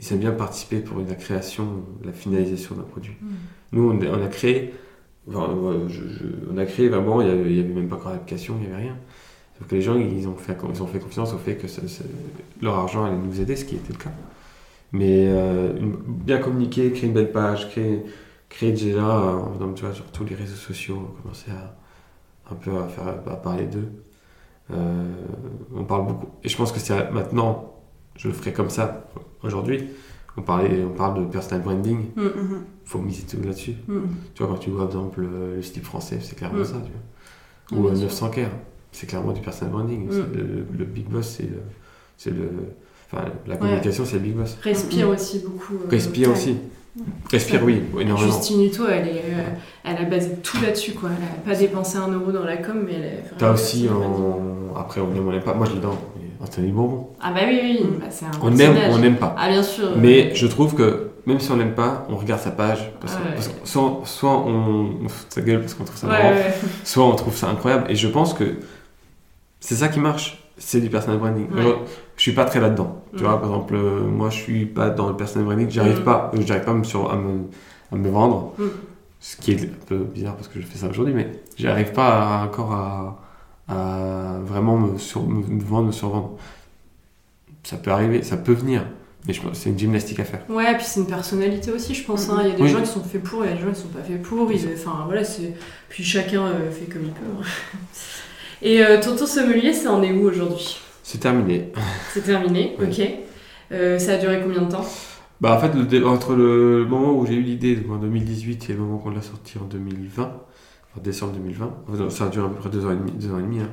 ils 0.00 0.12
aiment 0.12 0.18
bien 0.20 0.32
participer 0.32 0.78
pour 0.80 0.98
la 0.98 1.14
création, 1.14 1.66
la 2.04 2.12
finalisation 2.12 2.74
d'un 2.76 2.82
produit. 2.82 3.16
Mm. 3.20 3.26
Nous, 3.72 3.90
on, 3.90 3.98
on 3.98 4.22
a 4.24 4.28
créé, 4.28 4.74
enfin, 5.28 5.52
ouais, 5.54 5.76
je- 5.88 6.06
je- 6.08 6.52
on 6.52 6.58
a 6.58 6.66
créé 6.66 6.88
vraiment, 6.88 7.20
il 7.22 7.28
y 7.28 7.30
avait, 7.30 7.62
même 7.74 7.88
pas 7.88 7.96
encore 7.96 8.12
d'application, 8.12 8.56
il 8.60 8.68
y 8.68 8.72
avait 8.72 8.82
rien. 8.82 8.96
Donc 9.60 9.72
les 9.72 9.82
gens, 9.82 9.96
ils 9.96 10.28
ont 10.28 10.36
fait, 10.36 10.56
ils 10.72 10.82
ont 10.82 10.86
fait 10.86 11.00
confiance 11.00 11.32
au 11.32 11.38
fait 11.38 11.56
que 11.56 11.66
ça- 11.66 11.86
ça- 11.88 12.04
leur 12.62 12.74
argent 12.76 13.04
allait 13.06 13.16
nous 13.16 13.40
aider, 13.40 13.56
ce 13.56 13.64
qui 13.64 13.74
était 13.76 13.92
le 13.92 13.98
cas. 13.98 14.12
Mais 14.92 15.24
euh, 15.28 15.76
une- 15.78 15.96
bien 16.06 16.38
communiquer, 16.38 16.92
créer 16.92 17.08
une 17.08 17.14
belle 17.14 17.32
page, 17.32 17.68
créer, 17.70 18.02
créer 18.49 18.73
déjà, 18.73 19.19
euh, 19.19 19.59
donc, 19.59 19.75
tu 19.76 19.85
vois, 19.85 19.95
sur 19.95 20.05
tous 20.07 20.25
les 20.25 20.35
réseaux 20.35 20.57
sociaux, 20.57 21.14
commencer 21.23 21.50
à 21.50 21.76
un 22.50 22.55
peu 22.55 22.76
à 22.78 22.87
faire 22.88 23.07
à 23.09 23.37
parler 23.37 23.67
d'eux. 23.67 23.90
Euh, 24.71 25.12
on 25.75 25.85
parle 25.85 26.07
beaucoup. 26.07 26.28
Et 26.45 26.49
je 26.49 26.57
pense 26.57 26.73
que 26.73 26.78
c'est 26.78 27.11
maintenant, 27.11 27.75
je 28.17 28.28
le 28.28 28.35
ferai 28.35 28.52
comme 28.52 28.71
ça 28.71 29.05
aujourd'hui. 29.43 29.85
on, 30.37 30.43
parlait, 30.43 30.85
on 30.85 30.90
parle 30.95 31.21
de 31.26 31.31
personal 31.31 31.62
branding, 31.62 32.07
Mm. 32.17 32.23
Mhm. 32.23 32.64
faut 32.85 33.00
miser 33.00 33.25
tout 33.26 33.43
là-dessus. 33.43 33.75
Mm. 33.88 33.99
Tu 34.35 34.43
vois, 34.43 34.52
quand 34.52 34.59
tu 34.59 34.71
vois 34.71 34.81
par 34.81 34.88
exemple 34.88 35.21
le, 35.21 35.57
le 35.57 35.62
style 35.62 35.83
français, 35.83 36.19
c'est 36.23 36.37
clairement 36.37 36.61
Mm. 36.61 36.64
ça. 36.64 36.76
Tu 36.85 36.90
vois. 36.93 37.78
Ou 37.78 37.83
bien 37.83 37.93
euh, 37.93 37.97
sûr. 37.97 38.05
900 38.05 38.31
Care, 38.31 38.50
c'est 38.93 39.07
clairement 39.07 39.33
du 39.33 39.40
personal 39.40 39.73
branding. 39.73 40.07
Mm. 40.09 40.33
Le, 40.35 40.67
le 40.78 40.85
big 40.85 41.07
boss, 41.09 41.40
c'est 42.17 42.31
le. 42.31 42.49
Enfin, 43.12 43.24
la 43.46 43.56
communication, 43.56 44.04
c'est 44.04 44.14
le 44.14 44.20
big 44.20 44.34
boss. 44.34 44.58
Respire 44.62 45.08
aussi 45.08 45.38
beaucoup. 45.40 45.74
euh, 45.74 45.88
Respire 45.90 46.28
ouais. 46.28 46.34
aussi. 46.34 46.56
Respire, 47.30 47.62
oui, 47.64 47.82
énormément. 48.00 48.30
Justine 48.32 48.64
Hutto, 48.64 48.86
elle, 48.88 49.06
est, 49.06 49.22
euh, 49.30 49.44
elle 49.84 49.96
a 49.98 50.02
basé 50.04 50.30
tout 50.42 50.60
là-dessus, 50.60 50.92
quoi. 50.92 51.10
Elle 51.16 51.24
a 51.24 51.54
pas 51.54 51.58
dépensé 51.58 51.96
un 51.96 52.08
euro 52.08 52.32
dans 52.32 52.44
la 52.44 52.56
com, 52.56 52.82
mais 52.84 52.94
elle 52.94 53.04
a 53.04 53.38
T'as 53.38 53.52
aussi, 53.52 53.88
en... 53.88 54.76
après, 54.76 55.00
on 55.00 55.14
aime, 55.14 55.28
on 55.28 55.32
aime 55.32 55.42
pas. 55.42 55.54
Moi, 55.54 55.66
je 55.70 55.74
l'adore. 55.74 55.96
Anthony 56.40 56.70
Bourbon. 56.70 57.08
Ah 57.20 57.32
bah 57.32 57.40
oui, 57.48 57.58
oui. 57.62 57.80
Mm. 57.84 57.98
Bah, 57.98 58.06
c'est 58.10 58.24
un 58.24 58.30
On 58.42 58.56
aime, 58.56 58.76
on 58.90 58.98
n'aime 58.98 59.16
pas. 59.16 59.34
Ah 59.38 59.48
bien 59.48 59.62
sûr. 59.62 59.90
Mais 59.96 60.34
je 60.36 60.46
trouve 60.46 60.74
que 60.74 61.10
même 61.26 61.40
si 61.40 61.50
on 61.50 61.56
l'aime 61.56 61.74
pas, 61.74 62.06
on 62.10 62.16
regarde 62.16 62.40
sa 62.40 62.52
page. 62.52 62.92
Parce 63.00 63.14
que, 63.14 63.20
Ah 63.22 63.28
ouais. 63.28 63.34
parce 63.34 63.48
que 63.48 63.54
soit, 63.64 64.00
soit 64.04 64.38
on, 64.46 64.90
on 65.04 65.08
fout 65.08 65.26
sa 65.30 65.40
gueule 65.40 65.60
parce 65.60 65.74
qu'on 65.74 65.82
trouve 65.84 65.98
ça 65.98 66.06
Ouais, 66.06 66.12
marrant, 66.12 66.30
ouais. 66.30 66.54
soit 66.84 67.04
on 67.04 67.14
trouve 67.16 67.34
ça 67.36 67.48
incroyable. 67.48 67.86
Et 67.90 67.96
je 67.96 68.06
pense 68.06 68.34
que 68.34 68.44
c'est 69.58 69.74
ça 69.74 69.88
qui 69.88 69.98
marche. 69.98 70.44
C'est 70.58 70.80
du 70.80 70.88
personal 70.90 71.18
branding. 71.18 71.46
Je 72.18 72.22
suis 72.22 72.32
pas 72.32 72.44
très 72.44 72.60
là-dedans. 72.60 73.02
Tu 73.16 73.22
Mm. 73.22 73.26
vois, 73.26 73.40
par 73.40 73.48
exemple, 73.48 73.75
euh, 73.76 74.00
moi, 74.02 74.28
je 74.28 74.37
suis 74.37 74.66
pas 74.66 74.90
dans 74.90 75.08
le 75.08 75.16
personal 75.16 75.46
branding. 75.46 75.70
J'arrive 75.70 76.00
Mm. 76.00 76.04
pas, 76.04 76.30
euh, 76.34 76.40
j'arrive 76.44 76.64
pas 76.64 76.72
à 76.72 76.75
me, 76.75 76.84
sur- 76.84 77.10
à 77.10 77.16
me, 77.16 77.44
à 77.90 77.96
me 77.96 78.10
vendre. 78.10 78.52
Mm. 78.58 78.64
Ce 79.20 79.37
qui 79.37 79.52
est 79.52 79.62
un 79.62 79.68
peu 79.87 79.98
bizarre 79.98 80.34
parce 80.37 80.48
que 80.48 80.60
je 80.60 80.66
fais 80.66 80.76
ça 80.78 80.88
aujourd'hui, 80.88 81.14
mais 81.14 81.30
j'arrive 81.56 81.92
pas 81.92 82.08
à- 82.42 82.44
encore 82.44 82.72
à, 82.72 83.20
à 83.68 84.38
vraiment 84.44 84.76
me, 84.76 84.98
sur- 84.98 85.26
me- 85.26 85.62
vendre, 85.62 85.87
me 85.88 85.92
survendre. 85.92 86.37
Ça 87.64 87.76
peut 87.76 87.90
arriver, 87.90 88.22
ça 88.22 88.37
peut 88.37 88.52
venir. 88.52 88.84
Mais 89.26 89.32
je 89.34 89.40
c'est 89.52 89.68
une 89.70 89.78
gymnastique 89.78 90.20
à 90.20 90.25
faire. 90.25 90.40
Ouais, 90.48 90.75
puis 90.76 90.87
c'est 90.87 91.00
une 91.00 91.06
personnalité 91.06 91.70
aussi, 91.72 91.92
je 91.94 92.04
pense. 92.04 92.30
Hein. 92.30 92.38
Il 92.44 92.48
y 92.48 92.52
a 92.52 92.54
des 92.56 92.62
Oui. 92.62 92.68
gens 92.68 92.80
qui 92.80 92.87
sont 92.87 93.02
faits 93.02 93.22
pour, 93.22 93.44
il 93.44 93.50
y 93.50 93.52
a 93.52 93.56
des 93.56 93.60
gens 93.62 93.70
qui 93.72 93.80
sont 93.80 93.88
pas 93.88 94.02
faits 94.02 94.22
pour. 94.22 94.50
Ils- 94.50 94.68
Enfin, 94.75 95.02
voilà, 95.06 95.22
c'est... 95.25 95.54
Puis 95.88 96.02
chacun 96.04 96.46
euh, 96.46 96.70
fait 96.70 96.87
comme 96.87 97.02
il 97.04 97.10
peut. 97.10 97.25
hein. 97.38 97.44
Et 98.62 98.82
euh, 98.82 99.00
Tonton 99.02 99.26
Sommelier, 99.26 99.72
ça 99.72 99.92
en 99.92 100.02
est 100.02 100.12
où 100.12 100.26
aujourd'hui? 100.26 100.78
C'est 101.08 101.20
terminé. 101.20 101.72
C'est 102.12 102.20
terminé, 102.20 102.76
ok. 102.78 103.00
Euh, 103.72 103.98
ça 103.98 104.12
a 104.12 104.18
duré 104.18 104.42
combien 104.42 104.60
de 104.60 104.70
temps? 104.70 104.84
Bah 105.40 105.56
en 105.56 105.58
fait, 105.58 105.72
le 105.74 106.06
entre 106.06 106.34
le 106.34 106.84
moment 106.84 107.18
où 107.18 107.24
j'ai 107.24 107.32
eu 107.32 107.40
l'idée, 107.40 107.82
en 107.90 107.96
2018, 107.96 108.68
et 108.68 108.72
le 108.74 108.80
moment 108.80 108.98
qu'on 108.98 109.08
l'a 109.08 109.22
sorti 109.22 109.56
en 109.56 109.64
2020, 109.64 110.22
en 110.24 111.00
décembre 111.00 111.32
2020, 111.32 111.76
enfin, 111.88 112.10
ça 112.10 112.26
a 112.26 112.28
duré 112.28 112.44
à 112.44 112.50
peu 112.50 112.56
près 112.56 112.68
deux 112.68 112.84
ans 112.84 112.90
et 112.90 112.96
demi, 112.96 113.12
deux 113.12 113.32
ans 113.32 113.38
et 113.38 113.42
demi 113.42 113.60
hein. 113.60 113.70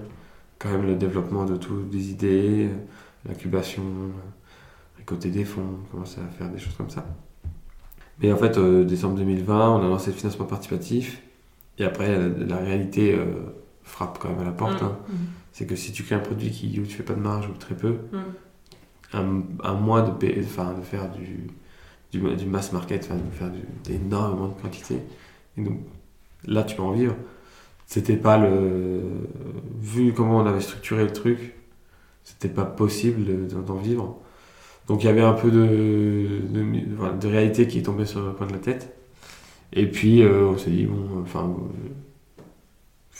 quand 0.59 0.69
même 0.69 0.87
le 0.87 0.95
développement 0.95 1.43
de 1.43 1.57
tout, 1.57 1.81
des 1.91 2.09
idées, 2.09 2.69
euh, 2.69 3.27
l'incubation, 3.27 3.83
euh, 3.83 4.97
récolter 4.97 5.29
des 5.29 5.43
fonds, 5.43 5.79
commencer 5.91 6.21
à 6.21 6.31
faire 6.37 6.47
des 6.49 6.57
choses 6.57 6.75
comme 6.77 6.89
ça. 6.89 7.05
Mais 8.21 8.31
en 8.31 8.37
fait, 8.37 8.57
euh, 8.57 8.85
décembre 8.85 9.15
2020, 9.17 9.71
on 9.71 9.85
a 9.85 9.89
lancé 9.89 10.11
le 10.11 10.15
financement 10.15 10.45
participatif, 10.45 11.21
et 11.79 11.83
après, 11.83 12.17
la, 12.17 12.29
la 12.45 12.57
réalité 12.63 13.13
euh, 13.13 13.25
frappe 13.83 14.19
quand 14.19 14.29
même 14.29 14.39
à 14.39 14.45
la 14.45 14.51
porte. 14.51 14.81
Mm. 14.81 14.85
hein. 14.85 14.97
C'est 15.57 15.65
que 15.65 15.77
si 15.77 15.93
tu 15.93 16.03
crées 16.03 16.15
un 16.15 16.19
produit 16.19 16.51
qui, 16.51 16.77
où 16.81 16.85
tu 16.85 16.95
fais 16.97 17.03
pas 17.03 17.13
de 17.13 17.21
marge 17.21 17.47
ou 17.47 17.53
très 17.53 17.75
peu, 17.75 17.95
Mm. 18.11 18.17
un, 19.13 19.43
un 19.63 19.73
mois 19.75 20.01
de, 20.01 20.11
enfin, 20.41 20.73
de 20.77 20.81
faire 20.81 21.09
du, 21.11 21.47
du, 22.11 22.35
du 22.35 22.45
mass 22.45 22.73
market, 22.73 23.05
enfin, 23.05 23.15
de 23.15 23.31
faire 23.31 23.49
du- 23.51 23.93
énormément 23.93 24.49
de 24.49 24.61
quantité. 24.61 24.97
Et 25.57 25.61
donc 25.61 25.79
là, 26.45 26.63
tu 26.63 26.75
peux 26.75 26.81
en 26.83 26.91
vivre. 26.91 27.15
C'était 27.87 28.17
pas 28.17 28.37
le. 28.37 28.99
Vu 29.79 30.11
comment 30.11 30.39
on 30.39 30.45
avait 30.45 30.59
structuré 30.59 31.03
le 31.05 31.13
truc, 31.13 31.55
c'était 32.25 32.49
pas 32.49 32.65
possible 32.65 33.23
de- 33.23 33.61
d'en 33.61 33.75
vivre. 33.75 34.17
Donc 34.87 35.03
il 35.03 35.05
y 35.05 35.09
avait 35.09 35.21
un 35.21 35.33
peu 35.33 35.51
de, 35.51 36.41
de, 36.51 37.27
réalité 37.29 37.65
qui 37.67 37.79
est 37.79 37.83
tombée 37.83 38.05
sur 38.05 38.21
le 38.25 38.33
coin 38.33 38.45
de 38.47 38.51
la 38.53 38.59
tête. 38.59 38.93
Et 39.71 39.87
puis 39.89 40.21
euh, 40.21 40.47
on 40.47 40.57
s'est 40.57 40.69
dit, 40.71 40.85
bon, 40.85 41.21
enfin, 41.23 41.45
euh, 41.57 41.89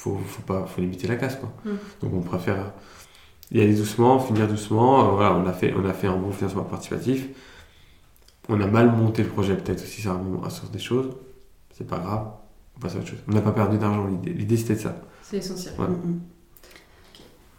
faut, 0.06 0.18
faut, 0.26 0.42
pas, 0.44 0.66
faut 0.68 0.82
limiter 0.82 1.08
la 1.08 1.16
casse, 1.16 1.36
quoi. 1.38 1.52
Mm. 1.66 1.76
Donc 2.02 2.14
on 2.14 2.22
préfère 2.22 2.74
y 3.52 3.60
aller 3.60 3.74
doucement, 3.74 4.20
finir 4.20 4.48
doucement. 4.48 5.08
Euh, 5.08 5.12
voilà, 5.16 5.36
on 5.36 5.46
a, 5.48 5.54
fait, 5.54 5.74
on 5.76 5.84
a 5.86 5.94
fait 5.94 6.08
un 6.08 6.18
bon 6.18 6.32
financement 6.32 6.64
participatif. 6.64 7.28
On 8.50 8.62
a 8.62 8.68
mal 8.68 8.92
monté 8.96 9.24
le 9.24 9.30
projet, 9.30 9.56
peut-être 9.56 9.82
aussi, 9.84 10.02
ça 10.04 10.20
a 10.46 10.50
sur 10.52 10.68
des 10.70 10.80
choses. 10.80 11.10
C'est 11.74 11.88
pas 11.88 11.98
grave, 11.98 12.28
on 12.78 12.80
passe 12.80 12.96
à 12.96 13.00
autre 13.00 13.08
chose. 13.08 13.20
On 13.28 13.32
n'a 13.34 13.42
pas 13.42 13.52
perdu 13.52 13.78
d'argent, 13.80 14.06
l'idée. 14.08 14.32
L'idée 14.32 14.58
c'était 14.58 14.76
de 14.76 14.80
ça. 14.80 14.96
C'est 15.24 15.38
essentiel. 15.38 15.74
Ouais. 15.80 15.88
Mhm. 15.88 16.20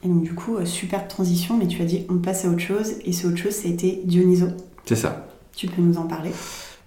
Et 0.05 0.09
donc, 0.09 0.23
du 0.23 0.35
coup, 0.35 0.57
euh, 0.57 0.65
superbe 0.65 1.09
transition, 1.09 1.57
mais 1.59 1.67
tu 1.67 1.83
as 1.83 1.85
dit 1.87 2.07
on 2.09 2.19
passe 2.19 2.45
à 2.45 2.49
autre 2.49 2.61
chose, 2.61 2.95
et 3.05 3.13
ce 3.13 3.27
autre 3.27 3.39
chose, 3.39 3.53
ça 3.55 3.67
a 3.67 3.71
été 3.73 4.03
Dionyso. 4.05 4.47
C'est 4.85 4.95
ça. 4.97 5.27
Tu 5.57 5.67
peux 5.67 5.83
nous 5.83 5.97
en 5.99 6.07
parler? 6.07 6.31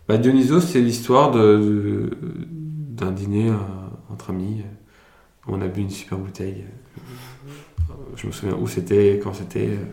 Bah, 0.08 0.18
Dionysos, 0.18 0.62
c'est 0.62 0.80
l'histoire 0.80 1.32
de- 1.32 1.58
de- 1.58 2.18
d'un 2.96 3.12
dîner 3.12 3.50
euh, 3.50 3.56
entre 4.10 4.30
amis. 4.30 4.62
On 5.52 5.62
a 5.62 5.68
bu 5.68 5.82
une 5.82 5.90
super 5.90 6.18
bouteille. 6.18 6.64
Je 8.16 8.28
me 8.28 8.32
souviens 8.32 8.56
où 8.56 8.68
c'était, 8.68 9.20
quand 9.24 9.34
c'était. 9.34 9.68
euh, 9.68 9.86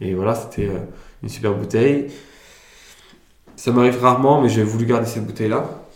Et 0.00 0.14
voilà, 0.14 0.34
c'était 0.34 0.68
euh, 0.68 0.78
une 1.22 1.28
super 1.28 1.54
bouteille. 1.54 2.08
Ça 3.56 3.72
m'arrive 3.72 4.00
rarement, 4.00 4.40
mais 4.40 4.48
j'ai 4.48 4.62
voulu 4.62 4.86
garder 4.86 5.06
cette 5.06 5.26
bouteille-là. 5.26 5.86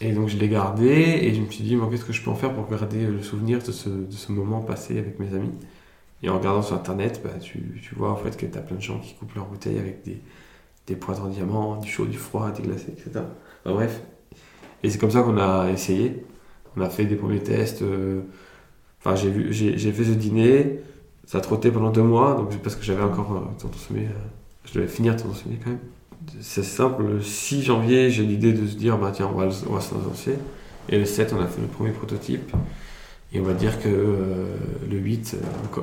Et 0.00 0.12
donc 0.12 0.28
je 0.28 0.36
l'ai 0.36 0.48
gardée 0.48 1.18
et 1.22 1.34
je 1.34 1.40
me 1.40 1.50
suis 1.50 1.64
dit, 1.64 1.76
qu'est-ce 1.90 2.04
que 2.04 2.12
je 2.12 2.22
peux 2.22 2.30
en 2.30 2.34
faire 2.36 2.54
pour 2.54 2.68
garder 2.68 3.04
le 3.06 3.20
souvenir 3.22 3.58
de 3.60 3.72
ce, 3.72 4.32
moment 4.32 4.60
passé 4.60 4.98
avec 4.98 5.18
mes 5.18 5.34
amis? 5.34 5.50
Et 6.22 6.28
en 6.28 6.38
regardant 6.38 6.62
sur 6.62 6.76
internet, 6.76 7.20
bah, 7.24 7.30
tu, 7.40 7.80
vois 7.96 8.10
en 8.12 8.16
fait 8.16 8.36
que 8.36 8.46
tu 8.46 8.60
plein 8.60 8.76
de 8.76 8.82
gens 8.82 8.98
qui 8.98 9.14
coupent 9.14 9.34
leur 9.34 9.46
bouteille 9.46 9.78
avec 9.78 10.04
des, 10.04 10.20
des 10.86 10.96
poitres 10.96 11.22
en 11.22 11.28
diamant, 11.28 11.76
du 11.76 11.88
chaud, 11.88 12.06
du 12.06 12.18
froid, 12.18 12.50
des 12.50 12.62
glacés, 12.62 12.92
etc. 12.92 13.10
Enfin, 13.64 13.74
bref. 13.74 14.02
Et 14.82 14.90
c'est 14.90 14.98
comme 14.98 15.10
ça 15.10 15.22
qu'on 15.22 15.38
a 15.38 15.70
essayé. 15.70 16.24
On 16.76 16.80
a 16.80 16.90
fait 16.90 17.04
des 17.04 17.16
premiers 17.16 17.42
tests. 17.42 17.82
euh, 17.82 18.22
Enfin, 19.00 19.14
j'ai 19.14 19.30
vu, 19.30 19.52
j'ai 19.52 19.92
fait 19.92 20.04
ce 20.04 20.10
dîner. 20.10 20.80
Ça 21.26 21.38
a 21.38 21.40
trotté 21.40 21.70
pendant 21.70 21.90
deux 21.90 22.02
mois, 22.02 22.34
donc 22.34 22.56
parce 22.58 22.74
que 22.74 22.82
j'avais 22.82 23.02
encore 23.02 23.32
euh, 23.32 23.60
Tonton 23.60 23.76
Sommet, 23.76 24.06
euh, 24.06 24.18
je 24.64 24.72
devais 24.72 24.86
finir 24.86 25.14
Tonton 25.14 25.34
Sommet 25.34 25.58
quand 25.62 25.70
même. 25.70 25.78
C'est 26.40 26.62
simple, 26.62 27.04
le 27.04 27.20
6 27.20 27.62
janvier, 27.62 28.10
j'ai 28.10 28.24
l'idée 28.24 28.52
de 28.52 28.66
se 28.66 28.76
dire, 28.76 28.96
bah 28.96 29.12
tiens, 29.14 29.30
on 29.32 29.36
va, 29.36 29.46
on 29.46 29.80
se 29.80 29.94
lancer. 29.94 30.36
Et 30.88 30.98
le 30.98 31.04
7, 31.04 31.34
on 31.34 31.40
a 31.40 31.46
fait 31.46 31.60
le 31.60 31.66
premier 31.66 31.90
prototype. 31.90 32.50
Et 33.32 33.40
on 33.40 33.42
va 33.42 33.52
dire 33.52 33.78
que 33.80 33.88
euh, 33.88 34.56
le 34.90 34.96
8, 34.96 35.36
euh, 35.76 35.82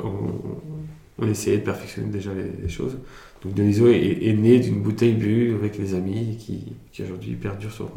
on, 1.20 1.28
essayait 1.28 1.58
de 1.58 1.64
perfectionner 1.64 2.10
déjà 2.10 2.32
les, 2.34 2.70
choses. 2.70 2.98
Donc 3.44 3.54
Deniso 3.54 3.88
est, 3.88 4.34
né 4.34 4.60
d'une 4.60 4.82
bouteille 4.82 5.14
bue 5.14 5.54
avec 5.54 5.78
les 5.78 5.94
amis 5.94 6.38
qui, 6.40 6.74
qui 6.92 7.04
aujourd'hui 7.04 7.36
perdure 7.36 7.72
sur 7.72 7.92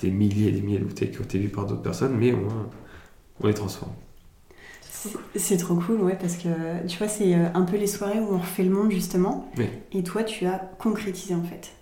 des 0.00 0.10
milliers 0.10 0.48
et 0.48 0.52
des 0.52 0.62
milliers 0.62 0.78
de 0.78 0.84
bouteilles 0.84 1.10
qui 1.10 1.20
ont 1.20 1.24
été 1.24 1.38
bues 1.38 1.48
par 1.48 1.66
d'autres 1.66 1.82
personnes, 1.82 2.16
mais 2.18 2.34
on 3.40 3.46
les 3.46 3.54
transforme. 3.54 3.92
C'est 5.36 5.56
trop 5.56 5.74
cool, 5.74 6.00
ouais, 6.02 6.16
parce 6.20 6.36
que 6.36 6.48
tu 6.88 6.98
vois, 6.98 7.08
c'est 7.08 7.34
euh, 7.34 7.46
un 7.54 7.62
peu 7.62 7.76
les 7.76 7.86
soirées 7.86 8.20
où 8.20 8.34
on 8.34 8.38
refait 8.38 8.62
le 8.64 8.70
monde, 8.70 8.90
justement. 8.90 9.50
Oui. 9.58 9.66
Et 9.92 10.02
toi, 10.02 10.22
tu 10.24 10.46
as 10.46 10.58
concrétisé, 10.78 11.34
en 11.34 11.42
fait. 11.42 11.72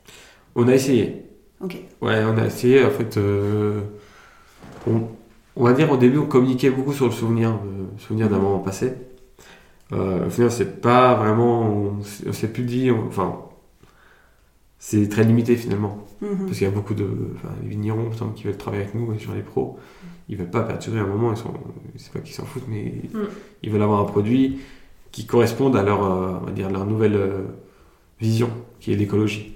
On 0.54 0.66
a 0.68 0.74
essayé. 0.74 1.26
Ok. 1.61 1.76
Ouais, 2.00 2.22
on 2.24 2.37
a 2.38 2.46
essayé. 2.46 2.85
En 2.85 2.90
fait, 2.90 3.16
euh, 3.16 3.80
on, 4.87 5.02
on 5.56 5.64
va 5.64 5.72
dire 5.72 5.90
au 5.90 5.96
début, 5.96 6.18
on 6.18 6.26
communiquait 6.26 6.70
beaucoup 6.70 6.92
sur 6.92 7.06
le 7.06 7.12
souvenir, 7.12 7.50
le 7.52 8.00
souvenir 8.00 8.28
d'un 8.28 8.38
moment 8.38 8.58
passé. 8.58 8.94
Euh, 9.92 10.26
au 10.26 10.30
final, 10.30 10.50
c'est 10.50 10.80
pas 10.80 11.14
vraiment. 11.14 11.62
On, 11.62 12.02
s'est- 12.02 12.24
on 12.28 12.32
s'est 12.32 12.48
plus 12.48 12.64
dit. 12.64 12.90
on- 12.90 13.06
enfin, 13.08 13.38
c'est 14.85 15.09
très 15.09 15.23
limité 15.23 15.55
finalement. 15.55 16.05
Mhm. 16.21 16.47
Parce 16.47 16.59
qu'il 16.59 16.66
y 16.66 16.71
a 16.71 16.73
beaucoup 16.73 16.95
de. 16.95 17.07
Enfin, 17.37 17.55
les 17.62 17.68
vignerons, 17.68 18.03
par 18.03 18.12
exemple, 18.14 18.35
qui 18.35 18.45
veulent 18.45 18.57
travailler 18.57 18.83
avec 18.83 18.97
nous, 18.97 19.12
et 19.14 19.18
sur 19.21 19.33
les 19.33 19.42
pros, 19.42 19.79
ils 20.29 20.37
veulent 20.37 20.51
pas 20.51 20.62
perdurer 20.62 20.99
un 20.99 21.07
moment, 21.07 21.31
ils 21.33 21.37
sont. 21.37 21.55
C'est 21.97 22.12
pas 22.12 22.18
qu'ils 22.18 22.35
s'en 22.35 22.45
foutent, 22.45 22.66
mais 22.68 22.95
Mm. 23.14 23.18
ils 23.62 23.71
veulent 23.71 23.83
avoir 23.83 24.01
un 24.01 24.05
produit 24.05 24.59
qui 25.12 25.25
corresponde 25.25 25.77
à 25.77 25.85
leur, 25.85 26.03
euh, 26.05 26.33
on 26.42 26.47
va 26.47 26.51
dire, 26.51 26.68
leur 26.68 26.85
nouvelle 26.85 27.14
euh, 27.14 27.42
vision, 28.21 28.51
qui 28.81 28.92
est 28.92 28.97
l'écologie. 28.97 29.55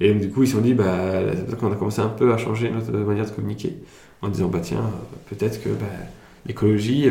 Et 0.00 0.12
donc, 0.12 0.22
du 0.22 0.30
coup, 0.30 0.42
ils 0.42 0.48
se 0.48 0.54
sont 0.54 0.60
dit, 0.60 0.74
bah, 0.74 1.20
qu'on 1.60 1.70
a 1.70 1.76
commencé 1.76 2.00
un 2.00 2.08
peu 2.08 2.32
à 2.32 2.36
changer 2.36 2.68
notre 2.68 2.90
manière 2.90 3.26
de 3.26 3.30
communiquer, 3.30 3.76
en 4.22 4.28
disant, 4.28 4.48
bah 4.48 4.58
tiens, 4.60 4.78
euh, 4.80 5.34
peut-être 5.34 5.62
que 5.62 5.68
bah, 5.68 5.86
l'écologie, 6.46 7.08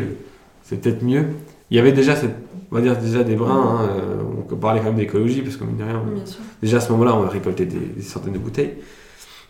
c'est 0.62 0.82
peut-être 0.82 1.02
mieux. 1.02 1.28
Il 1.70 1.78
y 1.78 1.80
avait 1.80 1.92
déjà, 1.92 2.14
cette, 2.14 2.36
on 2.70 2.74
va 2.76 2.80
dire, 2.80 2.96
déjà 2.98 3.22
des 3.24 3.36
brins, 3.36 3.78
hein, 3.80 3.88
euh, 3.90 4.22
on 4.50 4.56
parlait 4.56 4.80
quand 4.80 4.86
même 4.86 4.96
d'écologie, 4.96 5.42
parce 5.42 5.56
de 5.56 5.82
rien, 5.82 6.02
on-. 6.04 6.24
Déjà 6.62 6.78
à 6.78 6.80
ce 6.80 6.90
moment-là, 6.92 7.14
on 7.16 7.24
a 7.24 7.28
récolté 7.28 7.66
des, 7.66 7.78
des 7.78 8.02
centaines 8.02 8.32
de 8.34 8.38
bouteilles. 8.38 8.74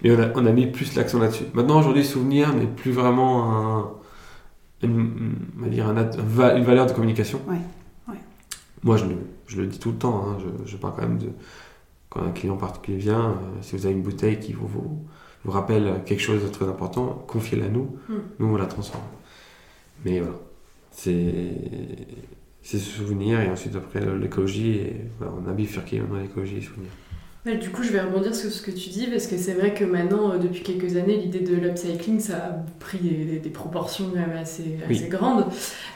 Et 0.02 0.10
on 0.10 0.20
a, 0.20 0.28
on 0.34 0.44
a 0.46 0.52
mis 0.52 0.66
plus 0.66 0.94
l'accent 0.96 1.18
là-dessus. 1.18 1.44
Maintenant, 1.54 1.78
aujourd'hui, 1.78 2.04
souvenir 2.04 2.52
n'est 2.54 2.66
plus 2.66 2.90
vraiment 2.92 3.80
un, 3.80 3.90
une, 4.82 5.34
on 5.58 5.62
va 5.62 5.68
dire 5.68 5.86
un 5.88 5.96
une 6.56 6.64
valeur 6.64 6.86
de 6.86 6.92
communication. 6.92 7.40
Ouais, 7.48 7.56
ouais. 8.08 8.18
Moi, 8.82 8.96
je, 8.98 9.04
le- 9.06 9.16
je 9.46 9.60
le 9.62 9.66
dis 9.66 9.78
tout 9.78 9.90
le 9.92 9.96
temps. 9.96 10.26
hein, 10.28 10.36
je, 10.40 10.70
je 10.70 10.76
parle 10.76 10.94
quand 10.96 11.02
même 11.02 11.18
de 11.18 11.28
quand 12.10 12.22
un 12.22 12.30
client 12.32 12.56
particulier 12.56 12.98
vient. 12.98 13.30
euh, 13.30 13.34
si 13.62 13.76
vous 13.76 13.86
avez 13.86 13.94
une 13.94 14.02
bouteille 14.02 14.38
qui 14.40 14.52
vous, 14.52 14.66
vous, 14.66 15.04
vous 15.44 15.50
rappelle 15.52 16.02
quelque 16.04 16.20
chose 16.22 16.42
de 16.42 16.48
très 16.48 16.66
important, 16.66 17.24
confiez-la 17.26 17.66
à 17.66 17.68
nous. 17.68 17.96
Mm. 18.08 18.12
Nous, 18.40 18.46
on 18.46 18.56
la 18.56 18.66
transforme. 18.66 19.02
Mais 20.04 20.20
voilà, 20.20 20.36
c'est 20.90 21.52
c'est 22.64 22.78
ce 22.78 22.90
souvenir 22.90 23.40
et 23.40 23.48
ensuite 23.48 23.76
après 23.76 24.00
l'écologie 24.20 24.70
et 24.72 24.96
voilà, 25.18 25.32
on 25.40 25.48
a 25.48 25.52
bifurqué 25.52 26.00
maintenant 26.00 26.18
l'écologie 26.20 26.54
et 26.54 26.60
les 26.60 26.66
souvenirs. 26.66 26.90
Ouais, 27.46 27.58
du 27.58 27.68
coup, 27.68 27.82
je 27.82 27.92
vais 27.92 28.00
rebondir 28.00 28.34
sur 28.34 28.50
ce 28.50 28.62
que 28.62 28.70
tu 28.70 28.88
dis 28.88 29.06
parce 29.06 29.26
que 29.26 29.36
c'est 29.36 29.52
vrai 29.52 29.74
que 29.74 29.84
maintenant, 29.84 30.32
euh, 30.32 30.38
depuis 30.38 30.62
quelques 30.62 30.96
années, 30.96 31.18
l'idée 31.18 31.40
de 31.40 31.54
l'upcycling, 31.54 32.18
ça 32.18 32.36
a 32.38 32.64
pris 32.80 32.96
des, 32.96 33.38
des 33.38 33.50
proportions 33.50 34.06
quand 34.08 34.18
même 34.18 34.34
assez, 34.40 34.78
Oui. 34.88 34.96
assez 34.96 35.08
grandes. 35.08 35.44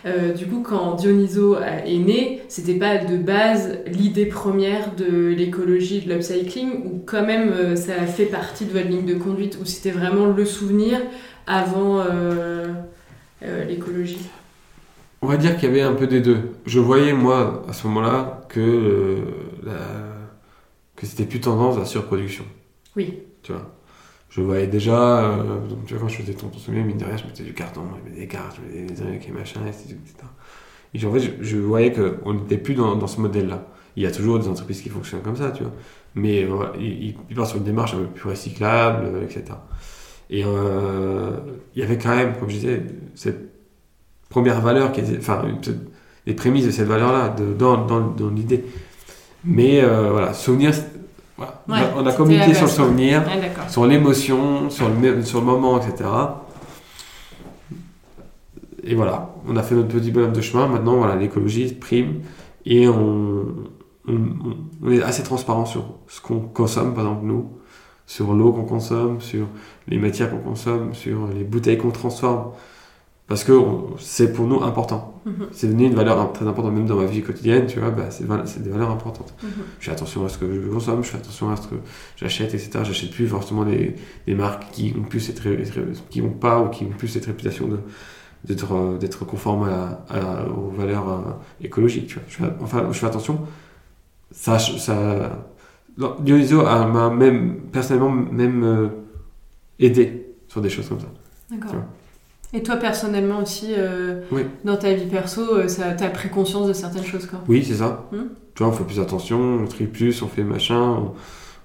Euh, 0.05 0.35
du 0.35 0.45
coup, 0.45 0.61
quand 0.63 0.97
Dionyso 0.97 1.57
est 1.59 1.97
né, 1.97 2.43
c'était 2.49 2.75
pas 2.75 2.99
de 2.99 3.17
base 3.17 3.79
l'idée 3.87 4.27
première 4.27 4.95
de 4.95 5.29
l'écologie 5.29 6.03
de 6.03 6.13
l'upcycling 6.13 6.85
ou 6.85 7.03
quand 7.07 7.25
même 7.25 7.51
euh, 7.51 7.77
ça 7.77 7.95
a 7.99 8.05
fait 8.07 8.27
partie 8.27 8.67
de 8.67 8.73
votre 8.73 8.89
ligne 8.89 9.07
de 9.07 9.15
conduite 9.15 9.57
ou 9.59 9.65
c'était 9.65 9.91
vraiment 9.91 10.27
le 10.27 10.45
souvenir 10.45 11.01
avant 11.47 12.01
euh, 12.01 12.67
euh, 13.43 13.65
l'écologie? 13.65 14.19
On 15.21 15.27
va 15.27 15.37
dire 15.37 15.57
qu'il 15.57 15.69
y 15.69 15.73
avait 15.73 15.83
un 15.83 15.95
peu 15.95 16.07
des 16.07 16.21
deux. 16.21 16.53
Je 16.67 16.79
voyais, 16.79 17.13
moi, 17.13 17.65
à 17.69 17.73
ce 17.73 17.87
moment-là, 17.89 18.43
que, 18.49 18.61
euh, 18.61 19.17
la- 19.65 19.73
que 20.97 21.07
c'était 21.07 21.25
plus 21.25 21.41
tendance 21.41 21.77
à 21.77 21.81
la 21.81 21.85
surproduction. 21.87 22.45
Oui. 22.97 23.19
Tu 23.43 23.53
vois. 23.53 23.75
Je 24.31 24.43
voyais 24.43 24.67
déjà, 24.67 25.25
euh, 25.25 25.67
donc, 25.69 25.87
tu 25.87 25.95
vois, 25.95 26.03
quand 26.03 26.09
je 26.09 26.19
faisais 26.19 26.35
ton 26.35 26.53
souvenir, 26.53 26.85
mine 26.85 26.99
de 26.99 27.05
rien, 27.05 27.17
je 27.17 27.25
mettais 27.25 27.43
du 27.43 27.55
carton, 27.55 27.83
je 27.99 28.09
mettais 28.11 28.21
des 28.23 28.29
cartes, 28.29 28.57
je 28.59 28.63
mettais 28.79 28.95
des 28.95 28.95
trucs 28.95 29.29
et 29.29 29.33
machin, 29.33 29.61
etc. 29.67 29.97
Et 30.95 31.05
en 31.07 31.13
fait, 31.13 31.21
je, 31.21 31.31
je 31.41 31.57
voyais 31.57 31.93
qu'on 31.93 32.35
n'était 32.35 32.59
plus 32.59 32.75
dans, 32.75 32.97
dans 32.97 33.07
ce 33.07 33.21
modèle-là. 33.21 33.67
Il 33.97 34.03
y 34.03 34.07
a 34.07 34.11
toujours 34.13 34.39
des 34.39 34.49
entreprises 34.49 34.83
qui 34.83 34.89
fonctionnent 34.91 35.23
comme 35.23 35.37
ça, 35.37 35.51
tu 35.51 35.63
vois. 35.65 35.73
Mais 36.15 36.45
euh, 36.45 36.49
ils, 36.79 37.15
ils 37.29 37.37
partent 37.37 37.49
sur 37.51 37.59
une 37.59 37.65
démarche 37.65 37.95
un 37.95 37.99
peu 37.99 38.07
plus 38.07 38.29
recyclable, 38.31 39.07
euh, 39.07 39.25
etc. 39.25 39.45
Et 40.31 40.45
euh, 40.45 41.31
il 41.75 41.81
y 41.81 41.85
avait 41.85 41.99
quand 41.99 42.15
même, 42.15 42.37
comme 42.39 42.49
je 42.51 42.55
disais, 42.57 42.83
cette 43.15 43.48
première 44.29 44.61
valeur, 44.61 44.93
qui 44.93 45.01
était, 45.01 45.19
enfin, 45.19 45.43
les 46.27 46.35
prémices 46.35 46.67
de 46.67 46.71
cette 46.71 46.89
valeur-là, 46.89 47.35
dans, 47.59 47.85
dans, 47.87 48.01
dans 48.01 48.29
l'idée. 48.29 48.65
Mais 49.45 49.81
euh, 49.83 50.11
voilà, 50.11 50.35
souvenir, 50.35 50.73
voilà. 51.37 51.63
On 51.69 51.73
a- 51.73 51.77
Ouais, 51.81 51.87
on 51.97 52.01
a 52.01 52.05
c'était 52.11 52.17
communiqué 52.17 52.45
sur 52.55 52.67
le 52.67 52.71
souvenir, 52.89 53.23
sur 53.69 53.87
l'émotion, 53.87 54.71
sur 54.71 54.89
le, 54.89 54.95
mé- 54.95 55.23
sur 55.25 55.41
le 55.41 55.47
moment, 55.47 55.81
etc. 55.81 56.09
Et 58.85 58.95
voilà, 58.95 59.35
on 59.47 59.57
a 59.57 59.63
fait 59.63 59.75
notre 59.75 59.89
petit 59.89 60.11
bonhomme 60.11 60.33
de 60.33 60.41
chemin. 60.41 60.67
Maintenant, 60.69 60.97
voilà, 60.97 61.17
l'écologie 61.17 61.73
prime 61.75 62.21
et 62.65 62.89
on- 62.89 63.47
on 64.09 64.91
est 64.91 65.03
assez 65.03 65.23
transparent 65.23 65.67
sur 65.67 65.85
ce 66.07 66.21
qu'on 66.21 66.41
consomme, 66.41 66.95
par 66.95 67.05
exemple, 67.05 67.27
nous, 67.27 67.51
sur 68.07 68.33
l'eau 68.33 68.53
qu'on 68.53 68.65
consomme, 68.65 69.21
sur 69.21 69.47
les 69.87 69.99
matières 69.99 70.31
qu'on 70.31 70.39
consomme, 70.39 70.95
sur 70.95 71.27
les 71.37 71.45
bouteilles 71.45 71.77
qu'on 71.79 71.91
transforme. 71.91 72.53
Parce 73.29 73.45
que 73.45 73.53
c'est 73.99 74.33
pour 74.33 74.47
nous 74.47 74.63
important. 74.63 75.21
Mhm. 75.27 75.49
C'est 75.53 75.67
devenu 75.67 75.85
une 75.87 75.95
valeur 75.95 76.33
très 76.33 76.47
importante, 76.47 76.73
même 76.73 76.87
dans 76.87 76.97
ma 76.97 77.05
vie 77.05 77.21
quotidienne, 77.23 77.67
tu 77.67 77.79
vois, 77.79 77.91
bah, 77.91 78.11
c'est 78.11 78.25
des 78.63 78.71
valeurs 78.71 78.91
importantes. 78.91 79.35
Mhm. 79.43 79.51
Je 79.81 79.85
fais 79.87 79.93
attention 79.93 80.25
à 80.25 80.31
ce 80.31 80.39
que 80.39 80.47
je 80.51 80.67
consomme, 80.69 81.05
je 81.05 81.11
fais 81.11 81.19
attention 81.19 81.51
à 81.51 81.57
ce 81.57 81.69
que 81.69 81.75
j'achète, 82.17 82.55
etc. 82.55 82.71
J'achète 82.85 83.11
plus 83.11 83.27
forcément 83.29 83.65
des, 83.67 83.97
des 84.27 84.35
marques 84.35 84.71
qui 84.73 84.95
ont 84.99 85.03
plus 85.03 85.21
cette, 85.21 85.43
qui 86.09 86.23
ont 86.23 86.31
pas 86.31 86.61
ou 86.63 86.69
qui 86.71 86.85
ont 86.85 86.97
plus 86.97 87.09
cette 87.09 87.27
réputation 87.27 87.69
de 87.69 87.79
d'être 88.45 88.73
euh, 88.73 88.97
d'être 88.99 89.25
conforme 89.27 89.69
à, 89.69 90.05
à- 90.09 90.47
aux 90.49 90.71
valeurs 90.71 91.09
euh, 91.11 91.65
écologiques. 91.67 92.07
Tu 92.07 92.15
vois. 92.15 92.25
Je 92.29 92.37
fais, 92.37 92.53
enfin, 92.63 92.87
je 92.93 92.99
fais 92.99 93.07
attention. 93.07 93.41
Ça, 94.31 94.57
Dionyso 96.21 96.63
m'a 96.63 97.11
même 97.11 97.57
personnellement 97.73 98.11
même 98.11 98.63
euh, 98.65 98.89
aidé 99.79 100.29
sur 100.47 100.61
des 100.61 100.71
choses 100.71 100.89
comme 100.89 101.01
ça. 101.01 101.07
D'accord. 101.51 101.75
Tu. 102.51 102.57
Et 102.57 102.63
toi 102.63 102.77
personnellement 102.77 103.41
aussi, 103.43 103.75
euh, 103.77 104.21
Oui. 104.33 104.43
dans 104.65 104.77
ta 104.77 104.93
vie 104.95 105.07
perso, 105.07 105.43
euh, 105.55 105.69
ça, 105.69 105.93
t'as 105.93 106.09
pris 106.09 106.29
conscience 106.29 106.67
de 106.69 106.73
certaines 106.73 107.05
choses 107.05 107.27
quoi. 107.27 107.41
Oui, 107.49 107.65
c'est 107.65 107.75
ça. 107.77 108.09
Hmm. 108.13 108.29
Tu 108.55 108.63
vois, 108.63 108.73
on 108.73 108.77
fait 108.77 108.85
plus 108.85 109.01
attention, 109.01 109.39
on 109.63 109.67
trie 109.67 109.87
plus, 109.87 110.23
on 110.23 110.29
fait 110.29 110.43
machin, 110.45 110.81
on, 110.81 111.13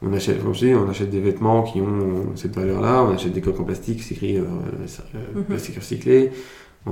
on 0.08 0.14
achète, 0.14 0.44
comme 0.44 0.54
je 0.54 0.66
dis, 0.68 0.74
on 0.76 0.88
achète 0.90 1.10
des 1.10 1.22
vêtements 1.22 1.64
qui 1.64 1.80
ont 1.82 2.36
cette 2.36 2.56
valeur-là, 2.56 3.04
on 3.04 3.14
achète 3.16 3.34
des 3.34 3.42
coques 3.42 3.60
en 3.60 3.64
plastique, 3.64 4.04
c'est 4.04 4.14
écrit 4.16 4.38
euh, 4.38 4.44
euh, 4.44 5.18
Mhm. 5.40 5.44
plastique 5.46 5.76
recyclé. 5.78 6.32
On... 6.86 6.92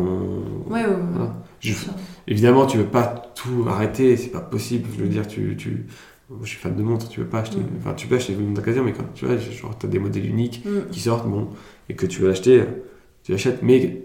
Ouais, 0.70 0.86
ouais, 0.86 0.86
ouais. 0.86 0.96
Voilà. 1.14 1.36
Je- 1.60 1.74
Bien 1.74 1.80
sûr. 1.82 1.92
évidemment, 2.28 2.66
tu 2.66 2.78
veux 2.78 2.86
pas 2.86 3.34
tout 3.36 3.66
arrêter, 3.68 4.16
c'est 4.16 4.30
pas 4.30 4.40
possible. 4.40 4.88
Je 4.98 5.02
veux 5.04 5.10
dire, 5.10 5.28
tu, 5.28 5.56
tu... 5.58 5.86
je 6.42 6.48
suis 6.48 6.58
fan 6.58 6.74
de 6.76 6.82
montres, 6.82 7.10
tu 7.10 7.20
veux 7.20 7.26
pas 7.28 7.40
acheter, 7.40 7.58
Mhm. 7.58 7.66
enfin, 7.80 7.94
tu 7.94 8.08
peux 8.08 8.16
acheter 8.16 8.34
une 8.34 8.54
d'occasion, 8.54 8.84
mais 8.86 8.94
quand 8.94 9.04
tu 9.14 9.26
vois, 9.26 9.36
genre, 9.38 9.78
as 9.84 9.88
des 9.88 10.00
modèles 10.00 10.26
uniques 10.26 10.64
Mm. 10.66 10.90
qui 10.92 11.02
sortent, 11.02 11.28
bon, 11.28 11.50
et 11.90 11.96
que 11.96 12.06
tu 12.06 12.22
veux 12.22 12.30
l'acheter, 12.30 12.64
tu 13.24 13.32
l'achètes. 13.32 13.62
Mais 13.64 14.04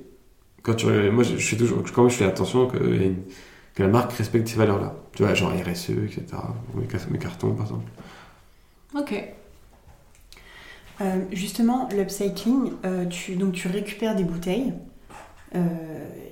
quand 0.62 0.74
tu, 0.74 0.86
moi, 1.10 1.22
je, 1.24 1.36
je 1.36 1.46
fais 1.46 1.56
toujours, 1.56 1.82
quand 1.94 2.02
même, 2.02 2.10
je 2.10 2.16
fais 2.16 2.24
attention 2.24 2.66
que, 2.68 2.78
la 3.78 3.88
marque 3.88 4.12
respecte 4.14 4.48
ces 4.48 4.56
valeurs-là. 4.56 4.94
Tu 5.12 5.22
vois, 5.22 5.34
genre 5.34 5.52
RSE, 5.52 5.90
etc. 5.90 6.24
Mes, 6.74 6.86
mes 7.10 7.18
cartons, 7.18 7.52
par 7.54 7.66
exemple. 7.66 7.84
Ok. 8.94 9.14
Euh, 11.00 11.24
justement, 11.32 11.88
l'upcycling, 11.94 12.72
euh, 12.84 13.04
tu, 13.06 13.36
donc 13.36 13.52
tu 13.52 13.68
récupères 13.68 14.16
des 14.16 14.24
bouteilles 14.24 14.72
euh, 15.54 15.58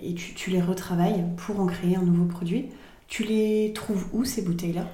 et 0.02 0.14
tu, 0.14 0.34
tu 0.34 0.50
les 0.50 0.60
retravailles 0.62 1.24
pour 1.36 1.60
en 1.60 1.66
créer 1.66 1.96
un 1.96 2.02
nouveau 2.02 2.24
produit. 2.24 2.66
Tu 3.08 3.24
les 3.24 3.72
trouves 3.74 4.06
où 4.12 4.24
ces 4.24 4.42
bouteilles-là? 4.42 4.86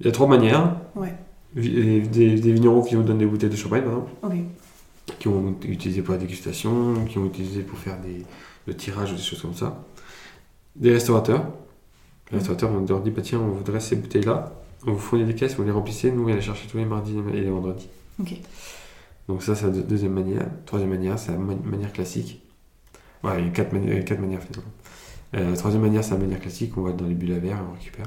Il 0.00 0.06
y 0.06 0.08
a 0.08 0.12
trois 0.12 0.28
manières. 0.28 0.76
Ouais. 0.96 1.14
Vi- 1.54 2.02
Des, 2.08 2.34
des 2.34 2.52
vignerons 2.52 2.82
qui 2.82 2.94
nous 2.96 3.02
donnent 3.02 3.18
des 3.18 3.26
bouteilles 3.26 3.50
de 3.50 3.56
champagne, 3.56 3.82
par 3.82 3.92
exemple, 3.92 4.10
Ok. 4.22 4.32
Qui 5.18 5.28
ont 5.28 5.54
utilisé 5.64 6.02
pour 6.02 6.14
la 6.14 6.20
dégustation, 6.20 7.04
qui 7.06 7.18
ont 7.18 7.26
utilisé 7.26 7.62
pour 7.62 7.78
faire 7.78 8.00
des, 8.00 8.24
le 8.66 8.74
tirage 8.76 9.12
ou 9.12 9.16
des 9.16 9.22
choses 9.22 9.42
comme 9.42 9.54
ça. 9.54 9.84
Des 10.76 10.92
restaurateurs. 10.92 11.44
Les 12.30 12.38
restaurateurs, 12.38 12.70
on 12.72 12.84
leur 12.86 13.00
dit, 13.00 13.10
bah, 13.10 13.22
tiens, 13.22 13.38
on 13.40 13.48
voudrait 13.50 13.80
ces 13.80 13.96
bouteilles-là. 13.96 14.52
On 14.86 14.92
vous 14.92 14.98
fournit 14.98 15.24
des 15.24 15.34
caisses, 15.34 15.54
vous 15.56 15.62
les 15.64 15.70
remplissez, 15.70 16.10
nous 16.12 16.22
on 16.22 16.26
va 16.26 16.34
les 16.34 16.40
chercher 16.42 16.66
tous 16.68 16.76
les 16.76 16.84
mardis 16.84 17.16
et 17.32 17.40
les 17.40 17.48
vendredis. 17.50 17.88
Ok. 18.20 18.34
Donc 19.28 19.42
ça, 19.42 19.54
c'est 19.54 19.64
la 19.66 19.70
deux- 19.72 19.82
deuxième 19.82 20.12
manière. 20.12 20.46
Troisième 20.66 20.90
manière, 20.90 21.18
c'est 21.18 21.32
la 21.32 21.38
ma- 21.38 21.54
manière 21.54 21.92
classique. 21.92 22.42
Ouais, 23.22 23.40
il 23.40 23.46
y 23.46 23.48
a 23.48 23.50
quatre, 23.52 23.72
mani- 23.72 23.86
manières 23.86 24.42
finalement. 24.42 24.72
Euh, 25.36 25.50
la 25.50 25.56
troisième 25.56 25.80
manière, 25.82 26.04
c'est 26.04 26.10
la 26.12 26.18
manière 26.18 26.40
classique, 26.40 26.76
on 26.76 26.82
va 26.82 26.92
dans 26.92 27.06
les 27.06 27.14
bulles 27.14 27.32
à 27.32 27.38
verre 27.38 27.56
et 27.56 27.60
on 27.70 27.72
récupère. 27.72 28.06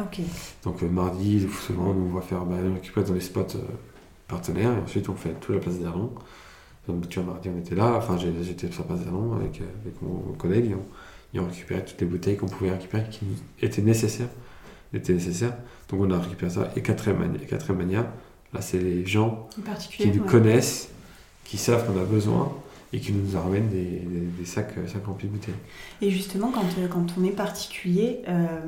Ok. 0.00 0.20
Donc 0.64 0.82
euh, 0.82 0.88
mardi, 0.88 1.46
souvent, 1.66 1.90
on 1.90 2.12
va 2.14 2.20
faire, 2.20 2.44
bah, 2.44 2.56
on 2.68 2.74
récupère 2.74 3.04
dans 3.04 3.14
les 3.14 3.20
spots 3.20 3.40
euh, 3.54 3.60
partenaires 4.28 4.72
et 4.72 4.80
ensuite 4.82 5.08
on 5.08 5.14
fait 5.14 5.32
toute 5.40 5.54
la 5.56 5.60
place 5.60 5.78
d'Arlon. 5.80 6.12
Donc 6.86 7.08
tu 7.08 7.20
vois, 7.20 7.32
mardi, 7.34 7.48
on 7.54 7.58
était 7.58 7.74
là, 7.74 7.94
enfin 7.96 8.16
j'étais 8.16 8.70
sur 8.70 8.82
la 8.82 8.94
place 8.94 9.04
d'Arlon 9.04 9.34
avec, 9.34 9.60
euh, 9.60 9.64
avec 9.82 10.00
mon 10.02 10.32
collègue 10.34 10.70
et 10.70 10.74
on, 10.74 10.84
et 11.36 11.40
on 11.40 11.46
récupérait 11.46 11.84
toutes 11.84 12.00
les 12.00 12.06
bouteilles 12.06 12.36
qu'on 12.36 12.46
pouvait 12.46 12.70
récupérer 12.70 13.04
qui 13.10 13.20
étaient 13.60 13.82
nécessaires. 13.82 14.28
étaient 14.94 15.12
nécessaires. 15.12 15.54
Donc 15.90 16.00
on 16.00 16.10
a 16.10 16.18
récupéré 16.18 16.50
ça. 16.50 16.70
Et 16.76 16.82
quatrième, 16.82 17.18
mani- 17.18 17.46
quatrième 17.46 17.78
manière, 17.78 18.06
là 18.54 18.60
c'est 18.62 18.78
les 18.78 19.04
gens 19.04 19.48
En 19.58 19.74
qui 19.90 20.08
nous 20.08 20.22
ouais. 20.22 20.28
connaissent, 20.28 20.88
qui 21.44 21.58
savent 21.58 21.86
qu'on 21.86 22.00
a 22.00 22.04
besoin 22.04 22.52
et 22.94 23.00
qui 23.00 23.12
nous 23.12 23.38
ramènent 23.38 23.68
des, 23.68 23.84
des- 23.84 24.26
des 24.38 24.44
sacs, 24.46 24.72
sacs 24.86 25.04
remplis 25.04 25.28
de 25.28 25.32
bouteilles. 25.34 25.54
Et 26.00 26.10
justement, 26.10 26.50
quand, 26.50 26.64
euh, 26.78 26.88
quand 26.88 27.04
on 27.20 27.24
est 27.24 27.32
particulier, 27.32 28.22
euh, 28.28 28.60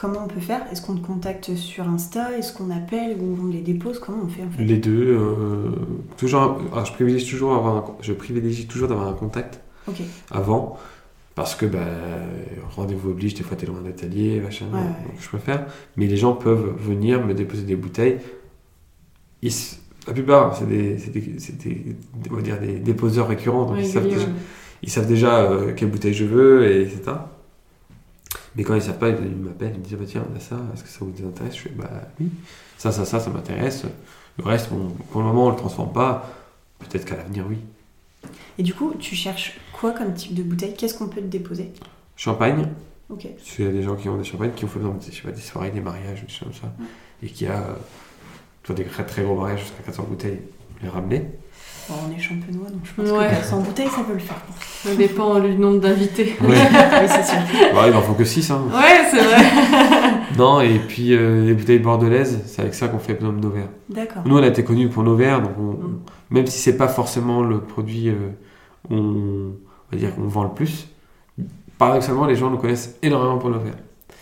comment 0.00 0.20
on 0.24 0.28
peut 0.28 0.40
faire? 0.40 0.62
Est-ce 0.70 0.80
qu'on 0.80 0.94
te 0.94 1.04
contacte 1.04 1.54
sur 1.56 1.88
Insta? 1.88 2.38
Est-ce 2.38 2.52
qu'on 2.52 2.70
appelle 2.70 3.16
ou 3.20 3.36
on 3.42 3.46
les 3.48 3.60
dépose? 3.60 3.98
Comment 3.98 4.22
on 4.24 4.28
fait 4.28 4.44
en 4.44 4.50
fait? 4.50 4.62
Les 4.64 4.76
deux, 4.78 5.18
euh, 5.18 5.70
toujours, 6.16 6.58
alors 6.72 6.86
je 6.86 6.92
privilégie 6.92 7.28
toujours 7.28 7.54
avoir 7.54 7.76
un- 7.76 7.84
je 8.00 8.12
privilégie 8.12 8.66
toujours 8.66 8.86
d'avoir 8.88 9.08
un 9.08 9.12
contact 9.12 9.60
avant 10.30 10.78
parce 11.34 11.54
que 11.54 11.66
bah, 11.66 11.78
rendez-vous 12.76 13.10
oblige, 13.10 13.34
des 13.34 13.42
fois 13.42 13.56
t'es 13.56 13.66
loin 13.66 13.80
de 13.80 13.86
l'atelier, 13.86 14.40
machin, 14.40 14.66
Ouais, 14.72 14.78
ouais. 14.78 14.84
donc 14.86 15.20
je 15.20 15.28
préfère. 15.28 15.66
Mais 15.96 16.06
les 16.06 16.16
gens 16.16 16.32
peuvent 16.34 16.74
venir 16.78 17.24
me 17.24 17.34
déposer 17.34 17.62
des 17.62 17.76
bouteilles. 17.76 18.18
Ils 19.42 19.52
la 20.06 20.12
plupart, 20.14 20.56
c'est 20.56 20.66
des, 20.66 20.96
c'est 20.98 21.10
des, 21.12 21.20
des- 21.20 21.96
on 22.30 22.36
va 22.36 22.42
dire 22.42 22.58
des 22.60 22.78
déposeurs 22.78 23.28
récurrents, 23.28 23.66
donc 23.66 23.76
ils, 23.78 23.86
savent 23.86 24.08
déjà, 24.08 24.26
ils 24.82 24.90
savent 24.90 25.06
déjà 25.06 25.40
euh, 25.42 25.72
quelle 25.76 25.90
bouteille 25.90 26.14
je 26.14 26.24
veux, 26.24 26.66
et 26.66 26.82
etc. 26.82 27.12
Mais 28.58 28.64
quand 28.64 28.74
ils 28.74 28.82
savent 28.82 28.98
pas, 28.98 29.08
ils 29.10 29.14
m'appellent, 29.36 29.72
ils 29.74 29.78
me 29.78 29.84
disent 29.84 29.96
bah, 29.96 30.04
tiens, 30.06 30.24
on 30.30 30.36
a 30.36 30.40
ça, 30.40 30.58
est-ce 30.74 30.82
que 30.82 30.88
ça 30.88 30.98
vous 31.02 31.26
intéresse? 31.26 31.54
Je 31.56 31.60
fais 31.62 31.68
bah 31.70 31.88
oui, 32.20 32.28
ça, 32.76 32.90
ça, 32.90 33.04
ça, 33.04 33.20
ça 33.20 33.30
m'intéresse. 33.30 33.84
Le 34.36 34.44
reste, 34.44 34.70
bon, 34.70 34.88
pour 35.12 35.20
le 35.20 35.28
moment, 35.28 35.46
on 35.46 35.50
le 35.50 35.56
transforme 35.56 35.92
pas. 35.92 36.28
Peut-être 36.80 37.04
qu'à 37.04 37.16
l'avenir, 37.16 37.44
oui. 37.48 37.58
Et 38.58 38.64
du 38.64 38.74
coup, 38.74 38.94
tu 38.98 39.14
cherches 39.14 39.58
quoi 39.72 39.92
comme 39.92 40.12
type 40.12 40.34
de 40.34 40.42
bouteille? 40.42 40.74
Qu'est-ce 40.74 40.98
qu'on 40.98 41.06
peut 41.08 41.20
te 41.20 41.26
déposer? 41.26 41.70
Champagne, 42.16 42.66
Ok. 43.10 43.28
il 43.60 43.64
y 43.64 43.68
a 43.68 43.70
des 43.70 43.82
gens 43.84 43.94
qui 43.94 44.08
ont 44.08 44.16
des 44.18 44.24
champagnes 44.24 44.50
qui 44.52 44.64
ont 44.64 44.68
fait 44.68 44.80
exemple, 44.80 45.04
je 45.08 45.14
sais 45.14 45.22
pas, 45.22 45.30
des 45.30 45.40
soirées, 45.40 45.70
des 45.70 45.80
mariages, 45.80 46.22
des 46.22 46.28
choses 46.28 46.48
comme 46.48 46.52
ça, 46.52 46.72
et 47.22 47.28
qui 47.28 47.46
a 47.46 47.58
euh, 47.62 47.74
toi, 48.64 48.74
des 48.74 48.84
très, 48.84 49.06
très 49.06 49.22
gros 49.22 49.36
mariages 49.36 49.60
jusqu'à 49.60 49.82
400 49.84 50.02
bouteilles, 50.08 50.40
les 50.82 50.88
ramener. 50.88 51.26
Bon, 51.88 51.94
on 52.06 52.14
est 52.14 52.20
champenois, 52.20 52.68
donc 52.68 52.80
je 52.84 52.92
pense 53.02 53.10
Ouais. 53.18 53.26
que 53.28 53.34
400 53.36 53.60
bouteilles, 53.60 53.88
ça 53.88 54.02
peut 54.02 54.12
le 54.12 54.18
faire. 54.18 54.36
Ça 54.84 54.94
dépend 54.94 55.40
du 55.40 55.54
nombre 55.56 55.80
d'invités. 55.80 56.36
Ouais. 56.42 56.48
oui, 56.50 57.06
c'est 57.08 57.24
sûr. 57.24 57.38
Bah, 57.74 57.84
il 57.88 57.94
en 57.94 58.02
faut 58.02 58.12
que 58.12 58.24
6. 58.24 58.50
Hein. 58.50 58.62
Ouais, 58.70 59.08
c'est 59.10 59.22
vrai. 59.22 59.38
Non, 60.36 60.60
et 60.60 60.78
puis 60.78 61.14
euh, 61.14 61.44
les 61.46 61.54
bouteilles 61.54 61.78
bordelaises, 61.80 62.42
c'est 62.46 62.60
avec 62.62 62.74
ça 62.74 62.86
qu'on 62.88 62.98
fait 62.98 63.14
par 63.14 63.28
exemple, 63.28 63.44
nos 63.44 63.50
verres. 63.52 63.70
D'accord. 63.88 64.22
Nous, 64.24 64.36
on 64.36 64.42
a 64.42 64.46
été 64.46 64.62
connus 64.62 64.88
pour 64.88 65.02
nos 65.02 65.16
verres, 65.16 65.40
donc 65.42 65.52
on- 65.58 65.62
Mm. 65.72 65.98
même 66.30 66.46
si 66.46 66.58
c'est 66.60 66.76
pas 66.76 66.86
forcément 66.88 67.42
le 67.42 67.60
produit, 67.60 68.08
euh, 68.10 68.14
on, 68.90 68.96
on 68.96 69.52
va 69.90 69.98
dire 69.98 70.14
qu'on 70.14 70.28
vend 70.28 70.44
le 70.44 70.50
plus, 70.50 70.88
paradoxalement, 71.78 72.26
les 72.26 72.36
gens 72.36 72.50
nous 72.50 72.58
connaissent 72.58 72.96
énormément 73.02 73.38
pour 73.38 73.50
nos 73.50 73.58
verres. 73.58 73.78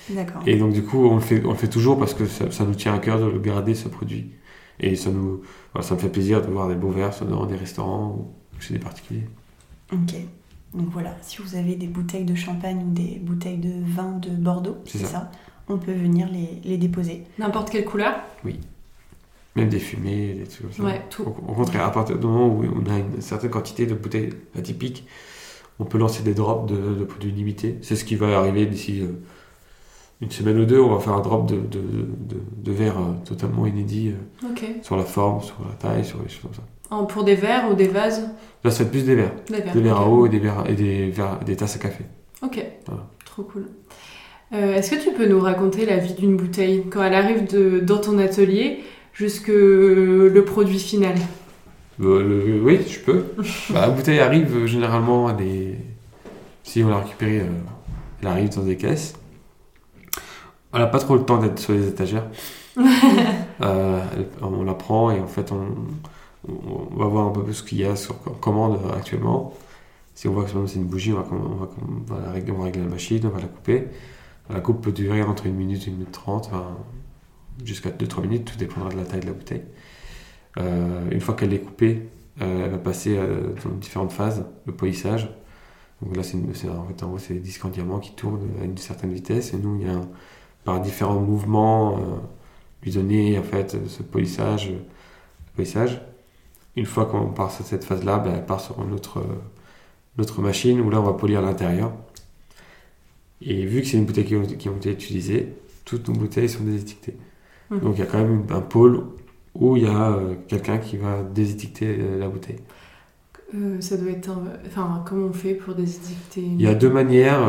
D'accord. 0.08 0.40
Et 0.46 0.56
donc, 0.56 0.72
du 0.72 0.82
coup, 0.84 1.06
on 1.06 1.16
le 1.16 1.20
fait, 1.20 1.42
on 1.44 1.50
le 1.50 1.56
fait 1.56 1.66
toujours 1.68 1.98
parce 1.98 2.14
que 2.14 2.24
ça, 2.26 2.50
ça 2.50 2.64
nous 2.64 2.74
tient 2.74 2.94
à 2.94 2.98
cœur 2.98 3.18
de 3.18 3.24
le 3.26 3.38
garder, 3.40 3.74
ce 3.74 3.88
produit. 3.88 4.30
Et 4.80 4.94
ça, 4.96 5.10
nous, 5.10 5.42
ça 5.80 5.94
me 5.94 6.00
fait 6.00 6.08
plaisir 6.10 6.42
de 6.42 6.48
voir 6.50 6.68
des 6.68 6.74
beaux 6.74 6.90
verres 6.90 7.12
dans 7.28 7.46
des 7.46 7.56
restaurants 7.56 8.16
ou 8.18 8.60
chez 8.60 8.74
des 8.74 8.80
particuliers. 8.80 9.26
Ok. 9.92 10.14
Donc 10.74 10.88
voilà, 10.90 11.16
si 11.22 11.40
vous 11.40 11.54
avez 11.56 11.76
des 11.76 11.86
bouteilles 11.86 12.24
de 12.24 12.34
champagne 12.34 12.82
ou 12.86 12.92
des 12.92 13.18
bouteilles 13.22 13.58
de 13.58 13.72
vin 13.84 14.12
de 14.18 14.30
Bordeaux, 14.30 14.76
C'est 14.84 14.98
ça. 14.98 15.06
ça. 15.06 15.30
on 15.68 15.78
peut 15.78 15.92
venir 15.94 16.28
les, 16.30 16.60
les 16.68 16.76
déposer. 16.76 17.24
N'importe 17.38 17.70
quelle 17.70 17.84
couleur? 17.84 18.14
Même 19.54 19.68
des 19.70 19.78
fumées, 19.78 20.34
des 20.34 20.44
trucs 20.44 20.62
comme 20.62 20.72
ça. 20.72 20.82
Ouais, 20.82 21.02
tout. 21.08 21.22
Au, 21.22 21.28
au 21.30 21.54
contraire, 21.54 21.86
à 21.86 21.90
partir 21.92 22.18
du 22.18 22.26
moment 22.26 22.48
où 22.48 22.62
on 22.64 22.90
a 22.90 22.98
une 22.98 23.22
certaine 23.22 23.48
quantité 23.50 23.86
de 23.86 23.94
bouteilles 23.94 24.30
atypiques, 24.54 25.06
on 25.78 25.84
peut 25.86 25.96
lancer 25.98 26.22
des 26.22 26.34
drops 26.34 26.70
de, 26.70 26.94
de 26.94 27.04
produits 27.04 27.30
limités. 27.32 27.78
C'est 27.80 27.96
ce 27.96 28.04
qui 28.04 28.16
va 28.16 28.38
arriver 28.38 28.66
d'ici 28.66 29.00
euh, 29.00 29.12
une 30.20 30.30
semaine 30.30 30.58
ou 30.60 30.64
deux. 30.64 30.80
On 30.80 30.94
va 30.94 31.00
faire 31.00 31.12
un 31.14 31.20
drop 31.20 31.46
de, 31.48 31.56
de, 31.56 31.78
de, 31.80 32.36
de 32.62 32.72
verres 32.72 32.98
euh, 32.98 33.24
totalement 33.26 33.66
inédit 33.66 34.12
euh, 34.44 34.48
Ok. 34.50 34.64
sur 34.82 34.96
la 34.96 35.04
forme, 35.04 35.42
sur 35.42 35.56
la 35.68 35.74
taille, 35.74 36.04
sur 36.04 36.18
les 36.22 36.28
choses 36.28 36.42
comme 36.42 36.54
ça. 36.54 36.62
En- 36.90 37.04
pour 37.04 37.24
des 37.24 37.34
verres 37.34 37.70
ou 37.70 37.74
des 37.74 37.88
vases 37.88 38.28
Là, 38.64 38.70
c'est 38.70 38.90
plus 38.90 39.04
des 39.04 39.14
verres. 39.14 39.32
Des 39.48 39.60
verres. 39.60 39.72
Des 39.74 39.80
verres 39.80 39.96
à 40.00 40.08
eau 40.08 40.26
et 40.26 40.28
des, 40.28 40.38
verres, 40.38 40.64
et 40.68 40.74
des, 40.74 41.10
verres- 41.10 41.44
des 41.44 41.56
tasses 41.56 41.76
à 41.76 41.78
café. 41.78 42.04
Ok, 42.42 42.64
Voilà. 42.86 43.06
trop 43.24 43.42
cool. 43.42 43.66
Euh, 44.52 44.74
Est-ce 44.76 44.90
que 44.92 45.02
tu 45.02 45.10
peux 45.12 45.26
nous 45.26 45.40
raconter 45.40 45.84
la 45.86 45.96
vie 45.96 46.14
d'une 46.14 46.36
bouteille 46.36 46.84
quand 46.90 47.02
elle 47.02 47.14
arrive 47.14 47.50
de, 47.50 47.80
dans 47.80 47.98
ton 47.98 48.18
atelier 48.18 48.80
jusque 49.12 49.48
le 49.48 50.42
produit 50.46 50.78
final? 50.78 51.14
Euh, 52.00 52.22
le- 52.22 52.62
oui, 52.62 52.78
je 52.88 53.00
peux. 53.00 53.24
Bah, 53.70 53.80
la 53.82 53.88
bouteille 53.88 54.20
arrive 54.20 54.66
généralement 54.66 55.26
à 55.28 55.32
des. 55.32 55.74
Si 56.62 56.82
on 56.84 56.88
l'a 56.88 56.98
récupérée, 56.98 57.40
euh, 57.40 57.46
elle 58.22 58.28
arrive 58.28 58.50
dans 58.54 58.62
des 58.62 58.76
caisses. 58.76 59.14
Elle 60.76 60.82
n'a 60.82 60.88
pas 60.88 60.98
trop 60.98 61.16
le 61.16 61.24
temps 61.24 61.38
d'être 61.38 61.58
sur 61.58 61.72
les 61.72 61.88
étagères. 61.88 62.26
Euh, 63.62 64.00
on 64.42 64.62
la 64.64 64.74
prend 64.74 65.10
et 65.10 65.18
en 65.20 65.26
fait, 65.26 65.50
on, 65.52 66.96
va 66.96 67.06
voir 67.06 67.26
un 67.26 67.30
peu 67.30 67.50
ce 67.52 67.62
qu'il 67.62 67.78
y 67.78 67.84
a 67.84 67.96
sur 67.96 68.20
commande 68.40 68.78
euh, 68.84 68.94
actuellement. 68.96 69.54
Si 70.14 70.28
on 70.28 70.32
voit 70.32 70.44
que 70.44 70.50
c'est 70.66 70.76
une 70.76 70.84
bougie, 70.84 71.12
on 71.12 71.16
va, 71.16 71.26
on 71.32 71.54
va- 71.56 71.70
on 71.80 72.14
va 72.14 72.20
la 72.26 72.32
régler, 72.32 72.52
on 72.52 72.58
va 72.58 72.64
régler 72.64 72.82
la 72.82 72.88
machine, 72.90 73.20
on 73.24 73.30
va 73.30 73.40
la 73.40 73.46
couper. 73.48 73.88
La 74.50 74.60
coupe 74.60 74.82
peut 74.82 74.92
durer 74.92 75.22
entre 75.22 75.46
une 75.46 75.54
minute 75.56 75.84
et 75.84 75.86
une 75.90 75.94
minute 75.94 76.12
trente, 76.12 76.46
enfin, 76.52 76.76
jusqu'à 77.64 77.90
2-3 77.90 78.20
minutes, 78.22 78.44
tout 78.44 78.58
dépendra 78.58 78.90
de 78.90 78.96
la 78.96 79.04
taille 79.04 79.20
de 79.20 79.26
la 79.26 79.32
bouteille. 79.32 79.62
Euh, 80.58 81.08
une 81.10 81.20
fois 81.20 81.34
qu'elle 81.34 81.52
est 81.54 81.60
coupée, 81.60 82.08
euh, 82.42 82.64
elle 82.66 82.70
va 82.70 82.78
passer 82.78 83.18
dans 83.64 83.70
différentes 83.72 84.12
phases, 84.12 84.44
le 84.66 84.72
polissage. 84.72 85.30
Donc 86.02 86.14
là, 86.16 86.22
c'est 86.22 86.36
en 86.68 86.84
fait, 86.84 87.02
en 87.02 87.08
gros, 87.08 87.18
c'est 87.18 87.32
des 87.34 87.40
disques 87.40 87.64
en 87.64 87.70
diamant 87.70 87.98
qui 87.98 88.12
tournent 88.12 88.40
à 88.60 88.64
une 88.64 88.76
certaine 88.76 89.12
vitesse. 89.12 89.54
Et 89.54 89.56
nous, 89.56 89.80
il 89.80 89.86
y 89.86 89.90
a 89.90 89.94
un- 89.94 90.08
par 90.66 90.80
différents 90.82 91.20
mouvements, 91.20 91.98
euh, 91.98 92.02
lui 92.84 92.92
donner 92.92 93.38
en 93.38 93.44
fait 93.44 93.76
ce 93.88 94.02
polissage. 94.04 94.70
euh, 94.72 94.78
polissage. 95.56 96.02
Une 96.76 96.86
fois 96.86 97.06
qu'on 97.06 97.28
part 97.28 97.52
sur 97.52 97.64
cette 97.66 97.84
phase-là, 97.84 98.18
ben, 98.20 98.34
elle 98.36 98.46
part 98.46 98.60
sur 98.60 98.82
une 98.82 98.94
autre, 98.94 99.18
euh, 99.20 99.24
une 100.18 100.22
autre 100.24 100.42
machine 100.42 100.80
où 100.80 100.90
là, 100.90 101.00
on 101.00 101.04
va 101.04 101.14
polir 101.14 101.42
l'intérieur. 101.42 101.92
Et 103.42 103.66
vu 103.66 103.80
que 103.82 103.86
c'est 103.86 103.98
une 103.98 104.04
bouteille 104.06 104.24
qui, 104.24 104.36
ont- 104.36 104.42
qui 104.46 104.68
ont 104.68 104.76
été 104.76 104.90
utilisées, 104.92 105.54
toutes 105.84 106.08
nos 106.08 106.14
bouteilles 106.14 106.48
sont 106.48 106.64
désétiquetées. 106.64 107.16
Mhm. 107.70 107.80
Donc 107.80 107.96
il 107.96 108.00
y 108.00 108.02
a 108.02 108.06
quand 108.06 108.18
même 108.18 108.44
un 108.50 108.60
pôle 108.60 109.04
où 109.54 109.76
il 109.76 109.84
y 109.84 109.86
a 109.86 110.12
euh, 110.12 110.34
quelqu'un 110.48 110.78
qui 110.78 110.96
va 110.98 111.22
désétiqueter 111.22 111.98
euh, 112.00 112.18
la 112.18 112.28
bouteille. 112.28 112.60
Euh, 113.54 113.80
Ça 113.80 113.96
doit 113.96 114.10
être 114.10 114.30
un... 114.30 114.42
Enfin, 114.66 115.02
comment 115.06 115.26
on 115.26 115.32
fait 115.32 115.54
pour 115.54 115.74
désétiqueter 115.74 116.42
Il 116.58 116.64
y 116.64 116.66
a 116.66 116.74
deux 116.74 116.90
manières, 116.90 117.40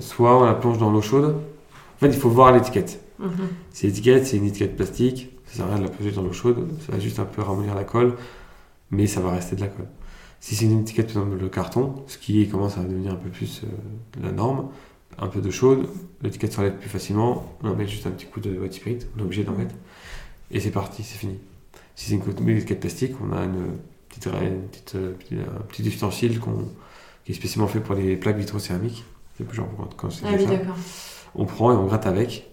soit 0.00 0.38
on 0.40 0.44
la 0.44 0.54
plonge 0.54 0.78
dans 0.78 0.90
l'eau 0.90 1.02
chaude. 1.02 1.34
En 1.98 2.00
fait, 2.00 2.12
il 2.12 2.18
faut 2.18 2.30
voir 2.30 2.52
l'étiquette. 2.52 3.00
Si 3.72 3.86
l'étiquette, 3.86 4.26
c'est 4.26 4.36
une 4.36 4.46
étiquette 4.46 4.76
plastique, 4.76 5.30
ça 5.46 5.56
sert 5.56 5.66
à 5.66 5.68
rien 5.70 5.78
de 5.78 5.84
la 5.84 5.90
plonger 5.90 6.12
dans 6.12 6.22
l'eau 6.22 6.32
chaude, 6.32 6.68
ça 6.86 6.92
va 6.92 7.00
juste 7.00 7.18
un 7.18 7.24
peu 7.24 7.42
ramollir 7.42 7.74
la 7.74 7.82
colle, 7.82 8.14
mais 8.92 9.08
ça 9.08 9.20
va 9.20 9.32
rester 9.32 9.56
de 9.56 9.60
la 9.62 9.66
colle. 9.66 9.88
Si 10.40 10.54
c'est 10.54 10.66
une 10.66 10.80
étiquette, 10.80 11.12
par 11.12 11.24
exemple, 11.24 11.42
le 11.42 11.48
carton, 11.48 12.04
ce 12.06 12.16
qui 12.16 12.48
commence 12.48 12.78
à 12.78 12.84
devenir 12.84 13.12
un 13.12 13.16
peu 13.16 13.28
plus 13.28 13.62
euh, 13.64 14.22
la 14.22 14.30
norme, 14.30 14.68
un 15.18 15.26
peu 15.26 15.40
de 15.40 15.50
chaude, 15.50 15.88
l'étiquette 16.22 16.52
s'enlève 16.52 16.76
plus 16.76 16.88
facilement, 16.88 17.56
on 17.64 17.70
en 17.70 17.74
met 17.74 17.88
juste 17.88 18.06
un 18.06 18.12
petit 18.12 18.26
coup 18.26 18.38
de 18.38 18.56
white 18.56 18.74
spirit, 18.74 19.00
on 19.16 19.20
est 19.20 19.24
obligé 19.24 19.42
d'en 19.42 19.56
mettre, 19.56 19.74
et 20.52 20.60
c'est 20.60 20.70
parti, 20.70 21.02
c'est 21.02 21.18
fini. 21.18 21.38
Si 21.96 22.10
c'est 22.10 22.14
une, 22.14 22.48
étiquette 22.50 22.78
plastique, 22.78 23.14
on 23.20 23.36
a 23.36 23.42
une 23.42 23.78
petite, 24.08 24.26
une 24.26 24.68
petite, 24.68 24.94
euh, 24.94 25.14
un 25.58 25.62
petit 25.62 25.84
ustensile 25.84 26.38
qui 27.24 27.32
est 27.32 27.34
spécialement 27.34 27.66
fait 27.66 27.80
pour 27.80 27.96
les 27.96 28.16
plaques 28.16 28.38
vitrocéramiques. 28.38 29.04
C'est 29.36 29.44
plus 29.44 29.56
genre 29.56 29.68
quand, 29.96 30.10
c'est 30.10 30.24
Ah 30.24 30.34
oui, 30.36 30.46
d'accord. 30.46 30.76
On 31.38 31.44
prend 31.46 31.72
et 31.72 31.76
on 31.76 31.86
gratte 31.86 32.06
avec. 32.06 32.50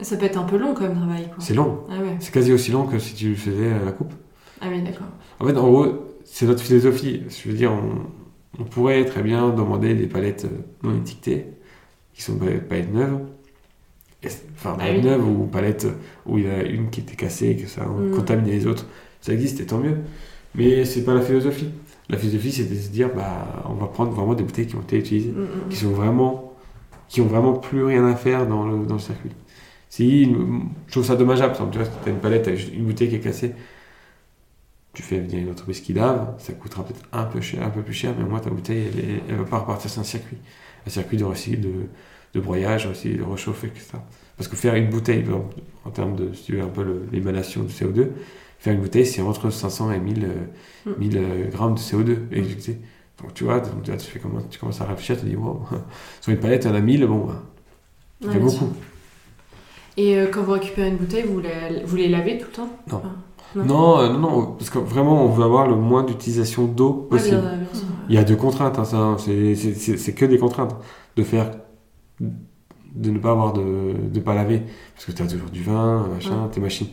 Ça 0.00 0.16
peut 0.16 0.26
être 0.26 0.38
un 0.38 0.42
peu 0.44 0.56
long 0.58 0.74
comme 0.74 0.94
travail. 0.94 1.28
C'est 1.38 1.54
long, 1.54 1.80
Ah 1.90 2.00
ouais. 2.02 2.16
c'est 2.18 2.32
quasi 2.32 2.52
aussi 2.52 2.70
long 2.72 2.86
que 2.86 2.98
si 2.98 3.14
tu 3.14 3.34
faisais 3.36 3.72
euh, 3.72 3.84
la 3.84 3.92
coupe. 3.92 4.12
Ah 4.60 4.66
oui, 4.70 4.82
d'accord. 4.82 5.06
En 5.38 5.46
fait, 5.46 5.56
en 5.56 5.70
gros, 5.70 5.86
c'est 6.24 6.46
notre 6.46 6.62
philosophie. 6.62 7.22
Je 7.28 7.48
veux 7.50 7.54
dire, 7.56 7.72
on, 7.72 8.60
on 8.60 8.64
pourrait 8.64 9.04
très 9.04 9.22
bien 9.22 9.50
demander 9.50 9.94
des 9.94 10.06
palettes 10.06 10.46
euh, 10.46 10.58
non 10.88 10.96
étiquetées, 10.96 11.46
qui 12.14 12.22
sont 12.22 12.34
des 12.36 12.54
palettes 12.56 12.92
neuves. 12.92 13.20
Et 14.22 14.28
Enfin, 14.56 14.72
Ah 14.74 14.78
palettes 14.84 15.04
oui. 15.04 15.10
neuves 15.10 15.28
ou 15.28 15.44
palettes 15.46 15.86
où 16.26 16.38
il 16.38 16.44
y 16.44 16.48
en 16.50 16.54
a 16.54 16.62
une 16.62 16.90
qui 16.90 17.00
était 17.00 17.16
cassée 17.16 17.50
et 17.50 17.56
que 17.56 17.68
ça 17.68 17.84
Mm. 17.86 18.10
contaminé 18.16 18.52
les 18.52 18.66
autres. 18.66 18.86
Ça 19.20 19.32
existe 19.32 19.60
et 19.60 19.66
tant 19.66 19.78
mieux. 19.78 19.98
Mais 20.54 20.84
c'est 20.86 21.04
pas 21.04 21.14
la 21.14 21.20
philosophie. 21.22 21.68
La 22.08 22.16
philosophie, 22.18 22.52
c'est 22.52 22.64
de 22.70 22.74
se 22.74 22.88
dire, 22.88 23.10
bah, 23.14 23.64
on 23.68 23.74
va 23.74 23.86
prendre 23.86 24.12
vraiment 24.12 24.34
des 24.34 24.42
bouteilles 24.44 24.66
qui 24.66 24.76
ont 24.76 24.80
été 24.82 24.98
utilisées, 24.98 25.30
Mm, 25.32 25.42
mm. 25.42 25.68
qui 25.70 25.76
sont 25.76 25.90
vraiment, 25.90 26.45
qui 27.08 27.20
ont 27.20 27.26
vraiment 27.26 27.54
plus 27.54 27.84
rien 27.84 28.06
à 28.06 28.16
faire 28.16 28.46
dans 28.46 28.66
le, 28.66 28.86
dans 28.86 28.94
le 28.94 29.00
circuit. 29.00 29.30
Si, 29.90 30.24
je 30.86 30.92
trouve 30.92 31.04
ça 31.06 31.16
dommageable, 31.16 31.54
par 31.54 31.66
exemple, 31.68 31.72
tu 31.72 31.78
vois, 31.78 31.86
si 31.86 32.04
t'as 32.04 32.10
une 32.10 32.18
palette, 32.20 32.44
t'as 32.44 32.54
juste 32.56 32.74
une 32.74 32.86
bouteille 32.86 33.08
qui 33.10 33.16
est 33.16 33.20
cassée, 33.20 33.54
tu 34.92 35.02
fais 35.02 35.18
venir 35.20 35.40
une 35.42 35.50
entreprise 35.50 35.80
qui 35.80 35.92
lave, 35.92 36.34
ça 36.38 36.52
coûtera 36.54 36.84
peut-être 36.84 37.04
un 37.12 37.24
peu 37.24 37.40
cher, 37.40 37.62
un 37.62 37.70
peu 37.70 37.82
plus 37.82 37.92
cher, 37.92 38.14
mais 38.16 38.24
au 38.24 38.28
moins 38.28 38.40
ta 38.40 38.48
bouteille, 38.50 38.88
elle, 38.92 38.98
est- 38.98 39.22
elle 39.28 39.36
va 39.36 39.44
pas 39.44 39.58
repartir 39.58 39.90
sur 39.90 40.00
un 40.00 40.04
circuit. 40.04 40.38
Un 40.86 40.90
circuit 40.90 41.16
de 41.18 41.24
recycle, 41.24 41.60
de, 41.60 41.72
de 42.34 42.40
broyage, 42.40 42.86
aussi 42.86 43.14
de 43.14 43.22
réchauffe, 43.22 43.64
etc. 43.64 44.02
Parce 44.36 44.48
que 44.48 44.56
faire 44.56 44.74
une 44.74 44.88
bouteille, 44.88 45.22
par 45.22 45.34
exemple, 45.36 45.56
en 45.84 45.90
termes 45.90 46.16
de, 46.16 46.32
si 46.32 46.44
tu 46.44 46.52
veux, 46.56 46.62
un 46.62 46.68
peu 46.68 47.02
l'émanation 47.12 47.62
de 47.62 47.68
CO2, 47.68 48.12
faire 48.58 48.72
une 48.74 48.80
bouteille, 48.80 49.06
c'est 49.06 49.20
entre 49.22 49.50
500 49.50 49.92
et 49.92 49.98
1000, 50.00 50.24
euh, 50.24 50.46
Mm. 50.86 50.90
1000 50.98 51.18
euh, 51.18 51.48
grammes 51.50 51.74
de 51.74 51.78
CO2 51.80 52.18
éjectés. 52.32 52.78
Donc 53.22 53.32
tu 53.34 53.44
vois, 53.44 53.60
donc, 53.60 53.82
tu, 53.82 53.90
vois, 53.90 53.98
tu 53.98 54.06
fais 54.10 54.18
comment, 54.18 54.40
tu 54.50 54.58
commences 54.58 54.80
à 54.80 54.84
réfléchir, 54.84 55.16
tu 55.16 55.22
te 55.22 55.26
dis, 55.28 55.36
wow, 55.36 55.62
sur 56.20 56.32
une 56.32 56.38
palette, 56.40 56.64
il 56.64 56.68
y 56.68 56.72
en 56.72 56.76
a 56.76 56.80
1000, 56.80 57.06
bon, 57.06 57.24
bah, 57.26 57.42
ça 58.20 58.26
Ouais, 58.28 58.32
fait 58.34 58.38
bien 58.38 58.46
beaucoup. 58.46 58.58
sûr. 58.58 58.66
Et 59.96 60.18
euh, 60.18 60.26
quand 60.30 60.42
vous 60.42 60.52
récupérez 60.52 60.88
une 60.88 60.96
bouteille, 60.96 61.24
vous, 61.26 61.40
la- 61.40 61.82
vous 61.84 61.96
les 61.96 62.08
lavez 62.08 62.38
tout 62.38 62.46
le 62.46 62.52
temps? 62.52 62.68
Non. 62.92 62.96
Enfin, 62.98 63.10
Non. 63.54 63.64
Non, 63.64 63.98
euh, 64.00 64.08
non, 64.12 64.18
non, 64.18 64.46
parce 64.52 64.68
que 64.68 64.78
vraiment, 64.78 65.24
on 65.24 65.28
veut 65.30 65.44
avoir 65.44 65.66
le 65.66 65.76
moins 65.76 66.02
d'utilisation 66.04 66.66
d'eau 66.66 66.92
possible. 66.92 67.40
bien, 67.40 67.56
bien 67.56 67.66
sûr. 67.72 67.86
Il 68.10 68.14
y 68.14 68.18
a 68.18 68.24
deux 68.24 68.36
contraintes, 68.36 68.78
hein, 68.78 68.84
hein, 68.92 69.16
c'est- 69.18 70.14
que 70.14 70.24
des 70.26 70.38
contraintes. 70.38 70.76
De 71.16 71.22
faire. 71.22 71.50
de 72.20 73.10
ne 73.10 73.18
pas 73.18 73.30
avoir 73.30 73.52
de. 73.54 73.94
de 74.12 74.20
pas 74.20 74.34
laver. 74.34 74.62
Parce 74.94 75.06
que 75.06 75.12
tu 75.12 75.22
as 75.22 75.26
toujours 75.26 75.50
du 75.50 75.62
vin, 75.62 76.06
machin, 76.14 76.48
tes 76.52 76.60
machines. 76.60 76.88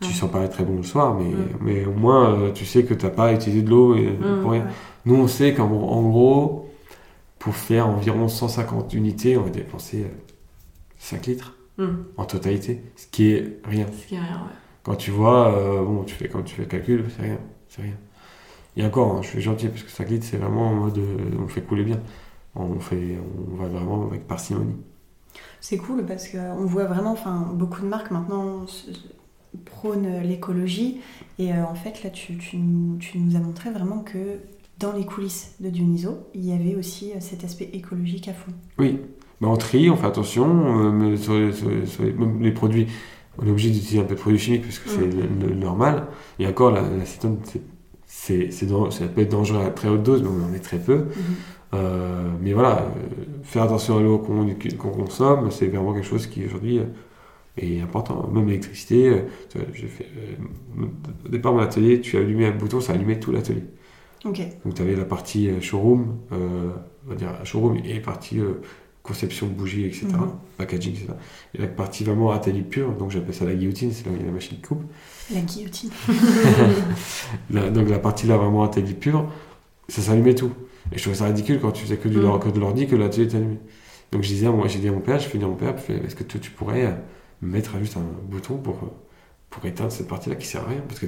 Tu 0.00 0.08
Ouais. 0.08 0.12
sens 0.14 0.30
pas 0.30 0.46
très 0.48 0.62
bon 0.64 0.76
le 0.76 0.82
soir, 0.82 1.14
mais, 1.14 1.24
Ouais. 1.24 1.34
mais 1.60 1.84
au 1.86 1.92
moins, 1.92 2.34
euh, 2.34 2.52
tu 2.52 2.64
sais 2.66 2.84
que 2.84 2.94
tu 2.94 3.08
pas 3.08 3.32
utilisé 3.32 3.62
de 3.62 3.70
l'eau 3.70 3.96
pour 4.42 4.50
rien. 4.52 4.66
Nous, 5.06 5.14
on 5.16 5.28
sait 5.28 5.54
qu'en 5.54 5.70
en 5.70 6.08
gros, 6.08 6.70
pour 7.38 7.56
faire 7.56 7.88
environ 7.88 8.28
150 8.28 8.94
unités, 8.94 9.36
on 9.36 9.42
va 9.44 9.50
dépenser 9.50 10.04
euh, 10.04 10.08
5 10.98 11.26
litres 11.26 11.54
Hum, 11.78 12.06
en 12.16 12.24
totalité, 12.24 12.82
ce 12.96 13.06
qui 13.06 13.32
est 13.32 13.60
rien. 13.64 13.86
ce 13.92 14.06
qui 14.06 14.14
est 14.14 14.18
rien, 14.18 14.36
ouais. 14.36 14.54
Quand 14.82 14.96
tu 14.96 15.10
vois, 15.10 15.54
euh, 15.54 15.84
bon, 15.84 16.04
tu 16.04 16.14
fais, 16.14 16.28
quand 16.28 16.42
tu 16.42 16.54
fais 16.54 16.62
le 16.62 16.68
calcul, 16.68 17.04
c'est 17.14 17.22
rien, 17.22 17.38
c'est 17.68 17.82
rien. 17.82 17.96
Et 18.76 18.84
encore, 18.84 19.16
hein, 19.16 19.22
je 19.22 19.28
suis 19.28 19.42
gentil 19.42 19.68
parce 19.68 19.82
que 19.82 19.90
5 19.90 20.08
litres, 20.10 20.26
c'est 20.30 20.38
vraiment 20.38 20.68
en 20.70 20.74
mode, 20.74 20.98
euh, 20.98 21.18
on 21.38 21.48
fait 21.48 21.62
couler 21.62 21.84
bien. 21.84 22.00
On 22.54 22.80
fait, 22.80 23.18
on 23.52 23.56
va 23.56 23.68
vraiment 23.68 24.06
avec 24.06 24.26
parcimonie. 24.26 24.76
C'est 25.60 25.78
cool 25.78 26.06
parce 26.06 26.28
qu'on 26.28 26.64
voit 26.64 26.86
vraiment, 26.86 27.12
enfin, 27.12 27.50
beaucoup 27.54 27.82
de 27.82 27.86
marques 27.86 28.10
maintenant 28.10 28.64
prônent 29.64 30.20
l'écologie. 30.22 31.00
Et 31.38 31.52
euh, 31.52 31.64
en 31.64 31.74
fait, 31.74 32.02
là, 32.02 32.10
tu, 32.10 32.36
tu 32.38 32.56
nous, 32.56 32.96
tu 32.98 33.18
nous 33.18 33.36
as 33.36 33.40
montré 33.40 33.70
vraiment 33.70 33.98
que 33.98 34.38
dans 34.78 34.92
les 34.92 35.04
coulisses 35.06 35.54
de 35.60 35.70
Dioniso, 35.70 36.18
il 36.34 36.44
y 36.44 36.52
avait 36.52 36.74
aussi 36.74 37.12
euh, 37.12 37.20
cet 37.20 37.44
aspect 37.44 37.70
écologique 37.72 38.28
à 38.28 38.32
fond. 38.34 38.52
Oui, 38.78 38.98
mais 39.40 39.46
on 39.48 39.56
trie, 39.56 39.88
on 39.90 39.96
fait 39.96 40.06
attention, 40.06 40.46
euh, 40.86 40.90
mais 40.90 41.16
sur, 41.16 41.34
les- 41.34 41.52
sur 41.52 41.70
les- 41.70 41.86
sur 41.86 42.04
les, 42.04 42.12
même 42.12 42.42
les 42.42 42.52
produits, 42.52 42.86
on 43.38 43.46
est 43.46 43.50
obligé 43.50 43.70
d'utiliser 43.70 44.00
un 44.00 44.04
peu 44.04 44.14
de 44.14 44.20
produits 44.20 44.38
chimiques 44.38 44.62
parce 44.62 44.78
que 44.78 44.88
c'est 44.88 45.06
Mm. 45.06 45.58
normal. 45.58 46.06
Et 46.38 46.46
encore, 46.46 46.70
la- 46.70 46.88
l'acétone, 46.88 47.38
c'est, 48.06 48.50
ça 48.50 49.06
peut 49.14 49.20
être 49.22 49.30
dangereux 49.30 49.62
à 49.64 49.70
très 49.70 49.88
haute 49.88 50.02
dose, 50.02 50.22
mais 50.22 50.28
on 50.28 50.44
en 50.46 50.48
met 50.48 50.58
très 50.60 50.78
peu. 50.78 51.06
Euh, 51.74 52.28
mais 52.40 52.52
voilà, 52.52 52.82
euh, 52.82 53.24
faire 53.42 53.64
attention 53.64 53.98
à 53.98 54.00
l'eau 54.02 54.18
qu'on 54.18 54.46
consomme, 54.90 55.50
c'est 55.50 55.66
vraiment 55.66 55.92
quelque 55.92 56.06
chose 56.06 56.26
qui 56.26 56.44
aujourd'hui 56.46 56.80
est 57.58 57.80
important. 57.80 58.28
Même 58.32 58.46
l'électricité, 58.46 59.22
au 61.24 61.28
départ, 61.28 61.52
mon 61.52 61.60
atelier, 61.60 62.00
tu 62.00 62.16
allumais 62.16 62.46
un 62.46 62.52
bouton, 62.56 62.80
ça 62.80 62.92
allumait 62.92 63.18
tout 63.18 63.32
l'atelier. 63.32 63.64
Donc 64.64 64.74
tu 64.74 64.82
avais 64.82 64.96
la 64.96 65.04
partie 65.04 65.48
euh, 65.48 65.60
showroom, 65.60 66.16
euh, 66.32 66.70
on 67.06 67.10
va 67.10 67.14
dire 67.16 67.28
showroom 67.44 67.76
et 67.84 68.00
partie 68.00 68.40
euh, 68.40 68.60
conception 69.02 69.46
de 69.46 69.52
bougies, 69.52 69.84
etc. 69.84 70.06
Mhm. 70.12 70.30
Packaging, 70.58 70.94
etc. 70.94 71.08
Et 71.54 71.58
la 71.58 71.68
partie 71.68 72.02
vraiment 72.02 72.32
atelier 72.32 72.62
pur, 72.62 72.90
donc 72.92 73.10
j'appelle 73.12 73.34
ça 73.34 73.44
la 73.44 73.54
guillotine, 73.54 73.92
c'est 73.92 74.04
là 74.06 74.10
où 74.12 74.14
il 74.16 74.20
y 74.20 74.22
a 74.24 74.26
la 74.26 74.32
machine 74.32 74.56
qui 74.56 74.62
coupe. 74.62 74.82
La 75.32 75.40
guillotine. 75.40 75.90
La- 77.50 77.70
donc 77.70 77.88
la 77.88 77.98
partie 77.98 78.26
là 78.26 78.36
vraiment 78.36 78.64
atelier 78.64 78.94
pur, 78.94 79.26
ça 79.88 80.02
s'allumait 80.02 80.34
tout. 80.34 80.50
Et 80.92 80.98
je 80.98 81.02
trouvais 81.02 81.16
ça 81.16 81.26
ridicule 81.26 81.60
quand 81.60 81.72
tu 81.72 81.82
faisais 81.82 81.96
que, 81.96 82.08
du, 82.08 82.18
Mm. 82.18 82.38
que 82.40 82.48
de 82.48 82.60
l'ordi, 82.60 82.86
que 82.86 82.96
l'atelier 82.96 83.26
était 83.26 83.36
allumé. 83.36 83.58
Donc 84.12 84.22
je 84.22 84.28
disais, 84.28 84.46
à 84.46 84.50
moi, 84.52 84.68
j'ai 84.68 84.78
dit 84.78 84.88
à 84.88 84.92
mon 84.92 85.00
père, 85.00 85.18
je 85.18 85.26
fais 85.28 85.38
dire 85.38 85.46
à 85.48 85.50
mon 85.50 85.56
père, 85.56 85.74
est-ce 86.04 86.14
que 86.14 86.22
tu, 86.22 86.38
tu 86.38 86.50
pourrais 86.50 86.86
euh, 86.86 86.92
mettre 87.42 87.76
juste 87.78 87.96
un 87.96 88.04
bouton 88.28 88.56
pour, 88.56 88.74
euh, 88.76 88.86
pour 89.50 89.64
éteindre 89.66 89.90
cette 89.90 90.06
partie-là 90.08 90.36
qui 90.36 90.46
sert 90.46 90.62
à 90.62 90.68
rien? 90.68 90.80
Parce 90.86 91.00
que 91.00 91.06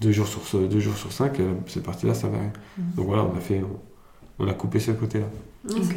deux, 0.00 0.12
jours 0.12 0.26
sur, 0.26 0.58
deux 0.60 0.80
jours 0.80 0.96
sur 0.96 1.12
cinq, 1.12 1.40
euh, 1.40 1.52
cette 1.66 1.82
partie-là, 1.84 2.14
ça 2.14 2.28
va 2.28 2.38
rien. 2.38 2.52
Mm. 2.78 2.82
Donc 2.96 3.06
voilà, 3.06 3.24
on 3.24 3.36
a 3.36 3.40
fait, 3.40 3.60
on, 3.62 4.44
on 4.44 4.48
a 4.48 4.54
coupé 4.54 4.80
ce 4.80 4.92
côté-là. 4.92 5.26
Ok. 5.70 5.96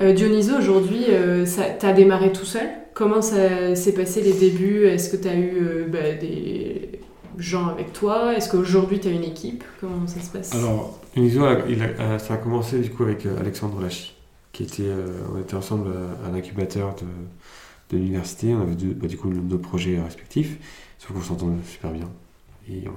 Euh, 0.00 0.12
Dionyso, 0.12 0.56
aujourd'hui, 0.56 1.04
euh, 1.10 1.44
ça- 1.44 1.70
t'as 1.78 1.92
démarré 1.92 2.32
tout 2.32 2.44
seul? 2.46 2.68
Comment 2.94 3.20
ça 3.22 3.74
s'est 3.74 3.92
passé 3.92 4.22
les 4.22 4.32
débuts? 4.32 4.84
Est-ce 4.86 5.10
que 5.10 5.16
t'as 5.16 5.34
eu 5.34 5.52
euh, 5.60 5.86
bah, 5.88 6.12
des 6.20 7.00
gens 7.38 7.68
avec 7.68 7.92
toi? 7.92 8.34
Est-ce 8.36 8.50
qu'aujourd'hui 8.50 9.00
t'as 9.00 9.10
une 9.10 9.24
équipe? 9.24 9.64
Comment 9.80 10.06
ça 10.06 10.20
se 10.20 10.30
passe? 10.30 10.54
Alors, 10.54 10.98
il 11.16 11.38
a- 11.42 11.56
euh, 12.00 12.18
ça 12.18 12.34
a 12.34 12.36
commencé 12.36 12.78
du 12.80 12.90
coup 12.90 13.02
avec 13.02 13.26
euh, 13.26 13.38
Alexandre 13.40 13.80
Lachy, 13.82 14.14
qui 14.52 14.62
était, 14.62 14.82
euh, 14.84 15.06
on 15.34 15.40
était 15.40 15.54
ensemble 15.56 15.88
à 16.24 16.28
un 16.28 16.34
incubateur 16.34 16.94
de, 16.94 17.96
de 17.96 18.00
l'université. 18.00 18.54
On 18.54 18.62
avait 18.62 18.74
deux, 18.74 18.94
bah, 18.94 19.08
du 19.08 19.16
coup 19.18 19.28
deux 19.30 19.58
projets 19.58 20.00
respectifs, 20.00 20.58
sauf 20.98 21.12
qu'on 21.16 21.22
s'entendait 21.22 21.56
super 21.66 21.90
bien. 21.90 22.08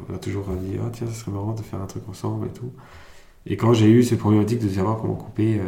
On 0.09 0.13
a 0.13 0.17
toujours 0.17 0.45
dit, 0.61 0.77
ah 0.81 0.89
tiens, 0.91 1.07
ça 1.07 1.13
serait 1.13 1.31
marrant 1.31 1.53
de 1.53 1.61
faire 1.61 1.81
un 1.81 1.87
truc 1.87 2.07
ensemble 2.09 2.47
et 2.47 2.51
tout. 2.51 2.71
Et 3.45 3.57
quand 3.57 3.73
j'ai 3.73 3.89
eu 3.89 4.03
ces 4.03 4.17
problématiques 4.17 4.59
de 4.59 4.69
savoir 4.69 4.97
comment 4.97 5.15
couper, 5.15 5.59
euh, 5.59 5.63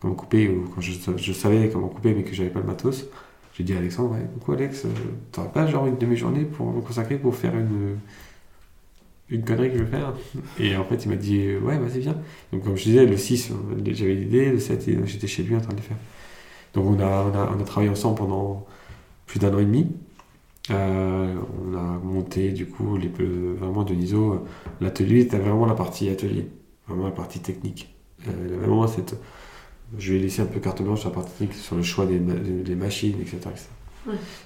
comment 0.00 0.14
couper, 0.14 0.48
ou 0.48 0.68
quand 0.74 0.80
je, 0.80 1.32
savais 1.32 1.70
comment 1.70 1.88
couper 1.88 2.14
mais 2.14 2.22
que 2.24 2.34
j'avais 2.34 2.50
pas 2.50 2.60
le 2.60 2.66
matos, 2.66 3.06
j'ai 3.56 3.64
dit 3.64 3.72
à 3.74 3.78
Alexandre, 3.78 4.12
ouais, 4.12 4.26
coucou 4.34 4.52
Alex, 4.52 4.84
euh, 4.84 4.88
t'aurais 5.32 5.50
pas 5.50 5.66
genre 5.66 5.86
une 5.86 5.96
demi-journée 5.96 6.44
pour 6.44 6.72
me 6.72 6.80
consacrer 6.80 7.16
pour 7.18 7.36
faire 7.36 7.56
une, 7.56 7.98
une 9.30 9.44
connerie 9.44 9.70
que 9.70 9.78
je 9.78 9.84
veux 9.84 9.90
faire? 9.90 10.12
Et 10.58 10.76
en 10.76 10.84
fait, 10.84 11.04
il 11.04 11.08
m'a 11.08 11.16
dit, 11.16 11.40
euh, 11.46 11.60
ouais, 11.60 11.78
vas-y, 11.78 12.00
viens. 12.00 12.16
Donc, 12.52 12.64
comme 12.64 12.76
je 12.76 12.84
disais, 12.84 13.06
le 13.06 13.16
6, 13.16 13.50
euh, 13.50 13.54
j'avais 13.92 14.14
l'idée, 14.14 14.50
le 14.50 14.58
7, 14.58 14.88
et 14.88 14.98
j'étais 15.06 15.26
chez 15.26 15.42
lui 15.42 15.56
en 15.56 15.60
train 15.60 15.72
de 15.72 15.78
le 15.78 15.82
faire. 15.82 15.96
Donc, 16.74 16.86
on 16.86 17.00
a, 17.00 17.50
on 17.56 17.60
a 17.60 17.64
travaillé 17.64 17.90
ensemble 17.90 18.18
pendant 18.18 18.66
plus 19.26 19.38
d'un 19.38 19.54
an 19.54 19.58
et 19.58 19.64
demi. 19.64 19.86
Euh, 20.70 21.34
on 21.62 21.76
a 21.76 21.98
monté, 22.02 22.50
du 22.52 22.66
coup, 22.66 22.96
les, 22.96 23.08
vraiment 23.58 23.82
de 23.82 23.92
l'ISO. 23.92 24.44
L'atelier 24.80 25.20
était 25.20 25.38
vraiment 25.38 25.66
la 25.66 25.74
partie 25.74 26.08
atelier, 26.08 26.48
vraiment 26.88 27.04
la 27.04 27.10
partie 27.12 27.40
technique. 27.40 27.94
Euh, 28.28 28.56
vraiment 28.60 28.86
cette. 28.86 29.16
Je 29.98 30.12
lui 30.12 30.18
ai 30.18 30.22
laissé 30.22 30.40
un 30.42 30.46
peu 30.46 30.60
carte 30.60 30.80
blanche 30.82 31.00
sur 31.00 31.10
la 31.10 31.14
partie 31.16 31.32
technique, 31.32 31.54
sur 31.54 31.76
le 31.76 31.82
choix 31.82 32.06
des, 32.06 32.18
ma- 32.18 32.32
des- 32.34 32.62
des 32.62 32.74
machines, 32.74 33.16
etc. 33.20 33.36
etc. 33.50 33.66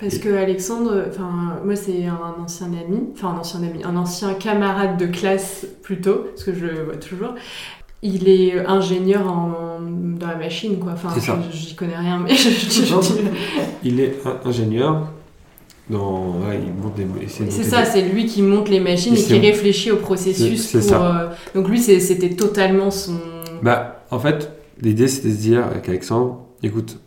Parce 0.01 0.19
que 0.19 0.29
Alexandre, 0.37 1.07
enfin 1.09 1.59
moi 1.65 1.75
c'est 1.75 2.07
un 2.07 2.35
ancien 2.43 2.69
ami, 2.69 3.01
enfin 3.15 3.31
un 3.31 3.39
ancien 3.39 3.61
ami, 3.63 3.83
un 3.83 3.97
ancien 3.97 4.35
camarade 4.35 4.97
de 4.99 5.07
classe 5.07 5.67
plutôt, 5.83 6.27
parce 6.31 6.45
que 6.45 6.55
je 6.55 6.65
le 6.67 6.85
vois 6.85 6.97
toujours. 6.97 7.35
Il 8.03 8.29
est 8.29 8.65
ingénieur 8.67 9.27
en, 9.33 9.81
dans 9.81 10.27
la 10.29 10.37
machine 10.37 10.79
quoi. 10.79 10.93
Enfin 10.93 11.09
j'y 11.51 11.75
connais 11.75 11.97
rien 11.97 12.19
mais 12.21 12.31
je, 12.37 12.51
je- 12.51 12.85
je- 12.85 12.95
Non. 12.95 13.01
je- 13.03 13.15
Il 13.83 13.99
est 14.01 14.15
ingénieur. 14.45 15.09
Dans, 15.91 16.33
voilà, 16.33 16.55
il 16.57 16.73
monte 16.75 16.97
des, 16.97 17.07
C'est 17.29 17.51
ça, 17.51 17.81
des- 17.83 17.87
c'est 17.91 18.03
lui 18.03 18.27
qui 18.27 18.43
monte 18.43 18.69
les 18.69 18.81
machines 18.81 19.15
Et 19.15 19.23
qui 19.23 19.39
réfléchit 19.39 19.91
au 19.91 19.97
processus. 19.97 20.61
C'est- 20.67 20.81
c'est 20.83 20.89
pour, 20.91 20.99
ça. 20.99 21.21
euh, 21.21 21.29
donc 21.55 21.69
lui 21.69 21.79
c'était 21.81 22.31
totalement 22.31 22.91
son. 22.91 23.15
Bah, 23.63 24.05
en 24.11 24.19
fait, 24.19 24.51
l'idée 24.83 25.09
c'était 25.09 25.29
de 25.29 25.35
se 25.35 25.39
dire 25.41 25.67
avec 25.67 25.89
Alexandre, 25.89 26.41
écoute, 26.63 26.99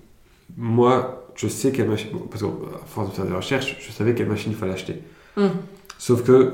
moi, 0.57 1.25
je 1.35 1.47
sais 1.47 1.71
quelle 1.71 1.89
machine, 1.89 2.09
parce 2.29 2.41
qu'à 2.43 2.49
force 2.87 3.09
de 3.09 3.13
faire 3.13 3.25
des 3.25 3.35
recherches, 3.35 3.77
je 3.79 3.91
savais 3.91 4.13
quelle 4.15 4.27
machine 4.27 4.51
il 4.51 4.57
fallait 4.57 4.73
acheter. 4.73 4.95
Hum. 5.37 5.51
Sauf 5.97 6.23
que 6.23 6.53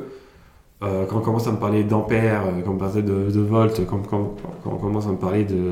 euh, 0.84 1.06
quand 1.06 1.18
on 1.18 1.22
commence 1.22 1.48
à 1.48 1.52
me 1.52 1.58
parler 1.58 1.84
d'ampères, 1.84 2.44
euh, 2.46 2.62
quand 2.64 2.72
on 2.74 2.78
parlait 2.78 3.02
de, 3.02 3.32
de 3.32 3.40
volts, 3.40 3.82
quand, 3.90 4.00
quand- 4.08 4.36
quand 4.64 4.72
on 4.74 4.78
commence 4.78 5.08
à 5.08 5.12
me 5.12 5.18
parler 5.18 5.44
de 5.46 5.72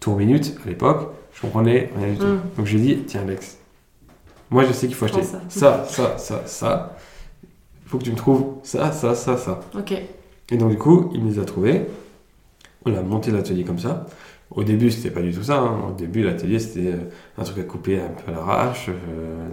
tours 0.00 0.16
minutes 0.16 0.54
à 0.64 0.68
l'époque, 0.68 1.08
je 1.32 1.40
comprenais 1.40 1.90
rien 1.98 2.12
du 2.12 2.18
tout. 2.18 2.24
Hum. 2.26 2.40
Donc 2.56 2.66
je 2.66 2.76
lui 2.76 2.90
ai 2.92 2.94
dit, 2.94 3.02
tiens 3.06 3.22
Alex, 3.22 3.57
moi 4.50 4.64
je 4.64 4.72
sais 4.72 4.86
qu'il 4.86 4.96
faut 4.96 5.04
acheter 5.04 5.22
ça, 5.22 5.84
ça, 5.88 6.18
ça, 6.18 6.42
ça. 6.46 6.96
Il 7.84 7.90
faut 7.90 7.98
que 7.98 8.04
tu 8.04 8.10
me 8.10 8.16
trouves 8.16 8.56
ça, 8.62 8.92
ça, 8.92 9.14
ça, 9.14 9.36
ça. 9.36 9.60
Ok. 9.74 9.94
Et 10.50 10.56
donc, 10.56 10.70
du 10.70 10.78
coup, 10.78 11.10
il 11.14 11.24
me 11.24 11.30
les 11.30 11.38
a 11.38 11.44
trouvés. 11.44 11.86
On 12.84 12.94
a 12.94 13.02
monté 13.02 13.30
l'atelier 13.30 13.64
comme 13.64 13.78
ça. 13.78 14.06
Au 14.50 14.64
début, 14.64 14.90
c'était 14.90 15.10
pas 15.10 15.20
du 15.20 15.30
tout 15.32 15.42
ça. 15.42 15.58
hein. 15.60 15.76
Au 15.90 15.92
début, 15.92 16.22
l'atelier, 16.22 16.58
c'était 16.58 16.88
euh, 16.92 16.96
un 17.36 17.44
truc 17.44 17.58
à 17.58 17.62
couper 17.64 18.00
un 18.00 18.08
peu 18.08 18.32
à 18.32 18.34
l'arrache. 18.34 18.88
euh, 18.88 19.46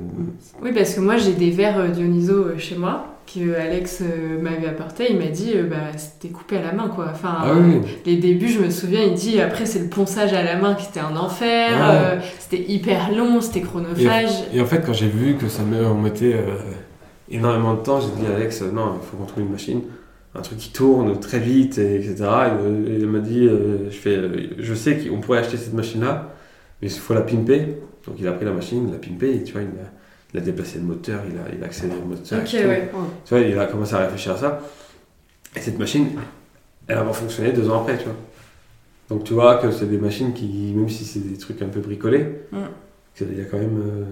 Oui, 0.64 0.72
parce 0.74 0.94
que 0.94 1.02
moi 1.02 1.18
j'ai 1.18 1.34
des 1.34 1.50
verres 1.52 1.80
euh, 1.80 1.88
Dionyso 1.90 2.34
euh, 2.34 2.58
chez 2.58 2.78
moi 2.78 3.08
que 3.28 3.56
Alex 3.60 4.04
m'avait 4.42 4.68
apporté. 4.68 5.08
Il 5.10 5.18
m'a 5.18 5.26
dit 5.28 5.54
bah 5.70 5.78
c'était 5.98 6.30
coupé 6.30 6.58
à 6.58 6.62
la 6.62 6.72
main 6.74 6.88
quoi. 6.88 7.08
Enfin, 7.12 7.38
Ah 7.42 7.52
oui, 7.56 7.82
les 8.06 8.18
débuts, 8.18 8.48
je 8.50 8.60
me 8.60 8.70
souviens, 8.70 9.02
il 9.02 9.16
dit 9.16 9.42
après 9.42 9.66
c'est 9.66 9.80
le 9.80 9.90
ponçage 9.90 10.32
à 10.34 10.44
la 10.44 10.56
main 10.58 10.76
qui 10.76 10.88
était 10.88 11.00
un 11.02 11.16
enfer. 11.18 11.72
Ah 11.76 11.92
euh, 11.92 12.20
c'était 12.40 12.64
hyper 12.72 13.12
long, 13.16 13.42
c'était 13.42 13.62
chronophage. 13.62 14.30
Et 14.54 14.62
en 14.62 14.66
fait, 14.66 14.84
quand 14.86 14.94
j'ai 14.94 15.08
vu 15.10 15.36
que 15.36 15.50
ça 15.50 15.64
me 15.64 15.86
on 15.86 15.96
mettait 15.96 16.36
euh, 16.36 16.56
énormément 17.30 17.74
de 17.74 17.80
temps, 17.82 18.00
j'ai 18.00 18.22
dit 18.22 18.32
à 18.32 18.36
Alex, 18.36 18.62
non, 18.62 18.94
il 19.02 19.06
faut 19.08 19.18
qu'on 19.18 19.26
trouve 19.26 19.44
une 19.44 19.52
machine, 19.52 19.82
un 20.36 20.42
truc 20.42 20.58
qui 20.58 20.72
tourne 20.72 21.20
très 21.20 21.40
vite, 21.40 21.78
et, 21.78 21.96
etc. 21.96 22.16
Et, 22.20 22.24
euh, 22.24 22.98
il 23.00 23.08
m'a 23.08 23.20
dit, 23.20 23.48
euh, 23.48 23.90
je, 23.90 23.96
fais, 23.98 24.16
euh, 24.16 24.48
je 24.60 24.74
sais 24.74 24.98
qu'on 24.98 25.22
pourrait 25.22 25.40
acheter 25.40 25.58
cette 25.58 25.74
machine-là, 25.74 26.34
mais 26.82 26.90
il 26.90 26.94
faut 26.94 27.14
la 27.14 27.22
pimper. 27.22 27.78
Donc 28.06 28.18
il 28.20 28.28
a 28.28 28.34
pris 28.34 28.46
la 28.46 28.52
machine, 28.52 28.88
il 28.88 28.92
l'a 28.92 29.00
pimpé, 29.00 29.36
et 29.36 29.44
tu 29.44 29.54
vois, 29.54 29.62
il 29.62 29.68
a, 29.68 29.90
il 30.34 30.40
a 30.40 30.42
déplacé 30.42 30.78
le 30.78 30.84
moteur, 30.84 31.22
il 31.30 31.38
a, 31.38 31.56
il 31.56 31.64
a 31.64 31.66
accéléré 31.68 32.00
le 32.00 32.06
moteur. 32.06 32.40
Ouais. 32.40 32.90
Tu 33.26 33.34
vois, 33.34 33.40
il 33.40 33.58
a 33.58 33.66
commencé 33.66 33.96
à 33.96 34.00
réfléchir 34.00 34.34
à 34.34 34.38
ça. 34.38 34.62
Et 35.56 35.62
cette 35.62 35.80
machine, 35.80 36.10
elle 36.88 36.98
va 36.98 37.14
fonctionner 37.14 37.52
deux 37.54 37.70
ans 37.70 37.82
après, 37.82 37.98
tu 37.98 38.04
vois. 38.04 38.16
Donc 39.10 39.24
tu 39.24 39.34
vois 39.34 39.58
que 39.58 39.72
c'est 39.72 39.86
des 39.86 39.98
machines 39.98 40.34
qui, 40.34 40.74
même 40.76 40.90
si 40.90 41.06
c'est 41.06 41.20
des 41.20 41.38
trucs 41.38 41.62
un 41.62 41.68
peu 41.68 41.80
bricolés, 41.80 42.28
Mm. 42.52 42.58
il 43.22 43.38
y 43.38 43.42
a 43.42 43.46
quand 43.46 43.58
même, 43.58 43.80
euh, 43.80 44.04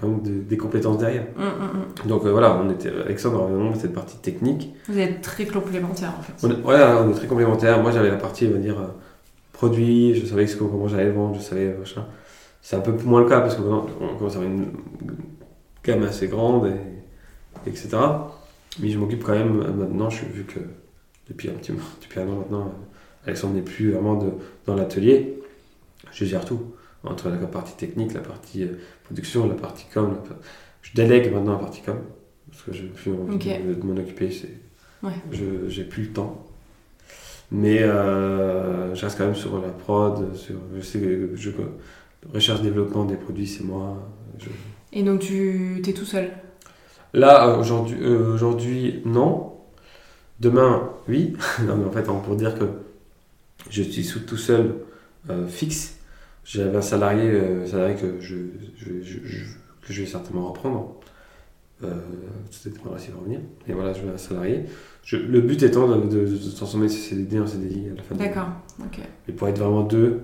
quand 0.00 0.08
même 0.08 0.22
de- 0.22 0.42
des 0.42 0.56
compétences 0.56 0.98
derrière. 0.98 1.26
Hum, 1.38 1.44
hum, 1.44 1.70
hum. 2.02 2.08
Donc 2.08 2.24
euh, 2.26 2.30
voilà, 2.32 2.60
on 2.62 2.70
était, 2.70 2.90
Alexandre 2.90 3.42
avait 3.44 3.54
vraiment 3.54 3.74
cette 3.74 3.92
partie 3.94 4.16
technique. 4.18 4.74
Vous 4.88 4.98
êtes 4.98 5.22
très 5.22 5.46
complémentaires 5.46 6.12
en 6.18 6.22
fait. 6.22 6.46
On 6.46 6.62
voilà, 6.62 7.02
on 7.02 7.10
est 7.10 7.14
très 7.14 7.26
complémentaires. 7.26 7.82
Moi 7.82 7.90
j'avais 7.92 8.10
la 8.10 8.16
partie, 8.16 8.46
on 8.48 8.52
va 8.52 8.58
dire, 8.58 8.78
euh, 8.78 8.86
produit, 9.52 10.14
je 10.14 10.26
savais 10.26 10.46
ce 10.46 10.56
comment 10.56 10.86
j'allais 10.88 11.10
vendre, 11.10 11.36
je 11.36 11.40
savais 11.40 11.66
euh, 11.68 11.78
machin. 11.78 12.04
C'est 12.62 12.76
un 12.76 12.80
peu 12.80 12.92
moins 13.04 13.20
le 13.22 13.28
cas 13.28 13.40
parce 13.40 13.54
que 13.54 13.60
maintenant 13.62 13.86
on 14.00 14.16
commence 14.16 14.34
à 14.34 14.38
avoir 14.38 14.52
une 14.52 14.66
gamme 15.84 16.02
assez 16.02 16.26
grande, 16.28 16.66
et, 16.66 17.68
etc. 17.70 17.96
Mais 18.80 18.88
je 18.90 18.98
m'occupe 18.98 19.24
quand 19.24 19.32
même 19.32 19.54
maintenant, 19.76 20.10
je, 20.10 20.24
vu 20.26 20.44
que 20.44 20.58
depuis 21.28 21.48
un 21.48 21.52
petit 21.52 21.72
moment, 21.72 21.84
depuis 22.02 22.20
un 22.20 22.24
an 22.28 22.36
maintenant, 22.36 22.72
Alexandre 23.24 23.54
n'est 23.54 23.62
plus 23.62 23.92
vraiment 23.92 24.16
de- 24.16 24.32
dans 24.66 24.74
l'atelier, 24.74 25.40
je 26.12 26.24
gère 26.24 26.44
tout. 26.44 26.60
Entre 27.06 27.28
la 27.30 27.36
partie 27.46 27.76
technique, 27.76 28.12
la 28.14 28.20
partie 28.20 28.64
euh, 28.64 28.78
production, 29.04 29.46
la 29.48 29.54
partie 29.54 29.86
com. 29.92 30.16
la 30.28 30.36
Je 30.82 30.92
délègue 30.94 31.32
maintenant 31.32 31.52
la 31.52 31.58
partie 31.58 31.82
com, 31.82 31.96
parce 32.50 32.62
que 32.62 32.72
je 32.72 32.82
n'ai 32.82 32.88
plus 32.88 33.12
envie 33.12 33.34
Ok. 33.36 33.44
de, 33.66 33.74
de 33.74 33.82
m'en 33.86 33.96
occuper, 33.96 34.30
Ouais. 35.02 35.12
je 35.30 35.68
j'ai 35.68 35.84
plus 35.84 36.04
le 36.04 36.12
temps. 36.12 36.46
Mais 37.52 37.82
euh, 37.82 38.94
je 38.94 39.04
reste 39.04 39.18
quand 39.18 39.26
même 39.26 39.36
sur 39.36 39.60
la 39.60 39.68
prod, 39.68 40.34
sur, 40.34 40.56
je 40.74 40.80
sais 40.80 40.98
que 40.98 41.30
je, 41.34 41.50
recherche 42.32 42.60
développement 42.62 43.04
des 43.04 43.16
produits, 43.16 43.46
c'est 43.46 43.62
moi. 43.64 44.02
Je- 44.38 44.48
Et 44.92 45.02
donc 45.02 45.20
tu 45.20 45.80
es 45.86 45.92
tout 45.92 46.04
seul? 46.04 46.30
Là, 47.14 47.48
euh, 47.48 47.60
aujourd'hui, 47.60 47.98
euh, 48.02 48.34
aujourd'hui, 48.34 49.02
non. 49.04 49.52
Demain, 50.40 50.90
oui. 51.08 51.34
non, 51.66 51.76
mais 51.76 51.84
en 51.86 51.92
fait, 51.92 52.02
pour 52.02 52.36
dire 52.36 52.58
que 52.58 52.64
je 53.70 53.82
suis 53.82 54.04
tout 54.26 54.36
seul, 54.36 54.74
euh, 55.30 55.46
fixe. 55.46 55.95
J'avais 56.46 56.76
un 56.76 56.82
salarié, 56.82 57.28
euh, 57.28 57.66
salarié 57.66 57.96
que 57.96 58.20
je, 58.20 58.36
je- 58.76 59.02
je- 59.02 59.18
je- 59.26 59.44
que 59.82 59.92
je 59.92 60.00
vais 60.02 60.06
certainement 60.06 60.48
reprendre. 60.52 60.94
Euh, 61.84 61.92
C'était 62.50 62.78
pas 62.78 62.90
réussi 62.90 63.10
à 63.14 63.18
revenir. 63.18 63.40
Et 63.68 63.72
voilà, 63.72 63.92
je 63.92 64.00
veux 64.02 64.12
un 64.14 64.16
salarié. 64.16 64.64
Je- 65.02 65.16
le 65.16 65.40
but 65.40 65.62
étant 65.62 65.88
de, 65.88 66.06
de- 66.08 66.24
de 66.26 66.50
transformer 66.56 66.88
ce 66.88 66.98
CDD 66.98 67.38
en 67.40 67.46
CDI 67.46 67.90
à 67.92 67.96
la 67.96 68.02
fin 68.02 68.14
de 68.14 68.20
D'accord. 68.20 68.48
Ok. 68.80 69.00
Et 69.28 69.32
pour 69.32 69.48
être 69.48 69.58
vraiment 69.58 69.82
deux, 69.82 70.22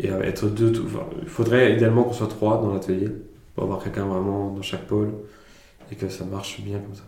et 0.00 0.10
euh, 0.10 0.22
être 0.22 0.48
deux, 0.48 0.72
tout- 0.72 0.84
enfin, 0.86 1.06
il 1.22 1.28
faudrait 1.28 1.74
idéalement 1.74 2.02
qu'on 2.04 2.12
soit 2.14 2.26
trois 2.28 2.60
dans 2.62 2.72
l'atelier, 2.72 3.08
pour 3.54 3.64
avoir 3.64 3.82
quelqu'un 3.82 4.06
vraiment 4.06 4.52
dans 4.54 4.62
chaque 4.62 4.86
pôle, 4.86 5.10
et 5.92 5.96
que 5.96 6.08
ça 6.08 6.24
marche 6.24 6.60
bien 6.62 6.78
comme 6.80 6.94
ça. 6.94 7.04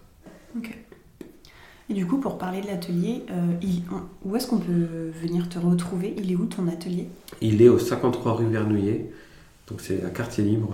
Et 1.90 1.94
du 1.94 2.06
coup, 2.06 2.18
pour 2.18 2.38
parler 2.38 2.60
de 2.60 2.68
l'atelier, 2.68 3.24
euh, 3.30 3.34
il- 3.62 3.82
où 4.24 4.36
est-ce 4.36 4.46
qu'on 4.46 4.58
peut 4.58 5.10
venir 5.20 5.48
te 5.48 5.58
retrouver? 5.58 6.14
Il 6.16 6.30
est 6.30 6.36
où 6.36 6.46
ton 6.46 6.68
atelier? 6.68 7.08
Il 7.40 7.60
est 7.60 7.68
au 7.68 7.78
53 7.80 8.34
rue 8.34 8.46
Vernouillet, 8.46 9.10
donc 9.68 9.80
c'est 9.80 10.04
un 10.04 10.10
quartier 10.10 10.44
libre. 10.44 10.72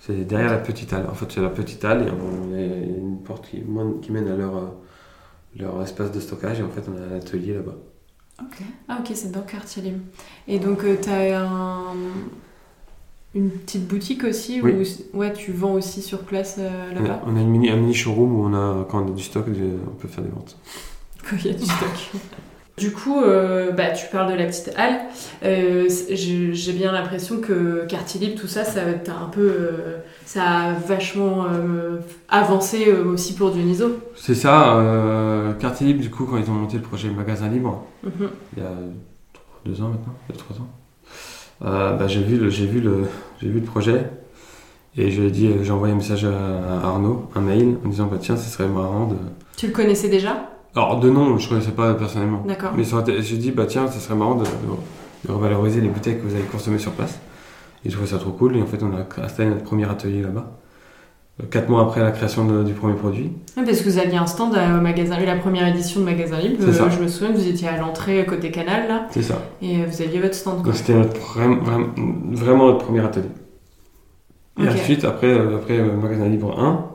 C'est 0.00 0.24
derrière 0.26 0.50
la 0.50 0.58
petite 0.58 0.92
halle. 0.92 1.06
En 1.10 1.14
fait, 1.14 1.26
c'est 1.32 1.40
la 1.40 1.48
petite 1.48 1.84
halle 1.84 2.06
et 2.06 2.10
on 2.10 2.54
a 2.54 2.60
une 2.60 3.18
porte 3.22 3.48
qui, 3.50 4.10
mène 4.10 4.28
à 4.28 4.36
leur, 4.36 4.56
euh, 4.56 4.66
leur 5.58 5.82
espace 5.82 6.12
de 6.12 6.20
stockage. 6.20 6.60
Et 6.60 6.62
en 6.62 6.68
fait, 6.70 6.82
on 6.88 6.96
a 6.96 7.14
un 7.14 7.18
atelier 7.18 7.54
là-bas. 7.54 7.76
Ok. 8.42 8.62
Ah 8.88 8.98
ok, 9.00 9.10
c'est 9.14 9.30
dans 9.32 9.42
Quartier 9.42 9.82
Libre. 9.82 10.00
Et 10.48 10.58
donc 10.58 10.84
euh, 10.84 10.96
t'as 11.00 11.38
un... 11.42 11.94
une 13.34 13.50
petite 13.50 13.86
boutique 13.86 14.24
aussi 14.24 14.60
Oui. 14.62 14.72
où 15.14 15.18
ouais, 15.18 15.32
tu 15.32 15.52
vends 15.52 15.74
aussi 15.74 16.02
sur 16.02 16.20
place 16.20 16.56
euh, 16.58 16.68
On 16.94 16.96
a, 16.96 17.02
là-bas 17.02 17.20
on 17.26 17.36
a 17.36 17.40
une 17.40 17.48
mini, 17.50 17.70
un 17.70 17.76
mini 17.76 17.94
showroom 17.94 18.34
où 18.34 18.44
on 18.44 18.54
a, 18.54 18.84
quand 18.90 19.04
on 19.04 19.08
a 19.08 19.14
du 19.14 19.22
stock, 19.22 19.44
on 19.48 19.94
peut 19.94 20.08
faire 20.08 20.24
des 20.24 20.30
ventes. 20.30 20.56
quand 21.28 21.36
il 21.44 21.46
y 21.46 21.54
a 21.54 21.56
du 21.56 21.64
stock. 21.64 22.20
Du 22.78 22.92
coup, 22.92 23.20
euh, 23.20 23.72
bah, 23.72 23.90
tu 23.90 24.06
parles 24.10 24.32
de 24.32 24.38
la 24.38 24.46
petite 24.46 24.72
halle. 24.76 25.00
Euh, 25.44 25.86
j'ai 26.08 26.72
bien 26.72 26.92
l'impression 26.92 27.38
que 27.40 27.84
Quartier 27.86 28.20
Libre, 28.20 28.40
tout 28.40 28.46
ça, 28.46 28.64
ça 28.64 28.80
t'as 29.04 29.16
un 29.16 29.28
peu, 29.28 29.52
ça 30.24 30.44
a 30.44 30.72
vachement 30.72 31.44
avancé 32.30 32.90
aussi 32.92 33.34
pour 33.34 33.50
Dionyso. 33.50 33.98
C'est 34.16 34.34
ça, 34.34 34.82
Quartier 35.60 35.86
Libre, 35.88 36.00
du 36.00 36.10
coup, 36.10 36.24
quand 36.24 36.38
ils 36.38 36.48
ont 36.50 36.54
monté 36.54 36.76
le 36.78 36.82
projet 36.82 37.10
Magasin 37.10 37.48
Libre, 37.48 37.84
Mhm. 38.02 38.28
il 38.56 38.62
y 38.62 38.66
a 38.66 38.70
deux 39.66 39.82
ans 39.82 39.88
maintenant, 39.88 40.14
il 40.28 40.34
y 40.34 40.38
a 40.38 40.40
trois 40.40 40.56
ans, 40.56 40.68
euh, 41.64 41.92
bah, 41.96 42.06
j'ai 42.08 42.22
vu, 42.22 42.36
le- 42.38 42.50
j'ai 42.50 42.66
vu, 42.66 42.80
le- 42.80 43.04
j'ai 43.40 43.48
vu 43.48 43.60
le 43.60 43.66
projet 43.66 44.10
et 44.96 45.08
dit, 45.30 45.46
euh, 45.46 45.62
j'ai 45.62 45.70
envoyé 45.72 45.92
un 45.94 45.96
message 45.96 46.24
à, 46.24 46.28
à 46.30 46.86
Arnaud, 46.88 47.28
un 47.34 47.40
mail, 47.40 47.76
en 47.84 47.88
disant 47.88 48.06
bah, 48.06 48.18
tiens, 48.20 48.36
ce 48.36 48.48
serait 48.50 48.68
marrant 48.68 49.06
de. 49.06 49.16
Tu 49.56 49.66
le 49.68 49.72
connaissais 49.72 50.08
déjà? 50.08 50.50
Alors, 50.74 51.00
de 51.00 51.10
nom, 51.10 51.36
je 51.38 51.44
ne 51.44 51.48
connaissais 51.50 51.72
pas 51.72 51.94
personnellement. 51.94 52.42
D'accord. 52.46 52.72
Mais 52.76 52.84
j'ai 53.22 53.36
dit, 53.36 53.50
bah 53.50 53.66
tiens, 53.66 53.88
ce 53.90 53.98
serait 54.00 54.14
marrant 54.14 54.36
de, 54.36 54.44
de- 54.44 55.28
de 55.28 55.32
revaloriser 55.32 55.80
les 55.80 55.88
bouteilles 55.88 56.16
que 56.18 56.26
vous 56.26 56.34
avez 56.34 56.44
consommées 56.44 56.78
sur 56.78 56.92
place. 56.92 57.18
Et 57.84 57.90
je 57.90 57.94
trouvais 57.94 58.10
ça 58.10 58.18
trop 58.18 58.30
cool. 58.30 58.56
Et 58.56 58.62
en 58.62 58.66
fait, 58.66 58.82
on 58.82 58.92
a 58.96 59.24
installé 59.24 59.50
notre 59.50 59.64
premier 59.64 59.88
atelier 59.90 60.22
là-bas. 60.22 60.59
Quatre 61.50 61.68
mois 61.68 61.82
après 61.82 62.00
la 62.02 62.10
création 62.10 62.44
de- 62.44 62.62
du 62.64 62.72
premier 62.74 62.94
produit. 62.94 63.32
Ouais, 63.56 63.64
parce 63.64 63.78
que 63.80 63.84
vous 63.88 63.98
aviez 63.98 64.16
un 64.18 64.26
stand 64.26 64.52
au 64.54 64.80
magasin, 64.80 65.18
la 65.18 65.36
première 65.36 65.66
édition 65.68 66.00
de 66.00 66.04
Magasin 66.04 66.38
Libre. 66.38 66.56
Euh, 66.62 66.90
je 66.90 67.02
me 67.02 67.08
souviens, 67.08 67.32
vous 67.32 67.46
étiez 67.48 67.68
à 67.68 67.76
l'entrée 67.78 68.26
côté 68.26 68.50
canal 68.50 68.88
là, 68.88 69.06
C'est 69.10 69.22
ça. 69.22 69.40
et 69.62 69.80
euh, 69.80 69.86
vous 69.88 70.02
aviez 70.02 70.20
votre 70.20 70.34
stand. 70.34 70.62
Donc 70.62 70.74
c'était 70.74 70.94
vraiment 70.94 72.66
notre 72.66 72.84
premier 72.84 73.00
atelier. 73.00 73.28
Et 74.60 74.68
ensuite, 74.68 75.04
après, 75.04 75.28
euh, 75.28 75.56
après 75.56 75.78
euh, 75.78 75.96
Magasin 75.96 76.28
Libre 76.28 76.58
1, 76.58 76.86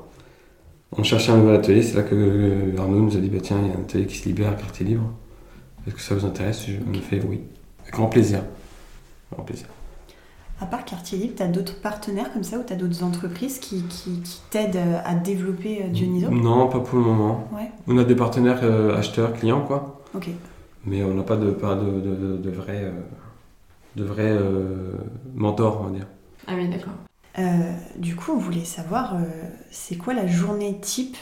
on 0.98 1.04
cherchait 1.04 1.32
un 1.32 1.38
nouvel 1.38 1.56
atelier. 1.56 1.82
C'est 1.82 1.96
là 1.96 2.04
que 2.04 2.14
euh, 2.16 2.78
Arnaud 2.78 3.00
nous 3.00 3.18
a 3.18 3.20
dit, 3.20 3.30
bah 3.30 3.40
tiens, 3.42 3.58
il 3.64 3.70
y 3.70 3.72
a 3.72 3.78
un 3.78 3.82
atelier 3.82 4.06
qui 4.06 4.18
se 4.18 4.26
libère 4.28 4.50
à 4.50 4.54
Quartier 4.54 4.86
Libre. 4.86 5.10
Est-ce 5.88 5.96
que 5.96 6.02
ça 6.02 6.14
vous 6.16 6.26
intéresse? 6.26 6.66
Je- 6.68 6.74
On 6.88 6.94
a 6.98 7.02
fait 7.02 7.22
oui. 7.28 7.42
Avec 7.82 7.94
grand 7.96 8.08
plaisir. 8.08 8.42
Grand 9.34 9.44
plaisir. 9.44 9.68
À 10.62 10.66
part 10.66 10.86
Quartier 10.86 11.18
Libre, 11.18 11.34
tu 11.36 11.44
as 11.44 11.48
d'autres 11.48 11.82
partenaires 11.82 12.32
comme 12.32 12.44
ça 12.44 12.58
ou 12.58 12.64
tu 12.66 12.72
as 12.72 12.78
d'autres 12.78 13.04
entreprises 13.04 13.60
qui, 13.60 13.84
qui, 13.84 14.22
qui 14.22 14.40
t'aident 14.50 14.78
euh, 14.78 15.02
à 15.04 15.14
développer 15.14 15.84
euh, 15.84 15.88
Dionyso 15.90 16.30
Non, 16.30 16.68
pas 16.70 16.80
pour 16.80 16.98
le 16.98 17.04
moment. 17.04 17.50
Ouais. 17.52 17.70
On 17.88 17.98
a 17.98 18.06
des 18.06 18.16
partenaires 18.16 18.60
euh, 18.64 18.98
acheteurs, 18.98 19.34
clients, 19.34 19.62
quoi. 19.62 20.02
Ok. 20.14 20.30
Mais 20.86 21.04
on 21.04 21.14
n'a 21.14 21.24
pas 21.24 21.36
de, 21.36 21.52
pas 21.52 21.76
de, 21.76 22.00
de, 22.00 22.16
de, 22.16 22.38
de 22.38 22.50
vrais, 22.52 22.86
euh, 22.86 22.92
de 23.98 24.04
vrais 24.06 24.32
euh, 24.32 24.94
mentors, 25.34 25.82
on 25.82 25.86
va 25.86 25.90
dire. 25.92 26.08
Ah 26.48 26.54
oui, 26.56 26.70
d'accord. 26.70 26.94
Euh, 27.38 27.74
du 27.98 28.16
coup, 28.16 28.32
on 28.32 28.38
voulait 28.38 28.64
savoir, 28.64 29.16
euh, 29.16 29.20
c'est 29.72 29.98
quoi 29.98 30.14
la 30.14 30.26
journée 30.26 30.80
type 30.80 31.18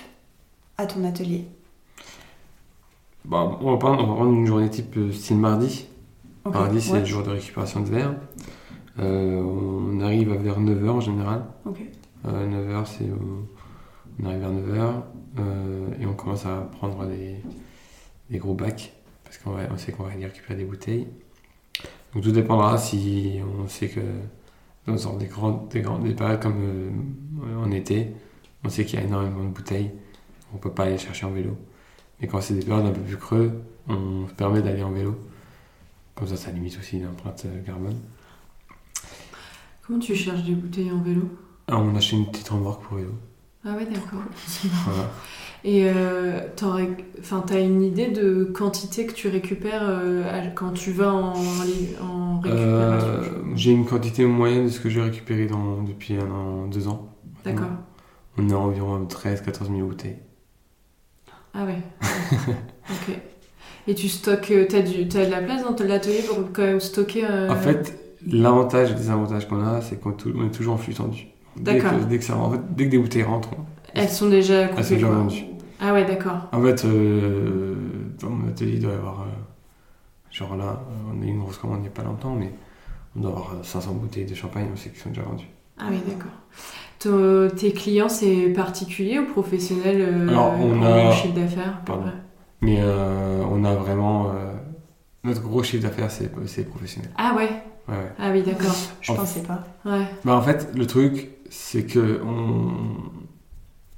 à 0.77 0.85
ton 0.85 1.03
atelier? 1.05 1.47
Bah, 3.25 3.57
on, 3.61 3.71
va 3.71 3.77
prendre, 3.77 4.03
on 4.03 4.07
va 4.07 4.15
prendre 4.15 4.33
une 4.33 4.45
journée 4.45 4.69
type 4.69 4.95
style 5.11 5.37
mardi. 5.37 5.87
Ok, 6.45 6.53
Mardi, 6.53 6.81
c'est 6.81 6.91
ouais. 6.91 6.99
le 6.99 7.05
jour 7.05 7.23
de 7.23 7.31
récupération 7.31 7.79
de 7.79 7.89
verre. 7.89 8.13
On 8.97 9.99
arrive 10.01 10.33
vers 10.33 10.59
9h 10.59 10.89
en 10.89 11.01
général. 11.01 11.45
Ok. 11.65 11.81
Euh, 12.25 12.47
9h, 12.47 12.85
c'est. 12.85 13.09
on 14.19 14.25
arrive 14.25 14.39
vers 14.39 14.51
9h 14.51 15.01
euh, 15.39 15.87
et 15.99 16.05
on 16.05 16.13
commence 16.13 16.45
à 16.45 16.69
prendre 16.71 17.05
des, 17.07 17.37
des 18.29 18.37
gros 18.37 18.53
bacs 18.53 18.93
parce 19.23 19.37
qu'on 19.37 19.51
on 19.73 19.77
sait 19.77 19.91
qu'on 19.91 20.03
va 20.03 20.11
aller 20.11 20.25
récupérer 20.25 20.55
des 20.55 20.65
bouteilles. 20.65 21.07
Donc 22.13 22.23
tout 22.23 22.31
dépendra 22.31 22.77
si 22.77 23.39
on 23.59 23.67
sait 23.67 23.89
que 23.89 24.01
dans 24.85 25.15
des, 25.15 25.25
grandes, 25.25 25.69
des, 25.69 25.81
grandes, 25.81 26.03
des 26.03 26.13
périodes 26.13 26.41
comme 26.41 26.61
euh, 26.61 27.63
en 27.63 27.71
été, 27.71 28.13
on 28.63 28.69
sait 28.69 28.85
qu'il 28.85 28.99
y 28.99 29.01
a 29.01 29.05
énormément 29.05 29.43
de 29.43 29.49
bouteilles. 29.49 29.91
On 30.53 30.57
peut 30.57 30.71
pas 30.71 30.83
aller 30.83 30.97
chercher 30.97 31.25
en 31.25 31.31
vélo. 31.31 31.57
Mais 32.19 32.27
quand 32.27 32.41
c'est 32.41 32.53
des 32.53 32.65
périodes 32.65 32.85
un 32.85 32.91
peu 32.91 33.01
plus 33.01 33.17
creux, 33.17 33.63
on 33.87 34.27
se 34.27 34.33
permet 34.33 34.61
d'aller 34.61 34.83
en 34.83 34.91
vélo. 34.91 35.15
Comme 36.15 36.27
ça, 36.27 36.37
ça 36.37 36.51
limite 36.51 36.77
aussi 36.77 36.99
l'empreinte 36.99 37.45
euh, 37.45 37.61
carbone. 37.63 37.97
Comment 39.85 39.99
tu 39.99 40.15
cherches 40.15 40.43
des 40.43 40.55
bouteilles 40.55 40.91
en 40.91 41.01
vélo? 41.01 41.29
Ah, 41.67 41.77
on 41.77 41.95
achète 41.95 42.13
une 42.19 42.25
petite 42.31 42.49
remorque 42.49 42.83
pour 42.83 42.97
vélo. 42.97 43.11
Ah 43.65 43.75
ouais, 43.75 43.85
d'accord. 43.85 44.23
Voilà. 44.85 45.09
Et 45.65 45.87
euh, 45.87 46.41
t'as 46.57 47.61
une 47.61 47.81
idée 47.81 48.09
de 48.09 48.43
quantité 48.43 49.05
que 49.05 49.13
tu 49.13 49.29
récupères 49.29 49.83
euh, 49.87 50.49
quand 50.55 50.71
tu 50.71 50.91
vas 50.91 51.13
en, 51.13 51.33
en 52.01 52.39
récupération? 52.41 53.09
Euh, 53.09 53.55
J'ai 53.55 53.71
une 53.71 53.85
quantité 53.85 54.25
moyenne 54.25 54.65
de 54.65 54.69
ce 54.69 54.81
que 54.81 54.89
j'ai 54.89 55.01
récupéré 55.01 55.45
dans, 55.45 55.81
depuis 55.83 56.15
un 56.17 56.29
an, 56.29 56.67
deux 56.67 56.89
ans. 56.89 57.09
D'accord. 57.45 57.67
On 58.37 58.49
est 58.49 58.53
à 58.53 58.57
environ 58.57 59.05
13-14 59.05 59.67
000 59.73 59.87
bouteilles. 59.87 60.17
Ah 61.53 61.65
ouais. 61.65 61.81
ok. 62.89 63.15
Et 63.87 63.95
tu 63.95 64.09
stockes, 64.09 64.51
euh, 64.51 64.65
t'as, 64.67 64.81
du, 64.81 65.07
t'as 65.07 65.25
de 65.25 65.31
la 65.31 65.41
place 65.41 65.63
dans 65.63 65.75
l'atelier 65.85 66.23
pour 66.27 66.51
quand 66.51 66.63
même 66.63 66.79
stocker. 66.81 67.25
En 67.25 67.55
fait, 67.55 68.12
l'avantage 68.27 68.89
et 68.89 68.93
le 68.93 68.97
désavantage 68.99 69.47
qu'on 69.47 69.63
a, 69.65 69.81
c'est 69.81 69.99
qu'on 69.99 70.11
est 70.11 70.51
toujours 70.51 70.75
en 70.75 70.77
flux 70.77 70.93
tendu. 70.93 71.27
Dès 71.55 71.75
D'accord. 71.79 71.99
que, 71.99 72.05
dès, 72.05 72.17
que 72.17 72.23
ça, 72.23 72.35
en 72.37 72.51
fait, 72.51 72.59
dès 72.75 72.85
que 72.85 72.91
des 72.91 72.97
bouteilles 72.97 73.23
rentrent, 73.23 73.51
elles 73.93 74.09
sont 74.09 74.29
déjà 74.29 74.67
coupées. 74.67 74.79
elles 74.79 74.85
sont 74.85 74.93
déjà 74.95 75.07
vendues. 75.09 75.45
Ah 75.79 75.93
ouais, 75.93 76.05
d'accord. 76.05 76.47
En 76.51 76.61
fait, 76.63 76.83
euh, 76.85 77.75
dans 78.21 78.29
mon 78.29 78.47
atelier, 78.47 78.73
il 78.75 78.81
doit 78.81 78.91
y 78.93 78.95
avoir. 78.95 79.21
euh, 79.21 79.25
genre 80.31 80.55
là, 80.55 80.81
euh, 80.89 81.11
on 81.17 81.21
a 81.21 81.25
eu 81.25 81.29
une 81.29 81.39
grosse 81.39 81.57
commande 81.57 81.79
il 81.79 81.81
n'y 81.83 81.87
a 81.87 81.91
pas 81.91 82.03
longtemps, 82.03 82.33
mais 82.35 82.51
on 83.15 83.19
doit 83.21 83.31
avoir 83.31 83.51
euh, 83.53 83.63
500 83.63 83.93
bouteilles 83.93 84.25
de 84.25 84.33
champagne, 84.33 84.67
on 84.73 84.75
sait 84.75 84.89
qu'ils 84.89 84.99
sont 84.99 85.09
déjà 85.09 85.21
vendues. 85.23 85.49
Ah 85.77 85.85
oui, 85.91 85.99
d'accord. 86.07 86.31
Tes 87.57 87.73
clients, 87.73 88.07
c'est 88.09 88.49
particulier 88.55 89.19
ou 89.19 89.25
professionnel 89.25 89.97
euh, 89.99 90.29
Alors, 90.29 90.53
on 90.59 90.81
a- 90.81 91.11
chiffre 91.11 91.33
d'affaires? 91.35 91.81
Pardon. 91.85 92.05
Mais 92.61 92.77
euh, 92.79 93.43
on 93.51 93.63
a 93.65 93.73
vraiment. 93.75 94.29
euh, 94.29 94.53
notre 95.25 95.41
gros 95.41 95.61
chiffre 95.63 95.83
d'affaires, 95.83 96.09
c'est 96.09 96.31
c'est 96.47 96.63
professionnel. 96.63 97.11
Ah 97.17 97.33
ouais. 97.35 97.49
Ouais. 97.87 98.11
Ah 98.17 98.31
oui, 98.31 98.43
d'accord. 98.43 98.75
Je 99.01 99.11
En- 99.11 99.15
pensais 99.15 99.43
pas. 99.43 99.63
Ouais. 99.85 100.05
Bah, 100.23 100.35
en 100.35 100.41
fait, 100.41 100.69
le 100.75 100.85
truc, 100.87 101.29
c'est 101.49 101.85
que 101.85 102.21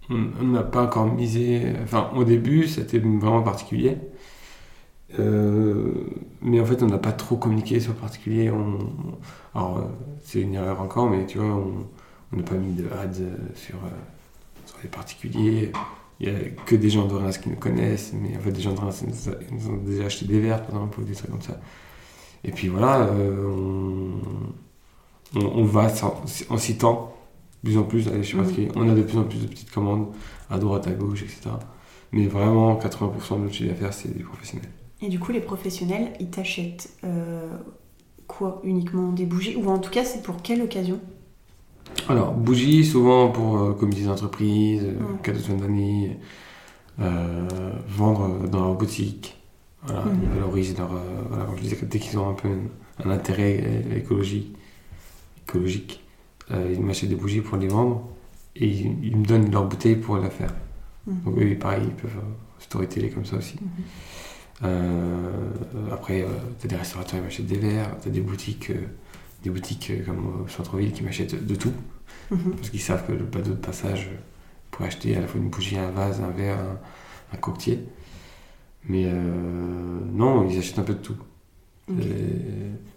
on 0.10 0.44
n'a 0.44 0.64
pas 0.64 0.84
encore 0.84 1.08
misé. 1.12 1.74
Enfin, 1.84 2.10
au 2.16 2.24
début, 2.24 2.68
c'était 2.68 3.00
vraiment 3.00 3.42
particulier. 3.42 3.98
Euh, 5.20 5.94
mais 6.42 6.60
en 6.60 6.66
fait, 6.66 6.82
on 6.84 6.88
n'a 6.88 6.98
pas 6.98 7.12
trop 7.12 7.38
communiqué 7.38 7.80
sur 7.80 7.94
le 7.94 8.00
particulier. 8.00 8.50
On, 8.52 8.80
alors, 9.54 9.90
c'est 10.24 10.42
une 10.42 10.56
erreur 10.56 10.82
encore, 10.82 11.10
mais 11.10 11.26
tu 11.26 11.38
vois, 11.38 11.56
on 11.56 12.36
n'a 12.36 12.44
pas 12.44 12.56
mis 12.56 12.74
de 12.74 12.86
ads 12.88 13.22
euh, 13.22 13.36
sur, 13.56 13.76
euh, 13.76 13.90
sur 14.66 14.78
les 14.84 14.90
particuliers. 14.90 15.72
Il 16.20 16.30
n'y 16.32 16.36
a 16.36 16.40
que 16.66 16.76
des 16.76 16.90
gens 16.90 17.06
de 17.08 17.14
Reims 17.14 17.38
qui 17.38 17.50
nous 17.50 17.56
connaissent, 17.58 18.14
mais 18.14 18.36
en 18.38 18.40
fait, 18.40 18.52
des 18.52 18.62
gens 18.62 18.74
de 18.74 18.80
Reims 18.80 19.04
ils 19.04 19.10
nous, 19.10 19.36
a- 19.36 19.40
ils 19.50 19.56
nous 19.56 19.70
ont 19.74 19.78
déjà 19.78 20.06
acheté 20.06 20.26
des 20.26 20.40
verres, 20.40 20.64
par 20.66 20.76
exemple, 20.78 21.02
ou 21.02 21.04
des 21.04 21.14
trucs 21.14 21.32
comme 21.32 21.42
ça. 21.42 21.60
Et 22.48 22.52
puis 22.52 22.68
voilà, 22.68 23.02
euh, 23.08 24.12
on, 25.36 25.64
va 25.66 25.92
en 26.50 26.58
citant 26.58 27.16
de 27.64 27.70
plus 27.70 27.78
en 27.80 27.84
plus 27.84 28.08
aller 28.08 28.22
chez 28.24 28.38
Mhm. 28.38 28.44
particulier. 28.44 28.72
On 28.76 28.88
a 28.88 28.94
de 28.94 29.02
plus 29.02 29.18
en 29.18 29.24
plus 29.24 29.42
de 29.42 29.48
petites 29.48 29.72
commandes 29.72 30.08
à 30.50 30.60
droite, 30.60 30.86
à 30.88 30.92
gauche, 30.92 31.24
etc. 31.24 31.50
Mais 32.12 32.28
vraiment, 32.28 32.76
80% 32.76 33.38
de 33.38 33.42
notre 33.44 33.54
chiffre 33.56 33.70
d'affaires, 33.70 33.94
c'est 33.94 34.16
des 34.16 34.24
professionnels. 34.24 34.70
Et 35.02 35.10
du 35.10 35.20
coup, 35.20 35.32
les 35.32 35.42
professionnels, 35.42 36.14
ils 36.20 36.30
t'achètent 36.30 36.90
euh, 37.04 37.50
quoi 38.28 38.62
Uniquement 38.64 39.12
des 39.12 39.26
bougies? 39.26 39.56
Ou 39.56 39.68
en 39.70 39.80
tout 39.80 39.90
cas, 39.92 40.06
c'est 40.06 40.22
pour 40.22 40.42
quelle 40.44 40.62
occasion? 40.62 41.00
Alors, 42.08 42.34
bougies, 42.34 42.86
souvent 42.86 43.30
pour 43.30 43.58
euh, 43.58 43.74
comités 43.74 44.04
d'entreprise, 44.06 44.84
euh, 44.84 44.94
cadeaux 45.24 45.40
de 45.40 45.44
fin 45.44 45.56
d'année, 45.56 46.20
vendre 47.90 48.48
dans 48.48 48.60
leur 48.62 48.76
boutique. 48.76 49.36
Voilà, 49.84 50.04
ils 50.22 50.30
valorisent 50.30 50.78
leur. 50.78 50.94
euh, 50.94 51.22
voilà, 51.30 51.46
comme 51.46 51.58
je 51.58 51.62
disais, 51.62 51.78
dès 51.84 52.00
qu'ils 52.00 52.18
ont 52.18 52.30
un 52.30 52.34
peu 52.34 52.48
un, 52.48 53.06
un 53.08 53.12
intérêt 53.12 53.62
euh, 53.64 53.98
écologique, 53.98 54.56
écologique 55.48 56.04
euh, 56.52 56.72
ils 56.74 56.82
m'achètent 56.82 57.10
des 57.10 57.16
bougies 57.16 57.42
pour 57.42 57.58
les 57.58 57.68
vendre 57.68 58.08
et 58.56 58.68
ils, 58.68 59.06
ils 59.06 59.18
me 59.18 59.26
donnent 59.26 59.52
leur 59.52 59.66
bouteille 59.68 59.96
pour 59.96 60.18
la 60.18 60.30
faire. 60.30 60.54
Mhm. 61.08 61.22
Donc, 61.26 61.38
eux, 61.40 61.56
pareil, 61.60 61.84
ils 61.86 61.94
peuvent 61.94 62.18
euh, 62.18 62.34
storyteller 62.60 63.10
comme 63.10 63.26
ça 63.26 63.38
aussi. 63.38 63.56
Mhm. 63.62 63.70
Euh, 64.64 65.50
après, 65.92 66.22
euh, 66.22 66.28
t'as 66.60 66.68
des 66.68 66.76
restaurateurs 66.78 67.20
qui 67.20 67.24
m'achètent 67.26 67.48
des 67.48 67.58
verres, 67.58 67.98
t'as 68.02 68.10
des 68.10 68.22
boutiques, 68.22 68.70
euh, 68.70 68.88
des 69.44 69.50
boutiques 69.50 69.92
comme 70.06 70.44
au 70.44 70.48
centre-ville 70.48 70.94
qui 70.94 71.04
m'achètent 71.04 71.46
de 71.46 71.56
tout. 71.56 71.74
Mhm. 72.32 72.54
Parce 72.56 72.70
qu'ils 72.70 72.82
savent 72.82 73.06
que 73.06 73.12
le 73.12 73.26
bateau 73.26 73.52
de 73.52 73.56
passage 73.56 74.10
pour 74.72 74.86
acheter 74.86 75.16
à 75.16 75.22
la 75.22 75.28
fois 75.28 75.40
une 75.42 75.50
bougie, 75.50 75.78
un 75.78 75.92
vase, 75.92 76.22
un 76.22 76.30
verre, 76.32 76.58
un, 76.60 76.80
un 77.34 77.38
coquetier. 77.38 77.84
Mais 78.88 79.06
euh, 79.08 80.00
non, 80.14 80.48
ils 80.50 80.58
achètent 80.60 80.80
un 80.80 80.84
peu 80.84 80.94
de 80.94 81.00
tout. 81.00 81.16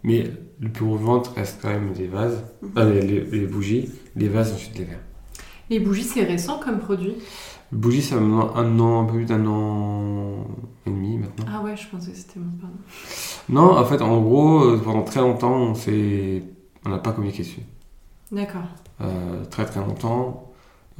Mais 0.03 0.31
le 0.61 0.69
plus 0.71 0.85
gros 0.85 0.97
vente 0.97 1.29
reste 1.37 1.61
quand 1.63 1.69
même 1.69 1.93
les 1.97 2.07
vases. 2.07 2.45
Ah, 2.77 2.85
les, 2.85 3.01
les- 3.03 3.21
les 3.25 3.47
bougies, 3.47 3.91
les 4.17 4.29
vases, 4.29 4.53
ensuite 4.53 4.79
les 4.79 4.85
verres. 4.85 5.01
Les 5.71 5.81
bougies, 5.81 6.05
c'est 6.05 6.25
récent 6.25 6.59
comme 6.59 6.79
produit? 6.79 7.15
Les 7.73 7.79
bougies, 7.79 8.01
ça 8.03 8.17
maintenant 8.17 8.55
un 8.57 8.79
an, 8.81 9.03
un 9.03 9.05
peu 9.05 9.13
plus 9.15 9.27
d'un 9.27 9.45
an 9.47 10.47
et 10.87 10.91
demi 10.91 11.19
maintenant. 11.19 11.45
Ah 11.53 11.63
ouais, 11.63 11.77
je 11.77 11.87
pensais 11.89 12.11
que 12.13 12.17
c'était 12.17 12.41
mon 12.41 12.51
pardon. 12.59 12.77
Non, 13.51 13.77
en 13.79 13.85
fait, 13.85 14.01
en 14.01 14.21
gros, 14.23 14.63
euh, 14.65 14.79
pendant 14.83 15.03
très 15.03 15.21
longtemps, 15.21 15.55
on 15.55 15.75
s'est- 15.75 16.43
on 16.87 16.89
n'a 16.91 16.99
pas 16.99 17.13
communiqué 17.13 17.43
dessus. 17.43 17.61
D'accord. 18.33 18.63
Euh, 19.03 19.45
très 19.51 19.67
très 19.67 19.81
longtemps, 19.81 20.51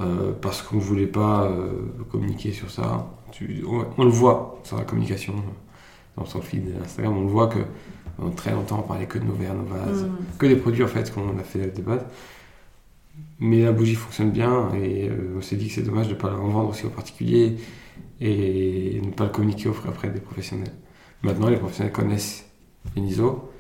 euh, 0.01 0.33
parce 0.41 0.61
qu'on 0.63 0.77
ne 0.77 0.81
voulait 0.83 1.07
pas 1.07 1.45
euh, 1.45 1.71
communiquer 2.11 2.53
sur 2.53 2.71
ça. 2.71 3.07
Tu- 3.33 3.65
on, 3.67 3.87
on 3.97 4.05
le 4.05 4.11
voit 4.11 4.61
sur 4.65 4.77
la 4.79 4.85
communication, 4.85 5.35
dans 6.17 6.25
son 6.25 6.41
feed 6.41 6.65
Instagram, 6.83 7.17
on 7.17 7.23
le 7.23 7.29
voit 7.29 7.47
que 7.49 7.59
pendant 8.17 8.31
très 8.33 8.53
longtemps, 8.53 8.81
on 8.81 8.89
parlait 8.89 9.07
que 9.07 9.19
de 9.19 9.25
nos 9.25 9.35
verres, 9.35 9.55
nos 9.55 9.65
vases, 9.65 10.05
Mm. 10.05 10.17
que 10.39 10.47
des 10.47 10.57
produits 10.57 10.83
en 10.83 10.89
fait 10.89 11.13
qu'on 11.15 11.39
a 11.39 11.43
fait 11.45 11.69
des 11.75 11.83
bases. 11.83 12.05
Mais 13.41 13.63
la 13.63 13.73
bougie 13.73 13.95
fonctionne 13.95 14.31
bien 14.33 14.73
et 14.75 15.09
euh, 15.09 15.35
on 15.39 15.43
s'est 15.43 15.57
dit 15.57 15.69
que 15.69 15.75
c'est 15.75 15.83
dommage 15.83 16.09
de 16.09 16.15
ne 16.15 16.19
pas 16.19 16.29
la 16.31 16.37
revendre 16.37 16.71
aussi 16.71 16.87
aux 16.87 16.91
particuliers 16.91 17.57
et 18.21 19.01
ne 19.05 19.11
pas 19.13 19.25
le 19.25 19.31
communiquer 19.31 19.69
auprès 19.69 19.89
après 19.89 20.11
des 20.11 20.21
professionnels. 20.21 20.73
Maintenant, 21.23 21.49
les 21.49 21.57
professionnels 21.57 21.93
connaissent 21.93 22.45
Eniso, 22.97 23.51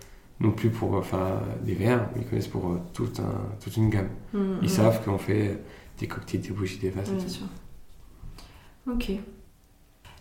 non 0.40 0.50
plus 0.52 0.70
pour 0.70 0.96
euh, 0.96 1.02
faire 1.02 1.40
des 1.62 1.74
verres, 1.74 2.08
mais 2.14 2.22
ils 2.22 2.28
connaissent 2.28 2.48
pour 2.48 2.70
euh, 2.70 2.80
tout 2.92 3.08
un- 3.18 3.56
toute 3.62 3.76
une 3.76 3.90
gamme. 3.90 4.08
Mm, 4.32 4.38
Ils 4.62 4.66
mm. 4.66 4.68
savent 4.68 5.04
qu'on 5.04 5.18
fait 5.18 5.58
des 5.98 6.06
cocktails, 6.08 6.40
des 6.40 6.50
bougies, 6.50 6.78
des 6.78 6.90
vases. 6.90 7.10
Bien 7.12 7.28
sûr. 7.28 7.46
Ok. 8.90 9.12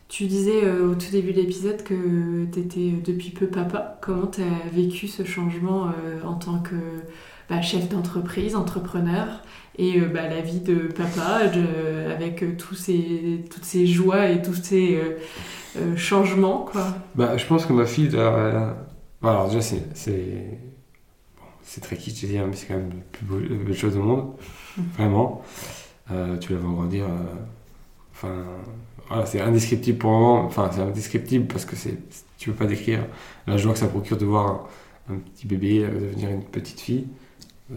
Tu 0.10 0.26
disais 0.26 0.64
euh, 0.64 0.92
au 0.92 0.96
tout 0.96 1.12
début 1.12 1.34
de 1.34 1.42
l'épisode 1.42 1.84
que 1.84 2.46
tu 2.46 2.60
étais 2.60 2.92
depuis 3.06 3.30
peu 3.32 3.48
papa. 3.48 3.98
Comment 4.02 4.28
tu 4.28 4.42
as 4.42 4.70
vécu 4.74 5.08
ce 5.08 5.24
changement 5.26 5.88
euh, 5.88 6.24
en 6.26 6.36
tant 6.36 6.60
que 6.60 6.76
bah, 7.50 7.62
chef 7.62 7.90
d'entreprise, 7.90 8.56
entrepreneur 8.56 9.28
et 9.78 10.00
euh, 10.00 10.06
bah, 10.08 10.28
la 10.30 10.42
vie 10.42 10.62
de 10.62 10.76
papa 10.88 11.48
de- 11.48 12.10
avec 12.10 12.42
euh, 12.42 12.56
tous 12.58 12.74
ces, 12.76 13.44
toutes 13.54 13.66
ces 13.66 13.86
joies 13.86 14.30
et 14.30 14.42
tous 14.42 14.54
ces 14.56 14.96
euh, 14.96 15.18
euh, 15.78 15.96
changements 15.98 16.60
quoi? 16.72 16.88
Bah, 17.16 17.36
je 17.36 17.46
pense 17.46 17.66
que 17.66 17.74
ma 17.74 17.86
fille, 17.86 18.08
bon, 18.10 19.30
alors 19.30 19.48
déjà, 19.48 19.62
c'est, 19.62 19.84
c'est... 19.94 21.82
très 21.82 21.98
kitsch 21.98 22.22
de 22.24 22.28
dire, 22.28 22.48
mais 22.48 22.56
c'est 22.56 22.68
quand 22.68 22.76
même 22.76 22.90
la 22.92 23.04
plus 23.12 23.26
belle 23.66 23.76
chose 23.76 23.98
au 23.98 24.04
monde. 24.04 24.34
Vraiment. 24.98 25.44
Euh, 26.12 26.38
tu 26.38 26.54
la 26.54 26.60
vois 26.60 26.72
grandir. 26.72 27.06
euh, 27.06 27.36
Enfin, 28.14 28.46
voilà, 29.08 29.26
c'est 29.26 29.42
indescriptible 29.42 29.98
pour 29.98 30.12
le 30.12 30.18
moment. 30.18 30.46
Enfin, 30.46 30.70
c'est 30.74 30.82
indescriptible 30.82 31.46
parce 31.48 31.66
que 31.66 31.76
c'est, 31.76 31.98
tu 32.38 32.50
peux 32.52 32.56
pas 32.56 32.66
décrire 32.66 33.06
la 33.48 33.58
joie 33.58 33.74
que 33.74 33.80
ça 33.80 33.88
procure 33.88 34.18
de 34.18 34.26
voir 34.26 34.68
un, 35.10 35.14
un 35.14 35.18
petit 35.18 35.48
bébé 35.48 35.84
euh, 35.84 36.00
devenir 36.10 36.30
une 36.30 36.44
petite 36.44 36.80
fille. 36.80 37.08
Euh, 37.72 37.76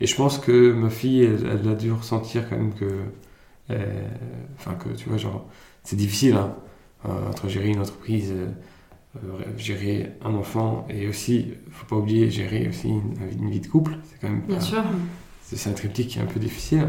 et 0.00 0.06
je 0.06 0.14
pense 0.16 0.38
que 0.38 0.72
ma 0.72 0.90
fille, 0.90 1.22
elle, 1.24 1.58
elle 1.62 1.68
a 1.68 1.74
dû 1.74 1.92
ressentir 1.92 2.48
quand 2.48 2.56
même 2.56 2.72
que, 2.74 2.90
euh, 3.70 4.08
enfin 4.58 4.74
que 4.74 4.88
tu 4.90 5.08
vois, 5.08 5.18
genre, 5.18 5.46
c'est 5.84 5.96
difficile 5.96 6.34
hein, 6.36 6.54
entre 7.04 7.48
gérer 7.48 7.68
une 7.68 7.80
entreprise, 7.80 8.32
euh, 8.32 9.28
gérer 9.58 10.12
un 10.24 10.34
enfant 10.34 10.86
et 10.88 11.08
aussi, 11.08 11.52
faut 11.70 11.86
pas 11.86 11.96
oublier, 11.96 12.30
gérer 12.30 12.68
aussi 12.68 12.88
une, 12.88 13.14
une 13.38 13.50
vie 13.50 13.60
de 13.60 13.66
couple. 13.66 13.96
C'est 14.04 14.20
quand 14.20 14.28
même 14.32 14.42
Bien 14.48 14.60
sûr. 14.60 14.82
c'est 15.42 15.56
c'est 15.56 15.68
un 15.70 15.74
triptyque 15.74 16.08
qui 16.08 16.18
est 16.18 16.22
un 16.22 16.26
peu 16.26 16.40
difficile. 16.40 16.88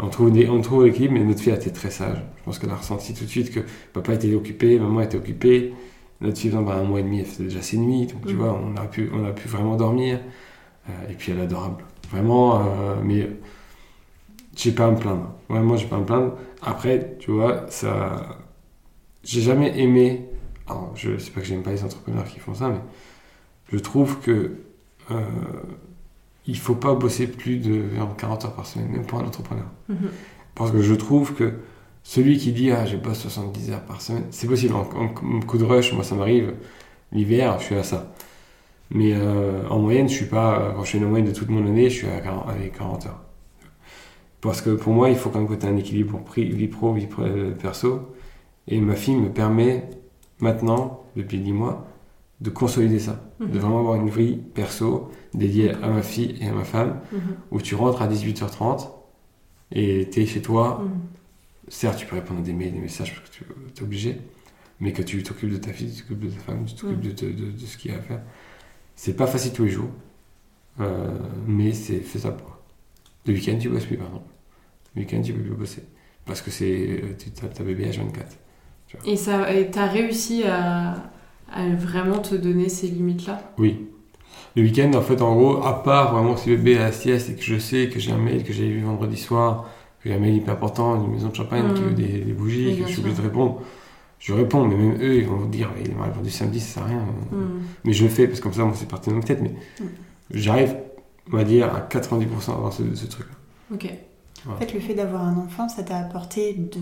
On 0.00 0.08
trouve, 0.08 0.32
des, 0.32 0.48
on 0.48 0.60
trouve 0.60 0.84
l'équilibre, 0.86 1.14
mais 1.14 1.24
notre 1.24 1.40
fille 1.40 1.52
a 1.52 1.56
été 1.56 1.70
très 1.72 1.90
sage. 1.90 2.18
Je 2.38 2.42
pense 2.44 2.58
qu'elle 2.58 2.70
a 2.70 2.74
ressenti 2.76 3.14
tout 3.14 3.24
de 3.24 3.30
suite 3.30 3.52
que 3.52 3.60
papa 3.92 4.14
était 4.14 4.34
occupé, 4.34 4.78
maman 4.78 5.00
était 5.02 5.16
occupée. 5.16 5.72
Notre 6.20 6.38
fille, 6.38 6.50
dans 6.50 6.66
un 6.68 6.82
mois 6.82 7.00
et 7.00 7.02
demi, 7.04 7.20
elle 7.20 7.26
faisait 7.26 7.44
déjà 7.44 7.62
ses 7.62 7.76
nuits. 7.78 8.06
Donc, 8.06 8.26
tu 8.26 8.34
Mhm. 8.34 8.40
vois, 8.40 8.52
on 8.60 8.76
a, 8.76 8.86
pu, 8.86 9.10
on 9.14 9.24
a 9.24 9.32
pu 9.32 9.48
vraiment 9.48 9.76
dormir. 9.76 10.20
Euh, 10.88 10.92
et 11.10 11.14
puis, 11.14 11.32
elle 11.32 11.38
est 11.38 11.42
adorable. 11.42 11.84
Vraiment, 12.10 12.60
euh, 12.60 12.96
mais 13.04 13.28
j'ai 14.56 14.72
pas 14.72 14.86
à 14.86 14.90
me 14.90 14.96
plaindre. 14.96 15.30
Vraiment, 15.48 15.76
j'ai 15.76 15.86
pas 15.86 15.96
à 15.96 16.00
me 16.00 16.04
plaindre. 16.06 16.34
Après, 16.62 17.16
tu 17.18 17.30
vois, 17.30 17.66
ça. 17.68 18.38
J'ai 19.22 19.40
jamais 19.40 19.78
aimé. 19.80 20.26
Alors, 20.68 20.92
je 20.96 21.18
sais 21.18 21.30
pas 21.30 21.40
que 21.40 21.46
j'aime 21.46 21.62
pas 21.62 21.72
les 21.72 21.84
entrepreneurs 21.84 22.24
qui 22.26 22.38
font 22.40 22.54
ça, 22.54 22.68
mais 22.68 22.80
je 23.72 23.78
trouve 23.78 24.20
que. 24.20 24.52
euh, 25.10 25.20
il 26.46 26.58
faut 26.58 26.74
pas 26.74 26.94
bosser 26.94 27.26
plus 27.26 27.56
de 27.58 27.82
40 28.18 28.44
heures 28.44 28.54
par 28.54 28.66
semaine, 28.66 28.88
même 28.90 29.06
pour 29.06 29.18
un 29.20 29.24
entrepreneur. 29.24 29.66
Mhm. 29.88 30.10
Parce 30.54 30.70
que 30.70 30.82
je 30.82 30.94
trouve 30.94 31.34
que 31.34 31.54
celui 32.02 32.36
qui 32.38 32.52
dit 32.52 32.70
Ah, 32.70 32.86
je 32.86 32.96
bosse 32.96 33.18
70 33.20 33.70
heures 33.72 33.82
par 33.84 34.00
semaine, 34.02 34.24
c'est 34.30 34.46
possible. 34.46 34.74
En, 34.74 34.82
en- 34.96 35.36
en 35.36 35.40
coup 35.40 35.58
de 35.58 35.64
rush, 35.64 35.92
moi 35.92 36.04
ça 36.04 36.14
m'arrive. 36.14 36.54
L'hiver, 37.12 37.58
je 37.60 37.64
suis 37.64 37.74
à 37.76 37.82
ça. 37.82 38.12
Mais 38.90 39.12
euh, 39.14 39.66
en 39.70 39.78
moyenne, 39.78 40.08
je 40.08 40.14
suis 40.14 40.26
pas. 40.26 40.72
Quand 40.76 40.84
je 40.84 40.90
fais 40.92 40.98
une 40.98 41.08
moyenne 41.08 41.26
de 41.28 41.32
toute 41.34 41.48
mon 41.48 41.66
année, 41.66 41.88
je 41.90 41.96
suis 41.96 42.06
à 42.08 42.20
40, 42.20 42.48
avec 42.48 42.76
40 42.78 43.06
heures. 43.06 43.20
Parce 44.40 44.60
que 44.60 44.70
pour 44.70 44.92
moi, 44.92 45.08
il 45.08 45.16
faut 45.16 45.30
quand 45.30 45.38
même 45.38 45.48
que 45.48 45.54
tu 45.54 45.64
aies 45.66 45.70
un 45.70 45.76
équilibre 45.76 46.20
vie 46.36 46.66
pro, 46.68 46.92
vie 46.92 47.08
euh, 47.20 47.52
perso. 47.52 48.12
Et 48.68 48.78
ma 48.80 48.94
fille 48.94 49.16
me 49.16 49.30
permet 49.30 49.84
maintenant, 50.40 51.04
depuis 51.16 51.38
10 51.38 51.52
mois, 51.52 51.86
de 52.40 52.50
consolider 52.50 52.98
ça. 52.98 53.24
De 53.40 53.46
Mhm. 53.46 53.58
vraiment 53.58 53.78
avoir 53.80 53.94
une 53.96 54.10
vie 54.10 54.36
perso 54.36 55.10
dédiée 55.34 55.70
à 55.70 55.88
ma 55.88 56.02
fille 56.02 56.36
et 56.40 56.48
à 56.48 56.52
ma 56.52 56.64
femme 56.64 57.00
Mhm. 57.12 57.20
où 57.52 57.60
tu 57.60 57.74
rentres 57.74 58.02
à 58.02 58.06
18h30 58.08 58.88
et 59.72 60.08
tu 60.10 60.20
es 60.22 60.26
chez 60.26 60.42
toi. 60.42 60.80
Mhm. 60.82 60.90
Certes, 61.68 61.98
tu 61.98 62.06
peux 62.06 62.16
répondre 62.16 62.40
à 62.40 62.42
des 62.42 62.52
mails, 62.52 62.72
des 62.72 62.78
messages 62.80 63.14
parce 63.14 63.30
que 63.30 63.34
tu 63.36 63.80
es 63.80 63.82
obligé, 63.82 64.18
mais 64.80 64.92
que 64.92 65.02
tu 65.02 65.22
t'occupes 65.22 65.50
de 65.50 65.56
ta 65.56 65.72
fille, 65.72 65.90
tu 65.92 66.02
t'occupes 66.02 66.24
de 66.26 66.30
ta 66.30 66.40
femme, 66.40 66.64
tu 66.66 66.74
t'occupes 66.74 67.00
de, 67.00 67.10
de- 67.12 67.50
de 67.52 67.58
ce 67.66 67.76
qu'il 67.78 67.90
y 67.90 67.94
a 67.94 67.98
à 67.98 68.02
faire. 68.02 68.20
C'est 68.96 69.16
pas 69.16 69.26
facile 69.26 69.52
tous 69.52 69.64
les 69.64 69.70
jours, 69.70 69.88
euh, 70.80 71.08
mais 71.46 71.72
c'est 71.72 72.00
faisable. 72.00 72.42
Le 73.26 73.32
week-end, 73.32 73.56
tu 73.58 73.68
bosses 73.70 73.86
plus, 73.86 73.96
par 73.96 74.06
exemple. 74.08 74.26
Le 74.94 75.00
week-end, 75.02 75.22
tu 75.22 75.32
peux 75.32 75.40
plus 75.42 75.54
bosser 75.56 75.82
parce 76.26 76.42
que 76.42 76.50
c'est 76.50 77.00
euh, 77.02 77.14
tu 77.18 77.44
as 77.44 77.48
ta 77.48 77.64
bébé 77.64 77.86
H24. 77.90 78.38
Et 79.06 79.16
ça, 79.16 79.52
et 79.52 79.70
t'as 79.70 79.86
réussi 79.88 80.44
à, 80.44 81.10
à 81.52 81.68
vraiment 81.68 82.18
te 82.18 82.34
donner 82.34 82.68
ces 82.68 82.88
limites-là? 82.88 83.40
Oui. 83.58 83.86
Le 84.56 84.62
week-end, 84.62 84.92
en 84.94 85.02
fait, 85.02 85.20
en 85.22 85.34
gros, 85.34 85.64
à 85.64 85.82
part 85.82 86.14
vraiment 86.14 86.36
si 86.36 86.50
le 86.50 86.56
bébé 86.56 86.72
est 86.72 86.78
à 86.78 86.84
la 86.84 86.92
sieste 86.92 87.30
et 87.30 87.34
que 87.34 87.42
je 87.42 87.58
sais 87.58 87.88
que 87.88 87.98
j'ai 87.98 88.12
un 88.12 88.18
mail 88.18 88.44
que 88.44 88.52
j'ai 88.52 88.68
vu 88.68 88.82
vendredi 88.82 89.16
soir, 89.16 89.68
que 90.02 90.08
j'ai 90.08 90.14
un 90.14 90.18
mail 90.18 90.36
hyper 90.36 90.54
important 90.54 90.96
d'une 91.02 91.12
maison 91.12 91.28
de 91.28 91.34
champagne 91.34 91.64
Mm. 91.70 91.74
qui 91.74 91.82
veut 91.82 91.90
des, 91.92 92.18
des 92.20 92.32
bougies, 92.32 92.76
que 92.78 92.82
je 92.86 92.92
suis 92.92 93.00
obligé 93.00 93.16
de 93.16 93.22
répondre, 93.22 93.62
je 94.20 94.32
réponds, 94.32 94.64
mais 94.66 94.76
même 94.76 94.96
eux, 95.02 95.16
ils 95.16 95.26
vont 95.26 95.36
vous 95.36 95.48
dire, 95.48 95.70
il 95.84 95.94
m'a 95.94 96.04
répondu 96.04 96.30
samedi, 96.30 96.60
ça 96.60 96.74
sert 96.74 96.82
à 96.84 96.86
rien. 96.86 97.04
Mhm. 97.32 97.60
Mais 97.84 97.92
je 97.92 98.04
le 98.04 98.10
fais 98.10 98.26
parce 98.28 98.38
que 98.40 98.44
comme 98.44 98.52
ça, 98.54 98.70
c'est 98.74 98.88
parti 98.88 99.10
dans 99.10 99.16
ma 99.16 99.22
tête, 99.22 99.40
mais 99.42 99.50
Mm. 99.80 99.84
j'arrive, 100.30 100.76
on 101.32 101.36
va 101.36 101.44
dire, 101.44 101.74
à 101.74 101.80
90% 101.80 102.52
à 102.52 102.54
avoir 102.56 102.72
ce, 102.72 102.82
ce 102.94 103.06
truc. 103.06 103.26
Ok. 103.72 103.88
En 104.48 104.56
fait, 104.56 104.72
le 104.74 104.80
fait 104.80 104.94
d'avoir 104.94 105.22
un 105.24 105.36
enfant, 105.38 105.68
ça 105.68 105.82
t'a 105.82 105.96
apporté 105.98 106.52
de, 106.54 106.80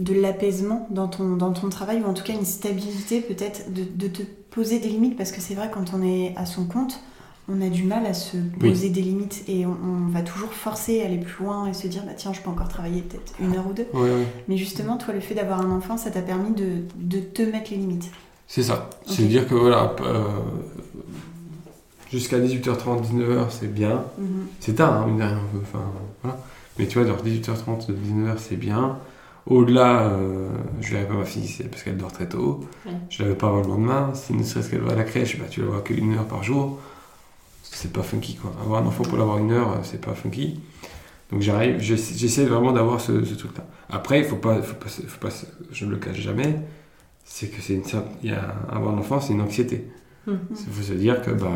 de 0.00 0.14
l'apaisement 0.14 0.88
dans 0.90 1.06
ton, 1.08 1.36
dans 1.36 1.52
ton 1.52 1.68
travail, 1.68 2.02
ou 2.02 2.06
en 2.06 2.14
tout 2.14 2.24
cas 2.24 2.32
une 2.32 2.44
stabilité 2.44 3.20
peut-être 3.20 3.72
de, 3.72 3.84
de 3.84 4.08
te 4.08 4.22
poser 4.50 4.80
des 4.80 4.88
limites, 4.88 5.16
parce 5.16 5.30
que 5.30 5.40
c'est 5.40 5.54
vrai, 5.54 5.70
quand 5.72 5.92
on 5.94 6.02
est 6.02 6.34
à 6.36 6.46
son 6.46 6.64
compte, 6.64 7.00
on 7.48 7.60
a 7.60 7.68
du 7.68 7.82
mal 7.82 8.06
à 8.06 8.14
se 8.14 8.36
poser 8.60 8.90
des 8.90 9.02
limites 9.02 9.44
et 9.48 9.66
on, 9.66 9.76
on 9.84 10.08
va 10.08 10.22
toujours 10.22 10.52
forcer 10.52 11.02
à 11.02 11.06
aller 11.06 11.18
plus 11.18 11.44
loin 11.44 11.66
et 11.66 11.74
se 11.74 11.86
dire, 11.86 12.02
bah 12.04 12.12
tiens, 12.16 12.32
je 12.32 12.40
peux 12.40 12.48
encore 12.50 12.68
travailler 12.68 13.02
peut-être 13.02 13.34
une 13.40 13.54
heure 13.56 13.66
ou 13.68 13.72
deux. 13.72 13.86
Mais 14.48 14.56
justement, 14.56 14.96
toi, 14.96 15.12
le 15.12 15.20
fait 15.20 15.34
d'avoir 15.34 15.60
un 15.60 15.70
enfant, 15.70 15.96
ça 15.96 16.10
t'a 16.10 16.22
permis 16.22 16.54
de, 16.54 16.82
de 16.96 17.20
te 17.20 17.42
mettre 17.42 17.70
les 17.70 17.76
limites. 17.76 18.10
C'est 18.46 18.62
ça. 18.62 18.88
C'est-à-dire 19.06 19.46
que 19.48 19.54
voilà, 19.54 19.94
euh, 20.00 20.22
jusqu'à 22.10 22.38
18h30, 22.38 23.02
19h, 23.02 23.46
c'est 23.50 23.72
bien. 23.72 24.04
Mhm. 24.18 24.46
C'est 24.60 24.74
tard, 24.76 25.02
hein, 25.02 25.14
rien, 25.16 25.38
Enfin, 25.60 25.82
voilà. 26.22 26.38
Mais 26.78 26.86
tu 26.86 26.98
vois, 26.98 27.06
genre 27.06 27.22
18h30, 27.24 27.90
19h, 27.90 28.38
c'est 28.38 28.56
bien. 28.56 28.98
Au-delà, 29.46 30.02
euh, 30.02 30.48
je 30.80 30.92
verrai 30.92 31.06
pas 31.06 31.14
ma 31.14 31.24
fille, 31.24 31.48
parce 31.70 31.82
qu'elle 31.82 31.96
dort 31.96 32.12
très 32.12 32.28
tôt. 32.28 32.60
Ouais. 32.86 32.92
Je 33.08 33.22
la 33.22 33.30
vais 33.30 33.34
pas 33.34 33.48
avant 33.48 33.62
le 33.62 33.66
lendemain. 33.68 34.10
Si 34.14 34.32
ne 34.34 34.42
serait-ce 34.42 34.70
qu'elle 34.70 34.80
va 34.82 34.92
à 34.92 34.96
la 34.96 35.04
crèche, 35.04 35.38
bah, 35.38 35.46
tu 35.50 35.60
la 35.60 35.66
vois 35.66 35.80
qu'une 35.80 36.14
heure 36.14 36.26
par 36.26 36.42
jour. 36.42 36.78
C'est 37.62 37.92
pas 37.92 38.02
funky, 38.02 38.36
quoi. 38.36 38.52
Avoir 38.62 38.82
un 38.82 38.86
enfant 38.86 39.04
pour 39.04 39.16
l'avoir 39.16 39.38
une 39.38 39.52
heure, 39.52 39.78
c'est 39.84 40.00
pas 40.00 40.14
funky. 40.14 40.60
Donc 41.30 41.40
j'arrive, 41.42 41.78
j'essa- 41.80 42.14
j'essaie 42.16 42.44
vraiment 42.44 42.72
d'avoir 42.72 43.00
ce, 43.00 43.24
ce 43.24 43.34
truc-là. 43.34 43.64
Après, 43.88 44.18
il 44.18 44.24
faut 44.24 44.36
pas, 44.36 44.60
faut 44.62 44.74
pas, 44.74 44.88
se- 44.88 45.02
faut 45.02 45.20
pas, 45.20 45.30
se- 45.30 45.46
je 45.70 45.84
ne 45.86 45.90
le 45.92 45.96
cache 45.96 46.18
jamais, 46.18 46.56
c'est 47.24 47.48
que 47.48 47.62
c'est 47.62 47.74
une, 47.74 47.82
y 48.24 48.32
a, 48.32 48.54
avoir 48.68 48.92
un 48.94 48.98
enfant, 48.98 49.20
c'est 49.20 49.32
une 49.32 49.40
anxiété. 49.40 49.86
Il 50.50 50.72
faut 50.72 50.82
se 50.82 50.92
dire 50.92 51.22
que 51.22 51.30
bah, 51.30 51.48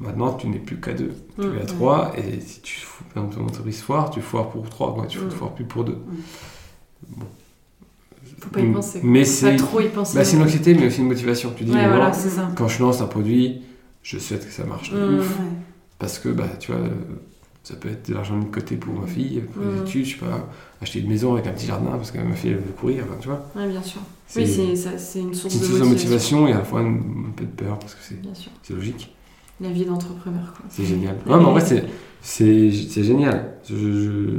maintenant, 0.00 0.32
tu 0.32 0.46
n'es 0.48 0.58
plus 0.58 0.80
qu'à 0.80 0.94
deux. 0.94 1.12
Tu 1.38 1.46
es 1.58 1.60
à 1.62 1.66
trois, 1.66 2.12
et 2.18 2.40
si 2.40 2.60
tu 2.62 2.80
dans 3.14 3.26
ton 3.26 3.44
entreprise 3.44 3.82
foire, 3.82 4.10
tu 4.10 4.20
foires 4.22 4.48
pour 4.48 4.68
trois, 4.70 4.94
quoi. 4.94 5.06
tu 5.06 5.18
ne 5.18 5.24
Mhm. 5.24 5.30
foires 5.30 5.52
plus 5.54 5.64
pour 5.66 5.84
deux. 5.84 5.98
Faut 8.40 8.50
pas 8.50 8.60
y 8.60 8.64
Mm. 8.64 8.72
penser. 8.74 9.00
Mais 9.04 9.20
Pas 9.20 9.24
c'est 9.26 9.56
trop 9.56 9.80
y 9.80 9.88
penser. 9.88 10.16
bah, 10.18 10.24
c'est 10.24 10.36
une 10.36 10.42
anxiété, 10.42 10.74
mais 10.74 10.86
aussi 10.86 11.00
une 11.00 11.06
motivation. 11.08 11.52
Tu 11.56 11.64
dis, 11.64 11.72
Ouais, 11.72 11.86
voilà, 11.88 12.12
ça. 12.12 12.50
quand 12.56 12.66
je 12.68 12.82
lance 12.82 13.00
un 13.00 13.06
produit, 13.06 13.62
je 14.02 14.18
souhaite 14.18 14.44
que 14.46 14.52
ça 14.52 14.64
marche 14.64 14.92
Mhm. 14.92 15.18
ouf. 15.20 15.38
Ouais. 15.38 15.44
Parce 15.98 16.18
que, 16.18 16.28
bah, 16.30 16.48
tu 16.58 16.72
vois, 16.72 16.80
ça 17.62 17.74
peut 17.76 17.88
être 17.88 18.08
de 18.08 18.14
l'argent 18.14 18.36
de 18.38 18.44
côté 18.46 18.74
pour 18.76 18.94
ma 18.94 19.06
fille, 19.06 19.40
pour 19.52 19.62
les 19.62 19.70
Mhm. 19.78 19.82
études, 19.86 20.04
je 20.06 20.10
sais 20.14 20.18
pas, 20.18 20.48
acheter 20.80 20.98
une 20.98 21.08
maison 21.08 21.34
avec 21.34 21.46
un 21.46 21.52
petit 21.52 21.66
jardin 21.66 21.92
parce 21.92 22.10
que 22.10 22.18
ma 22.18 22.34
fille 22.34 22.50
elle 22.50 22.56
veut 22.56 22.72
courir, 22.76 23.04
enfin, 23.04 23.16
tu 23.20 23.28
vois. 23.28 23.46
Ouais, 23.54 23.68
bien 23.68 23.82
sûr. 23.82 24.00
C'est 24.26 24.40
Oui, 24.40 24.76
c'est 24.98 25.20
une 25.20 25.32
source 25.34 25.54
une 25.54 25.60
de 25.60 25.64
source 25.66 25.80
de 25.80 25.84
motivation. 25.84 26.38
motivation 26.40 26.48
et 26.48 26.52
à 26.52 26.58
la 26.58 26.64
fois 26.64 26.80
un, 26.80 26.86
un 26.96 27.30
peu 27.36 27.44
de 27.44 27.50
peur 27.50 27.78
parce 27.78 27.94
que 27.94 28.00
c'est 28.02 28.74
logique, 28.74 29.14
La 29.60 29.70
vie 29.70 29.84
d'entrepreneur, 29.84 30.52
quoi. 30.56 30.64
c'est 30.68 30.84
génial. 30.84 31.14
Ouais, 31.26 31.36
mais 31.38 31.44
en 31.44 31.52
vrai, 31.52 31.60
c'est- 31.60 31.84
génial. 33.04 33.52
Je- 33.68 33.76
je- 33.76 34.30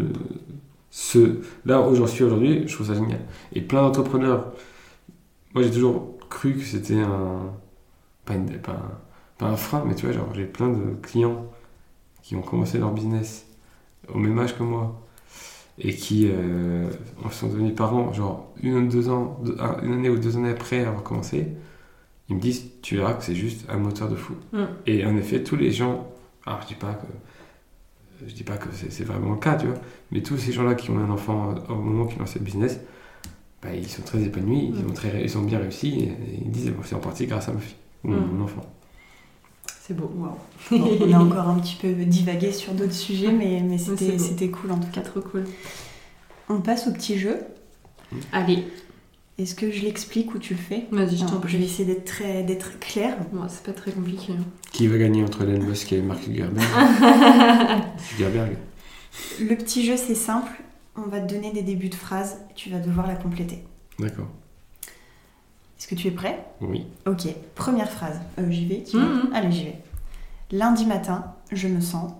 ce, 0.95 1.39
là 1.65 1.81
où 1.81 1.95
j'en 1.95 2.05
suis 2.05 2.23
aujourd'hui, 2.23 2.67
je 2.67 2.73
trouve 2.75 2.85
ça 2.87 2.93
génial. 2.93 3.21
Et 3.53 3.61
plein 3.61 3.81
d'entrepreneurs 3.81 4.53
moi 5.53 5.63
j'ai 5.63 5.71
toujours 5.71 6.17
cru 6.29 6.53
que 6.53 6.63
c'était 6.63 6.99
un. 6.99 7.51
Pas, 8.25 8.35
une- 8.35 8.57
pas 8.59 8.73
un, 8.73 8.91
pas 9.37 9.47
un 9.47 9.57
frein, 9.57 9.83
mais 9.85 9.95
tu 9.95 10.05
vois, 10.05 10.13
genre 10.15 10.29
j'ai 10.33 10.45
plein 10.45 10.69
de 10.69 10.95
clients 11.01 11.45
qui 12.21 12.35
ont 12.35 12.41
commencé 12.41 12.77
leur 12.77 12.91
business 12.91 13.45
au 14.13 14.17
même 14.17 14.37
âge 14.39 14.57
que 14.57 14.63
moi 14.63 15.01
et 15.79 15.93
qui 15.95 16.29
euh, 16.31 16.87
sont 17.31 17.47
devenus 17.49 17.75
parents, 17.75 18.13
genre 18.13 18.53
une 18.61 18.75
ou 18.75 18.87
deux 18.87 19.09
ans, 19.09 19.39
deux- 19.43 19.57
un- 19.59 19.81
une 19.83 19.93
année 19.93 20.09
ou 20.09 20.17
deux 20.17 20.37
années 20.37 20.49
après 20.51 20.85
avoir 20.85 21.03
commencé. 21.03 21.47
Ils 22.29 22.35
me 22.37 22.41
disent, 22.41 22.65
tu 22.81 22.95
verras 22.97 23.13
que 23.13 23.23
c'est 23.23 23.35
juste 23.35 23.65
un 23.69 23.77
moteur 23.77 24.07
de 24.09 24.15
fou. 24.15 24.35
Mm. 24.53 24.63
Et 24.87 25.05
en 25.05 25.17
effet, 25.17 25.43
tous 25.43 25.55
les 25.57 25.71
gens, 25.71 26.07
alors 26.45 26.61
je 26.63 26.67
dis 26.67 26.75
pas 26.75 26.93
que 26.93 27.05
je 28.28 28.34
dis 28.34 28.43
pas 28.43 28.57
que 28.57 28.67
c'est 28.89 29.03
vraiment 29.03 29.32
le 29.32 29.39
cas, 29.39 29.55
tu 29.55 29.67
vois, 29.67 29.78
mais 30.11 30.21
tous 30.21 30.38
ces 30.38 30.51
gens-là 30.51 30.76
qui 30.76 30.89
ont 30.91 30.97
un 30.99 31.09
enfant 31.09 31.55
au 31.69 31.76
moment 31.76 32.05
qu'ils 32.05 32.19
lancent 32.19 32.36
le 32.36 32.41
business, 32.41 32.80
bah, 33.61 33.69
ils 33.74 33.88
sont 33.88 34.01
très 34.01 34.21
épanouis, 34.21 34.74
ils, 34.76 34.84
Mm. 34.86 34.89
ont 34.89 34.93
très, 34.93 35.24
ils 35.24 35.38
ont 35.38 35.41
bien 35.41 35.59
réussi, 35.59 35.89
et, 35.99 36.03
et 36.03 36.39
ils 36.45 36.51
disent, 36.51 36.71
Bon, 36.71 36.82
c'est 36.84 36.95
en 36.95 36.99
partie 36.99 37.26
grâce 37.28 37.49
à 37.49 37.53
ma 37.53 37.59
fille, 37.59 37.76
ou 38.03 38.09
Mm. 38.09 38.15
mon 38.38 38.43
enfant. 38.43 38.65
C'est 39.82 39.95
beau. 39.95 40.09
Bon, 40.15 40.30
on 40.71 41.13
a 41.13 41.17
encore 41.19 41.49
un 41.49 41.59
petit 41.59 41.76
peu 41.76 41.91
divagué 41.93 42.51
sur 42.53 42.74
d'autres 42.74 42.93
sujets, 42.93 43.32
mais, 43.32 43.78
c'était 43.78 44.49
cool 44.49 44.71
en 44.71 44.80
tout 44.80 44.89
cas. 44.91 45.01
Trop 45.01 45.19
cool. 45.21 45.43
On 46.49 46.61
passe 46.61 46.88
au 46.88 46.91
petit 46.93 47.17
jeu. 47.19 47.38
Allez, 48.32 48.63
Est-ce 49.43 49.55
que 49.55 49.69
je 49.71 49.81
l'explique 49.81 50.33
ou 50.33 50.39
tu 50.39 50.53
le 50.53 50.59
fais 50.59 50.85
vas-y, 50.89 51.17
je 51.17 51.25
t'en 51.25 51.27
Je 51.27 51.33
vais 51.33 51.39
prie. 51.57 51.63
essayer 51.65 51.83
d'être 51.85 52.05
très, 52.05 52.43
d'être 52.43 52.79
claire. 52.79 53.17
Bon, 53.33 53.41
c'est 53.49 53.63
pas 53.63 53.73
très 53.73 53.91
compliqué. 53.91 54.31
hein. 54.31 54.43
Qui 54.71 54.87
va 54.87 54.97
gagner 54.97 55.21
entre 55.21 55.41
Elon 55.41 55.61
Musk 55.65 55.91
et 55.91 56.01
Mark 56.01 56.23
Zuckerberg 56.23 56.63
Zuckerberg. 58.11 58.55
Le 59.41 59.55
petit 59.55 59.85
jeu, 59.85 59.97
c'est 59.97 60.15
simple. 60.15 60.51
On 60.95 61.01
va 61.09 61.19
te 61.19 61.33
donner 61.33 61.51
des 61.51 61.61
débuts 61.61 61.89
de 61.89 61.95
phrases. 61.95 62.37
Tu 62.55 62.69
vas 62.69 62.79
devoir 62.79 63.05
la 63.05 63.15
compléter. 63.15 63.63
D'accord. 63.99 64.27
Est-ce 65.77 65.87
que 65.87 65.95
tu 65.95 66.07
es 66.07 66.11
prêt 66.11 66.45
Oui. 66.61 66.85
Ok. 67.05 67.27
Première 67.55 67.91
phrase. 67.91 68.19
Euh, 68.39 68.49
j'y 68.49 68.65
vais 68.65 68.83
tu 68.83 68.95
y 68.95 68.99
vas 69.01 69.05
Mhm. 69.05 69.29
Allez, 69.33 69.51
j'y 69.51 69.65
vais. 69.65 69.77
Lundi 70.51 70.85
matin, 70.85 71.33
je 71.51 71.67
me 71.67 71.81
sens. 71.81 72.13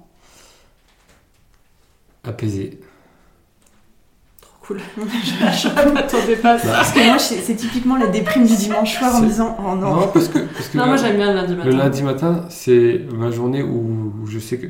Apaisé. 2.26 2.80
Cool. 4.66 4.80
je 4.98 5.94
m'attendais 5.94 6.38
pas 6.38 6.54
à 6.54 6.58
ça. 6.58 6.72
Parce 6.72 6.94
que 6.94 7.06
moi, 7.06 7.20
c'est 7.20 7.56
typiquement 7.56 7.98
la 7.98 8.08
déprime 8.08 8.46
du 8.46 8.56
dimanche 8.56 8.98
soir 8.98 9.16
en 9.16 9.22
me 9.22 9.28
disant 9.28 9.58
Oh 9.60 9.76
non. 9.76 9.96
Non, 9.96 10.08
parce 10.08 10.30
que, 10.30 10.40
parce 10.40 10.70
que 10.70 10.78
Non, 10.78 10.86
moi 10.88 10.96
j'aime 10.96 11.18
bien 11.18 11.34
le 11.34 11.36
lundi 11.36 11.56
matin. 11.56 11.70
le 11.70 11.76
lundi 11.76 12.04
matin, 12.04 12.46
c'est 12.50 13.02
ma 13.14 13.30
journée 13.30 13.62
où, 13.62 14.14
où 14.22 14.28
je 14.28 14.40
sais 14.40 14.58
que, 14.58 14.68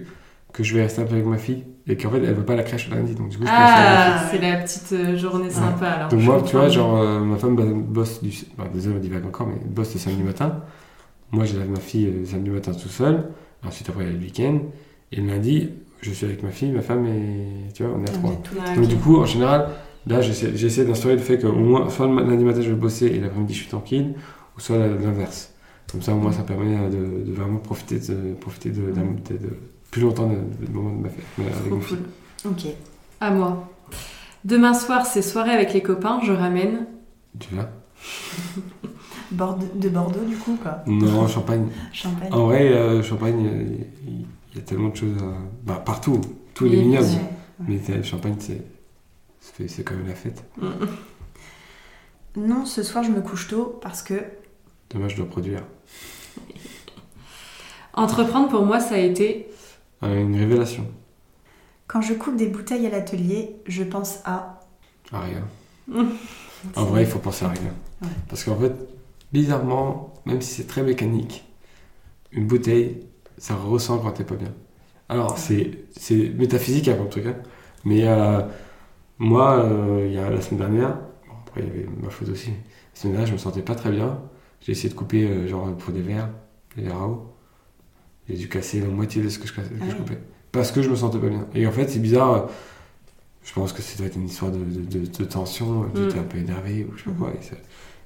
que 0.52 0.64
je 0.64 0.74
vais 0.76 0.82
rester 0.82 1.02
un 1.02 1.06
peu 1.06 1.14
avec 1.14 1.26
ma 1.26 1.38
fille 1.38 1.64
et 1.86 1.98
qu'en 1.98 2.10
fait, 2.10 2.18
elle 2.18 2.34
veut 2.34 2.46
pas 2.46 2.56
la 2.56 2.64
crèche 2.64 2.90
le 2.90 2.96
lundi, 2.96 3.14
donc 3.14 3.30
du 3.30 3.38
coup, 3.38 3.44
je. 3.44 3.50
Ah, 3.52 4.24
c'est 4.32 4.40
la 4.40 4.58
petite 4.58 4.94
euh, 4.94 5.18
journée 5.18 5.50
sympa 5.50 5.88
alors. 5.88 6.10
Donc 6.10 6.22
moi, 6.22 6.42
tu 6.46 6.56
vois, 6.56 6.70
genre, 6.70 6.98
euh, 6.98 7.20
ma 7.20 7.36
femme 7.38 7.56
bosse 7.84 8.24
du... 8.24 8.32
Bah, 8.58 8.66
désolé, 8.74 8.96
on 8.96 9.00
divague 9.00 9.26
encore, 9.26 9.48
mais 9.48 9.56
bosse 9.66 9.94
le 9.94 10.00
samedi 10.00 10.24
matin. 10.24 10.62
Moi, 11.32 11.46
j'ai 11.46 11.58
ma 11.58 11.80
fille 11.80 12.08
euh, 12.08 12.20
le 12.22 12.26
samedi 12.26 12.50
matin 12.52 12.72
tout 12.72 12.88
seul. 12.88 13.26
Ensuite, 13.68 13.90
après, 13.90 14.06
il 14.06 14.08
y 14.08 14.10
a 14.10 14.14
le 14.14 14.20
week-end. 14.20 14.60
Et 15.12 15.18
le 15.18 15.28
lundi, 15.28 15.72
je 16.04 16.12
suis 16.12 16.26
avec 16.26 16.44
ma 16.44 16.50
fille, 16.52 16.72
ma 16.72 16.82
femme 16.82 17.06
et... 17.06 17.72
Tu 17.74 17.84
vois, 17.84 17.94
on 17.98 18.04
est 18.06 18.10
à 18.10 18.14
On 18.14 18.36
trois. 18.36 18.72
est. 18.72 18.76
Donc 18.76 18.88
du 18.88 18.96
coup, 18.98 19.18
en 19.18 19.26
général, 19.26 19.70
là, 20.08 20.22
j'essaie 20.22 20.86
d'instaurer 20.86 21.16
le 21.16 21.22
fait 21.22 21.40
qu'au 21.40 21.52
moins, 21.54 21.90
soit 21.90 22.08
le 22.08 22.16
lundi 22.24 22.44
matin, 22.44 22.62
je 22.62 22.70
vais 22.70 22.76
bosser 22.76 23.08
et 23.08 23.20
l'après-midi, 23.20 23.54
je 23.54 23.60
suis 23.60 23.70
tranquille, 23.70 24.16
ou 24.58 24.60
soit 24.60 24.78
l'inverse. 24.78 25.52
Comme 25.92 26.02
ça, 26.02 26.14
au 26.14 26.18
moins, 26.18 26.32
ça 26.32 26.44
permet 26.44 26.90
de, 26.90 27.24
de 27.26 27.32
vraiment 27.34 27.60
profiter 27.60 28.00
de, 28.00 28.34
profiter 28.40 28.70
de, 28.70 28.82
de- 28.92 29.58
plus 29.92 30.02
longtemps 30.02 30.28
de, 30.28 30.66
de, 30.66 30.72
moment 30.72 30.90
de 30.98 31.04
ma 31.04 31.10
fête 31.10 31.24
avec 31.38 31.54
Trop 31.68 31.76
ma 31.76 31.82
fille. 31.82 31.98
cool. 32.44 32.52
Ok. 32.52 32.66
À 33.22 33.30
moi. 33.32 33.70
Demain 34.44 34.74
soir, 34.74 35.06
c'est 35.06 35.22
soirée 35.22 35.52
avec 35.52 35.72
les 35.74 35.82
copains. 35.82 36.20
Je 36.24 36.32
ramène. 36.32 36.88
Tu 37.40 37.54
vas? 37.56 37.70
Bordeaux- 39.32 39.68
de 39.76 39.90
Bordeaux, 39.90 40.26
du 40.28 40.36
coup, 40.36 40.58
quoi. 40.62 40.84
Non, 40.88 41.28
Champagne. 41.28 41.68
Champagne. 41.92 42.30
En 42.32 42.46
vrai, 42.48 42.72
euh, 42.74 43.02
Champagne, 43.04 43.46
euh, 43.48 43.66
il 44.54 44.60
y, 44.60 44.62
a 44.62 44.66
tellement 44.66 44.90
de 44.90 44.96
choses. 44.96 45.16
bah, 45.64 45.82
partout, 45.84 46.22
Oui, 46.62 46.70
vignobles. 46.70 47.06
Ouais. 47.06 47.66
Mais 47.68 47.80
euh, 47.90 48.04
Champagne, 48.04 48.36
c'est 48.40 49.84
quand 49.84 49.96
même 49.96 50.08
la 50.08 50.16
fête. 50.16 50.44
Non, 52.36 52.66
ce 52.66 52.82
soir, 52.82 53.04
je 53.04 53.12
me 53.12 53.22
couche 53.22 53.48
tôt 53.48 53.80
parce 53.82 54.02
que. 54.02 54.16
Demain, 54.90 55.08
je 55.08 55.16
dois 55.16 55.28
produire. 55.28 55.64
Entreprendre 57.94 58.50
pour 58.50 58.66
moi, 58.66 58.80
ça 58.80 58.96
a 58.96 59.00
été. 59.00 59.48
Euh, 60.02 60.22
une 60.22 60.36
révélation. 60.36 60.88
Quand 61.88 62.02
je 62.02 62.14
coupe 62.14 62.36
des 62.36 62.48
bouteilles 62.48 62.88
à 62.88 62.90
l'atelier, 62.90 63.56
je 63.68 63.84
pense 63.84 64.20
à. 64.26 64.60
À 65.12 65.22
rien. 65.22 65.44
Mm. 65.86 66.12
En 66.78 66.86
vrai, 66.86 67.02
il 67.02 67.08
faut 67.08 67.20
penser 67.20 67.44
à 67.44 67.50
rien. 67.50 67.74
Ouais. 68.02 68.08
Parce 68.30 68.46
qu'en 68.46 68.56
fait, 68.56 68.72
bizarrement, 69.34 70.14
même 70.26 70.42
si 70.42 70.54
c'est 70.54 70.66
très 70.66 70.82
mécanique, 70.82 71.44
une 72.32 72.48
bouteille, 72.48 73.06
ça 73.38 73.56
ressent 73.56 74.00
quand 74.00 74.12
t'es 74.12 74.24
pas 74.24 74.36
bien. 74.36 74.54
Alors, 75.10 75.38
c'est 75.38 75.72
c'est 75.98 76.30
métaphysique 76.30 76.86
comme 76.98 77.10
truc, 77.10 77.26
hein. 77.28 77.36
mais 77.86 78.08
euh, 78.08 78.42
moi, 79.20 79.60
euh, 79.66 80.06
il 80.08 80.14
y 80.14 80.18
a 80.18 80.30
la 80.30 80.42
semaine 80.42 80.60
dernière, 80.62 80.96
bon, 81.28 81.34
après 81.48 81.62
il 81.62 81.68
y 81.68 81.70
avait 81.70 81.88
ma 82.02 82.10
faute 82.10 82.30
aussi, 82.30 82.50
la 82.52 82.56
semaine 83.00 83.14
dernière, 83.14 83.28
je 83.28 83.34
me 83.34 83.38
sentais 83.38 83.62
pas 83.62 83.76
très 83.76 83.92
bien. 83.92 84.20
J'ai 84.62 84.72
essayé 84.74 84.90
de 84.90 84.96
couper, 84.96 85.26
euh, 85.28 85.48
genre, 85.48 85.76
pour 85.78 85.94
des 85.94 86.02
verres, 86.02 86.30
des 86.78 86.84
verres 86.84 86.98
à 87.02 87.08
eau. 87.08 87.34
J'ai 88.30 88.36
dû 88.38 88.48
casser 88.50 88.80
la 88.80 88.88
moitié 88.88 89.22
de 89.22 89.30
ce 89.30 89.38
que 89.40 89.48
je, 89.48 89.54
cassais- 89.54 89.70
que 89.70 89.76
Ah 89.82 89.86
je 89.90 89.96
coupais. 89.96 90.18
Parce 90.52 90.72
que 90.72 90.82
je 90.82 90.90
me 90.90 90.96
sentais 90.96 91.20
pas 91.20 91.28
bien. 91.28 91.46
Et 91.54 91.68
en 91.68 91.72
fait, 91.72 91.90
c'est 91.90 92.00
bizarre. 92.00 92.34
euh, 92.34 92.42
Je 93.46 93.52
pense 93.54 93.74
que 93.74 93.82
ça 93.82 93.98
doit 93.98 94.08
être 94.08 94.16
une 94.16 94.26
histoire 94.28 94.52
de, 94.52 94.60
de, 94.60 95.00
de- 95.00 95.06
de 95.06 95.26
tension, 95.26 95.86
tu 95.94 96.00
Mm. 96.02 96.08
t'es 96.10 96.20
un 96.20 96.24
peu 96.24 96.38
énervé 96.38 96.88
ou 96.90 96.96
je 96.98 97.04
sais 97.04 97.10
pas 97.10 97.12
Mhm. 97.12 97.18
quoi. 97.18 97.32
Et, 97.38 97.44
ça- 97.44 97.56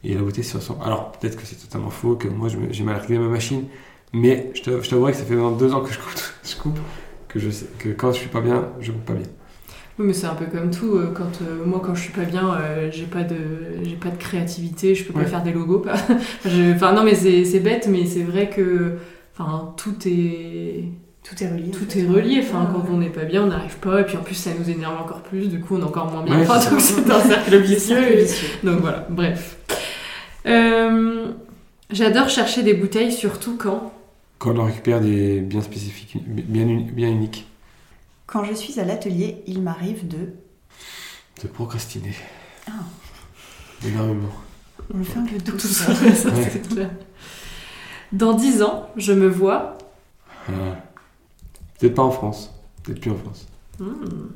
et 0.04 0.16
la 0.16 0.22
beauté 0.22 0.42
se 0.42 0.58
ressent. 0.58 0.80
Alors 0.82 1.12
peut-être 1.12 1.36
que 1.38 1.46
c'est 1.46 1.58
totalement 1.58 1.92
faux, 1.92 2.16
que 2.16 2.28
moi 2.28 2.50
j'ai 2.72 2.84
mal 2.84 2.98
réglé 3.00 3.20
ma 3.20 3.28
machine, 3.28 3.66
mais 4.14 4.52
je 4.54 4.62
t'av- 4.62 4.84
je 4.84 4.90
t'avouerai 4.90 5.12
que 5.12 5.18
ça 5.18 5.26
fait 5.26 5.36
maintenant 5.36 5.52
deux 5.52 5.74
ans 5.74 5.82
que 5.82 5.92
je 5.92 6.00
coupe, 6.00 6.12
je 6.44 6.56
coupe 6.56 6.80
que 7.28 7.40
je 7.40 7.50
sais 7.50 7.68
que 7.80 7.90
quand 7.90 8.12
je 8.14 8.20
suis 8.20 8.30
pas 8.30 8.42
bien, 8.42 8.70
je 8.80 8.92
coupe 8.92 9.06
pas 9.06 9.14
bien. 9.14 9.28
Oui, 10.00 10.06
mais 10.08 10.14
c'est 10.14 10.28
un 10.28 10.36
peu 10.36 10.46
comme 10.46 10.70
tout. 10.70 10.96
euh, 10.98 11.12
Quand, 11.14 11.42
euh, 11.42 11.66
moi, 11.66 11.82
quand 11.84 11.96
je 11.96 12.02
suis 12.04 12.14
pas 12.14 12.22
bien, 12.24 12.54
euh, 12.54 12.90
j'ai 12.92 13.06
pas 13.06 13.24
de, 13.24 13.36
j'ai 13.84 13.96
pas 13.96 14.10
de 14.10 14.18
créativité, 14.18 14.94
je 14.94 15.04
peux 15.04 15.12
pas 15.14 15.22
Ouais. 15.22 15.26
faire 15.26 15.42
des 15.42 15.52
logos. 15.52 15.80
Pas. 15.80 15.96
Je- 16.46 16.74
Enfin, 16.76 16.94
non, 16.94 17.04
mais 17.04 17.16
c'est 17.16 17.44
c'est 17.46 17.60
bête, 17.60 17.88
mais 17.90 18.06
c'est 18.06 18.22
vrai 18.22 18.48
que, 18.50 18.98
enfin, 19.34 19.74
tout 19.76 19.96
est, 20.06 20.84
Tout 21.24 21.44
est 21.44 21.48
relié. 21.52 21.70
en 21.70 21.72
tout 21.72 21.86
fait. 21.90 22.00
est 22.02 22.08
relié. 22.08 22.40
Enfin, 22.44 22.62
Ouais, 22.62 22.68
quand 22.74 22.80
ouais. 22.82 22.90
on 22.94 22.98
n'est 22.98 23.10
pas 23.10 23.24
bien, 23.26 23.42
on 23.44 23.48
n'arrive 23.48 23.78
pas, 23.78 24.02
et 24.02 24.04
puis 24.06 24.18
en 24.18 24.22
plus, 24.22 24.36
ça 24.36 24.52
nous 24.58 24.70
énerve 24.70 25.02
encore 25.02 25.24
plus. 25.24 25.48
Du 25.50 25.60
coup, 25.62 25.76
on 25.78 25.80
est 25.82 25.84
encore 25.84 26.12
moins 26.12 26.22
bien. 26.24 26.36
Ouais, 26.38 26.46
Enfin, 26.48 26.70
donc 26.70 26.80
c'est 26.80 27.10
un 27.10 27.20
cercle 27.20 27.58
vicieux. 27.58 27.98
C'est 28.00 28.14
et- 28.14 28.22
vicieux. 28.22 28.48
Donc 28.64 28.80
voilà, 28.82 29.08
bref. 29.10 29.58
Euh, 30.46 31.32
J'adore 31.90 32.30
chercher 32.30 32.62
des 32.64 32.74
bouteilles, 32.76 33.12
surtout 33.14 33.58
quand. 33.58 33.94
Quand 34.40 34.56
on 34.58 34.66
récupère 34.66 35.02
des 35.02 35.42
biens 35.42 35.62
spécifiques, 35.62 36.18
bien, 36.28 36.64
uni- 36.68 36.92
bien 36.92 37.10
uniques, 37.10 37.48
Quand 38.28 38.44
je 38.44 38.54
suis 38.54 38.80
à 38.80 38.84
l'atelier, 38.86 39.42
il 39.48 39.62
m'arrive 39.62 40.08
de. 40.08 40.34
de 41.42 41.48
procrastiner. 41.48 42.14
Ah. 42.68 42.72
Énormément. 43.86 44.30
On 44.94 44.98
le 44.98 45.04
fait 45.04 45.20
un 45.20 45.26
peu 45.26 45.38
Tout 45.38 45.52
tous. 45.54 45.68
ça, 45.68 45.94
ça, 45.96 46.30
Ouais. 46.30 46.50
c'est 46.52 46.68
clair. 46.68 46.90
Dans 48.12 48.34
10 48.34 48.62
ans, 48.64 48.90
je 48.96 49.14
me 49.14 49.28
vois. 49.28 49.78
Ah. 50.50 50.52
Peut-être 51.80 51.96
pas 51.96 52.04
en 52.04 52.12
France, 52.12 52.54
peut-être 52.84 53.00
plus 53.02 53.12
en 53.12 53.18
France. 53.18 53.48
Hmm. 53.80 54.30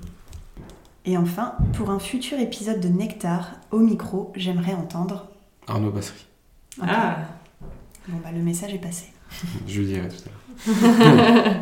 Et 1.05 1.17
enfin, 1.17 1.55
pour 1.73 1.89
un 1.89 1.99
futur 1.99 2.37
épisode 2.39 2.79
de 2.79 2.87
Nectar, 2.87 3.51
au 3.71 3.79
micro, 3.79 4.31
j'aimerais 4.35 4.73
entendre. 4.73 5.27
Arnaud 5.67 5.91
Bassery, 5.91 6.25
Ok. 6.79 6.87
Ah, 6.89 7.17
Bon, 8.07 8.17
bah, 8.23 8.31
le 8.31 8.41
message 8.41 8.73
est 8.73 8.79
passé. 8.79 9.05
Je 9.67 9.81
le 9.81 9.87
dirai 9.87 10.07
tout 10.07 10.23
à 10.25 10.71
l'heure. 10.81 11.55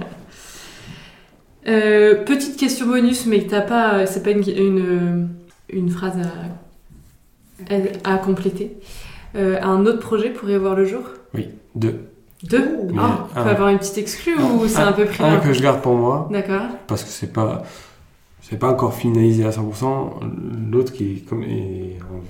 Euh, 1.68 2.24
petite 2.24 2.58
question 2.58 2.88
bonus, 2.88 3.26
mais 3.26 3.44
que 3.44 3.50
t'as 3.50 3.62
pas, 3.62 4.06
c'est 4.06 4.24
pas 4.24 4.32
une, 4.32 4.48
une, 4.50 5.30
une 5.70 5.90
phrase 5.90 6.14
à, 8.04 8.12
à 8.14 8.18
compléter. 8.18 8.78
Euh, 9.36 9.60
un 9.62 9.86
autre 9.86 10.00
projet 10.00 10.30
pourrait 10.32 10.58
voir 10.58 10.74
le 10.74 10.86
jour? 10.86 11.02
Oui, 11.36 11.50
deux. 11.76 12.06
Deux? 12.44 12.66
Oh. 12.82 12.88
Ah, 12.98 13.28
on 13.30 13.34
peut 13.34 13.40
un. 13.42 13.48
avoir 13.48 13.70
une 13.70 13.78
petite 13.78 13.98
exclue 13.98 14.38
ou 14.40 14.68
c'est 14.68 14.80
un 14.82 14.94
peu 14.94 15.06
pris 15.06 15.22
Un 15.24 15.38
que 15.38 15.52
je 15.54 15.62
garde 15.62 15.82
pour 15.82 15.96
moi, 15.96 16.28
D'accord. 16.32 16.62
parce 16.88 17.04
que 17.04 17.10
c'est 17.10 17.34
pas 17.34 17.64
c'est 18.42 18.58
pas 18.58 18.72
encore 18.72 18.94
finalisé 18.96 19.46
à 19.46 19.50
100%. 19.52 20.22
L'autre 20.72 20.92
qui 20.94 21.12
est, 21.18 21.26
comme, 21.28 21.44
est 21.44 21.98
en 22.02 22.22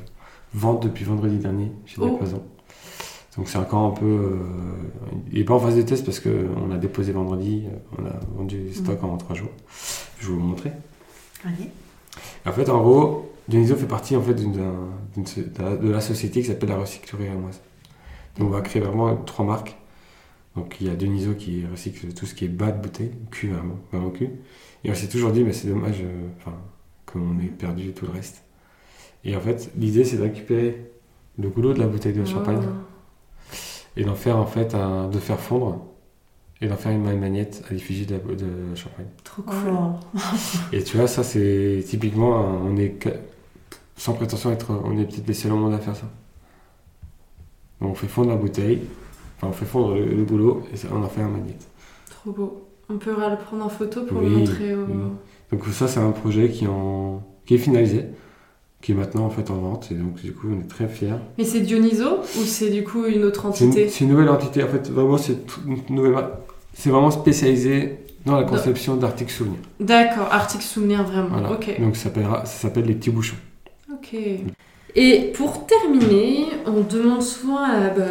vente 0.53 0.83
depuis 0.83 1.05
vendredi 1.05 1.37
dernier 1.37 1.71
chez 1.85 1.97
Oh. 2.01 2.09
Diapason. 2.09 2.41
Donc 3.37 3.47
c'est 3.47 3.57
encore 3.57 3.85
un 3.85 3.91
peu. 3.91 4.05
euh, 4.05 4.37
il 5.31 5.39
est 5.39 5.43
pas 5.43 5.53
en 5.53 5.59
phase 5.59 5.75
de 5.75 5.81
test 5.83 6.03
parce 6.05 6.19
qu'on 6.19 6.71
a 6.71 6.77
déposé 6.77 7.11
vendredi, 7.11 7.65
euh, 7.67 7.77
on 8.01 8.05
a 8.05 8.19
vendu 8.37 8.57
Mm. 8.57 8.65
le 8.67 8.73
stock 8.73 9.03
en 9.03 9.17
trois 9.17 9.35
jours. 9.35 9.51
Je 10.19 10.27
vais 10.27 10.33
vous 10.33 10.39
montrer. 10.39 10.71
Allez. 11.45 11.69
En 12.45 12.51
fait, 12.51 12.69
en 12.69 12.81
gros, 12.81 13.31
Dionyso 13.47 13.75
fait 13.75 13.85
partie 13.87 14.15
en 14.15 14.21
fait 14.21 14.33
de, 14.33 14.59
la, 15.59 15.75
de 15.77 15.89
la 15.89 16.01
société 16.01 16.41
qui 16.41 16.47
s'appelle 16.47 16.69
la 16.69 16.77
Recyclerie 16.77 17.27
Amoise. 17.29 17.61
Donc 18.37 18.47
on 18.49 18.51
va 18.51 18.61
créer 18.61 18.81
vraiment 18.81 19.15
trois 19.15 19.45
marques. 19.45 19.75
Donc 20.55 20.77
il 20.81 20.87
y 20.87 20.89
a 20.89 20.95
Dionyso 20.95 21.33
qui 21.35 21.63
recycle 21.71 22.13
tout 22.13 22.25
ce 22.25 22.33
qui 22.33 22.45
est 22.45 22.49
bas 22.49 22.71
de 22.71 22.81
bouteille, 22.81 23.11
cul 23.31 23.49
vraiment, 23.49 23.75
vraiment 23.91 24.09
cul. 24.09 24.29
Et 24.83 24.91
on 24.91 24.95
s'est 24.95 25.07
toujours 25.07 25.31
dit, 25.31 25.43
mais 25.43 25.53
c'est 25.53 25.67
dommage, 25.67 26.01
euh, 26.01 26.27
enfin, 26.39 26.53
qu'on 27.05 27.39
ait 27.39 27.47
perdu 27.47 27.91
tout 27.93 28.05
le 28.05 28.11
reste. 28.11 28.43
Et 29.23 29.35
en 29.35 29.39
fait, 29.41 29.71
l'idée 29.77 30.03
c'est 30.03 30.17
de 30.17 30.23
récupérer 30.23 30.89
le 31.37 31.49
goulot 31.49 31.73
de 31.73 31.79
la 31.79 31.87
bouteille 31.87 32.13
de 32.13 32.25
champagne 32.25 32.59
Oh. 32.63 32.71
Et 33.97 34.03
d'en 34.03 34.15
faire 34.15 34.37
en 34.37 34.45
fait 34.45 34.75
un, 34.75 35.07
de 35.09 35.17
faire 35.19 35.39
fondre 35.39 35.85
et 36.61 36.67
d'en 36.67 36.75
faire 36.75 36.91
une 36.91 37.03
magnette 37.19 37.63
à 37.69 37.73
l'effigie 37.73 38.05
de, 38.05 38.13
la- 38.15 38.35
de 38.35 38.75
champagne. 38.75 39.05
Trop 39.23 39.41
cool. 39.43 39.73
Et 40.73 40.83
tu 40.83 40.97
vois, 40.97 41.07
ça 41.07 41.23
c'est 41.23 41.83
typiquement, 41.87 42.37
un- 42.37 42.61
on 42.65 42.75
est 42.77 42.95
sans 43.97 44.13
prétention 44.13 44.51
être, 44.51 44.71
on 44.83 44.97
est 44.97 45.05
peut-être 45.05 45.27
les 45.27 45.33
seuls 45.33 45.51
au 45.53 45.57
monde 45.57 45.73
à 45.73 45.79
faire 45.79 45.95
ça. 45.95 46.07
Donc 47.81 47.91
on 47.91 47.95
fait 47.95 48.07
fondre 48.07 48.29
la 48.29 48.35
bouteille, 48.35 48.81
enfin 49.37 49.47
on 49.47 49.53
fait 49.53 49.65
fondre 49.65 49.95
le, 49.95 50.05
le 50.05 50.23
boulot 50.23 50.63
et 50.73 50.77
ça- 50.77 50.89
on 50.93 51.01
en 51.03 51.07
fait 51.09 51.21
un 51.21 51.29
magnète. 51.29 51.65
Trop 52.09 52.31
beau. 52.31 52.65
On 52.89 52.97
pourra 52.97 53.29
le 53.29 53.37
prendre 53.37 53.65
en 53.65 53.69
photo 53.69 54.03
pour 54.03 54.17
Oui, 54.21 54.29
le 54.29 54.37
montrer 54.37 54.75
au... 54.75 54.79
oui. 54.85 54.95
Donc 55.51 55.65
ça 55.67 55.87
c'est 55.87 55.99
un 55.99 56.11
projet 56.11 56.49
qui, 56.49 56.67
en, 56.67 57.23
qui 57.45 57.55
est 57.55 57.59
finalisé, 57.59 58.05
qui 58.81 58.93
est 58.93 58.95
maintenant 58.95 59.25
en 59.25 59.29
fait 59.29 59.49
en 59.51 59.55
vente 59.57 59.89
et 59.91 59.95
donc 59.95 60.21
du 60.21 60.31
coup 60.33 60.47
on 60.55 60.59
est 60.61 60.67
très 60.67 60.87
fiers. 60.87 61.13
Mais 61.37 61.43
c'est 61.43 61.59
Dionyso 61.61 62.19
ou 62.39 62.43
c'est 62.45 62.69
du 62.69 62.83
coup 62.83 63.05
une 63.05 63.23
autre 63.23 63.45
entité? 63.45 63.89
c'est 63.89 64.03
une 64.05 64.11
nouvelle 64.11 64.29
entité, 64.29 64.63
en 64.63 64.67
fait 64.67 64.89
vraiment 64.89 65.17
c'est 65.17 65.37
une 65.67 65.95
nouvelle. 65.95 66.15
C'est 66.73 66.89
vraiment 66.89 67.11
spécialisé 67.11 67.97
dans 68.25 68.35
la 68.37 68.43
conception 68.43 68.95
d'articles 68.95 69.31
souvenirs. 69.31 69.59
D'accord, 69.79 70.27
article 70.31 70.63
souvenir 70.63 71.03
vraiment. 71.03 71.29
Voilà. 71.29 71.51
Ok. 71.53 71.79
Donc 71.81 71.95
ça 71.97 72.09
s'appelle 72.45 72.85
les 72.85 72.93
petits 72.93 73.09
bouchons. 73.09 73.35
Ok. 73.91 74.15
Et 74.95 75.31
pour 75.33 75.65
terminer, 75.67 76.45
on 76.65 76.81
demande 76.81 77.21
souvent 77.21 77.57
à, 77.57 77.89
bah, 77.89 78.03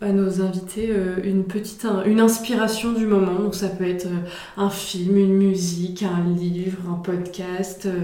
à 0.00 0.12
nos 0.12 0.40
invités 0.42 0.88
euh, 0.90 1.16
une 1.24 1.44
petite 1.44 1.84
un- 1.84 2.04
une 2.04 2.20
inspiration 2.20 2.92
du 2.92 3.06
moment. 3.06 3.34
Donc 3.38 3.54
ça 3.54 3.68
peut 3.68 3.88
être 3.88 4.06
euh, 4.06 4.26
un 4.56 4.70
film, 4.70 5.16
une 5.16 5.34
musique, 5.34 6.02
un 6.02 6.28
livre, 6.36 6.78
un 6.90 6.94
podcast, 6.94 7.86
euh, 7.86 8.00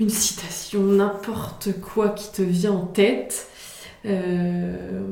une 0.00 0.10
citation, 0.10 0.82
n'importe 0.82 1.80
quoi 1.80 2.08
qui 2.10 2.32
te 2.32 2.42
vient 2.42 2.72
en 2.72 2.86
tête. 2.86 3.48
Euh, 4.06 5.02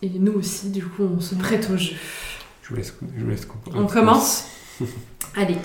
et 0.00 0.10
nous 0.10 0.32
aussi, 0.32 0.70
du 0.70 0.84
coup, 0.84 1.02
on 1.02 1.20
se 1.20 1.34
prête 1.34 1.68
au 1.70 1.76
jeu. 1.76 1.96
Je 2.62 2.68
vous 2.68 2.76
laisse, 2.76 2.94
je 3.16 3.24
vous 3.24 3.30
laisse 3.30 3.46
comprendre. 3.46 3.78
On 3.78 3.86
commence 3.86 4.46
Allez. 5.36 5.56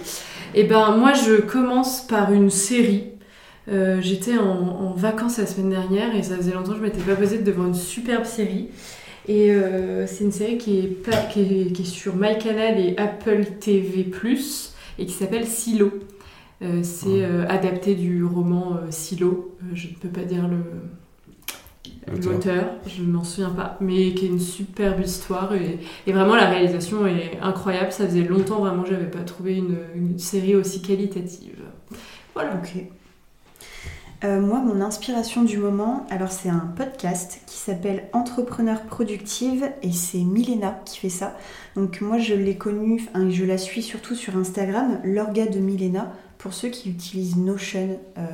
Eh 0.56 0.64
ben, 0.64 0.96
moi, 0.98 1.14
je 1.14 1.42
commence 1.42 2.06
par 2.08 2.34
une 2.34 2.50
série. 2.50 3.10
Euh, 3.70 4.02
J'étais 4.02 4.38
en, 4.38 4.46
en 4.46 4.94
vacances 4.94 5.38
la 5.38 5.46
semaine 5.46 5.70
dernière 5.70 6.16
et 6.16 6.24
ça 6.24 6.38
faisait 6.38 6.54
longtemps 6.54 6.72
que 6.72 6.78
je 6.78 6.84
m'étais 6.84 7.02
pas 7.02 7.16
posée 7.16 7.40
devant 7.40 7.68
une 7.68 7.76
superbe 7.76 8.26
série. 8.26 8.70
Et 9.28 9.52
euh, 9.52 10.08
c'est 10.08 10.24
une 10.24 10.32
série 10.32 10.58
qui 10.58 10.80
est, 10.80 10.88
pas, 10.88 11.18
qui, 11.18 11.42
est, 11.42 11.74
qui 11.74 11.82
est 11.82 11.86
sur 11.86 12.16
MyCanal 12.16 12.80
et 12.80 12.96
Apple 12.98 13.46
TV+, 13.60 14.10
et 14.98 15.06
qui 15.06 15.14
s'appelle 15.14 15.46
Silo. 15.46 15.92
Euh, 16.62 16.82
c'est 16.84 17.08
Ouais. 17.08 17.22
euh, 17.24 17.46
adapté 17.48 17.94
du 17.96 18.24
roman 18.26 18.74
euh, 18.78 18.88
Silo. 18.90 19.56
Euh, 19.62 19.66
je 19.76 19.90
ne 19.90 19.94
peux 19.94 20.10
pas 20.10 20.24
dire 20.24 20.48
le, 20.48 20.58
L'auteur. 22.24 22.66
je 22.88 23.02
ne 23.04 23.08
m'en 23.12 23.24
souviens 23.24 23.50
pas, 23.50 23.78
mais 23.82 24.14
qui 24.14 24.26
est 24.26 24.30
une 24.30 24.40
superbe 24.40 25.02
histoire 25.02 25.54
et, 25.54 25.80
et 26.08 26.12
vraiment 26.14 26.36
la 26.36 26.48
réalisation 26.50 27.06
est 27.06 27.38
incroyable. 27.42 27.92
Ça 27.92 28.06
faisait 28.08 28.24
longtemps 28.24 28.60
vraiment 28.60 28.84
que 28.84 28.90
j'avais 28.90 29.10
pas 29.12 29.20
trouvé 29.24 29.56
une, 29.58 29.78
une 29.94 30.18
série 30.18 30.56
aussi 30.56 30.82
qualitative. 30.82 31.60
Voilà. 32.34 32.54
Ok. 32.56 32.84
Euh, 34.24 34.42
moi, 34.42 34.60
mon 34.62 34.82
inspiration 34.82 35.44
du 35.44 35.58
moment, 35.60 36.08
alors 36.10 36.32
c'est 36.32 36.50
un 36.50 36.74
podcast 36.76 37.40
qui 37.46 37.58
s'appelle 37.58 38.06
Entrepreneur 38.14 38.82
Productive 38.84 39.70
et 39.84 39.92
c'est 39.92 40.24
Milena 40.24 40.82
qui 40.86 40.98
fait 40.98 41.10
ça. 41.10 41.38
Donc 41.76 42.02
moi, 42.02 42.18
je 42.18 42.34
l'ai 42.34 42.56
connue, 42.58 43.06
je 43.30 43.44
la 43.46 43.60
suis 43.60 43.84
surtout 43.84 44.16
sur 44.16 44.36
Instagram, 44.38 45.00
l'orga 45.04 45.46
de 45.46 45.60
Milena. 45.60 46.14
Pour 46.38 46.54
ceux 46.54 46.70
qui 46.70 46.90
utilisent 46.90 47.36
Notion, 47.38 48.00
euh, 48.18 48.28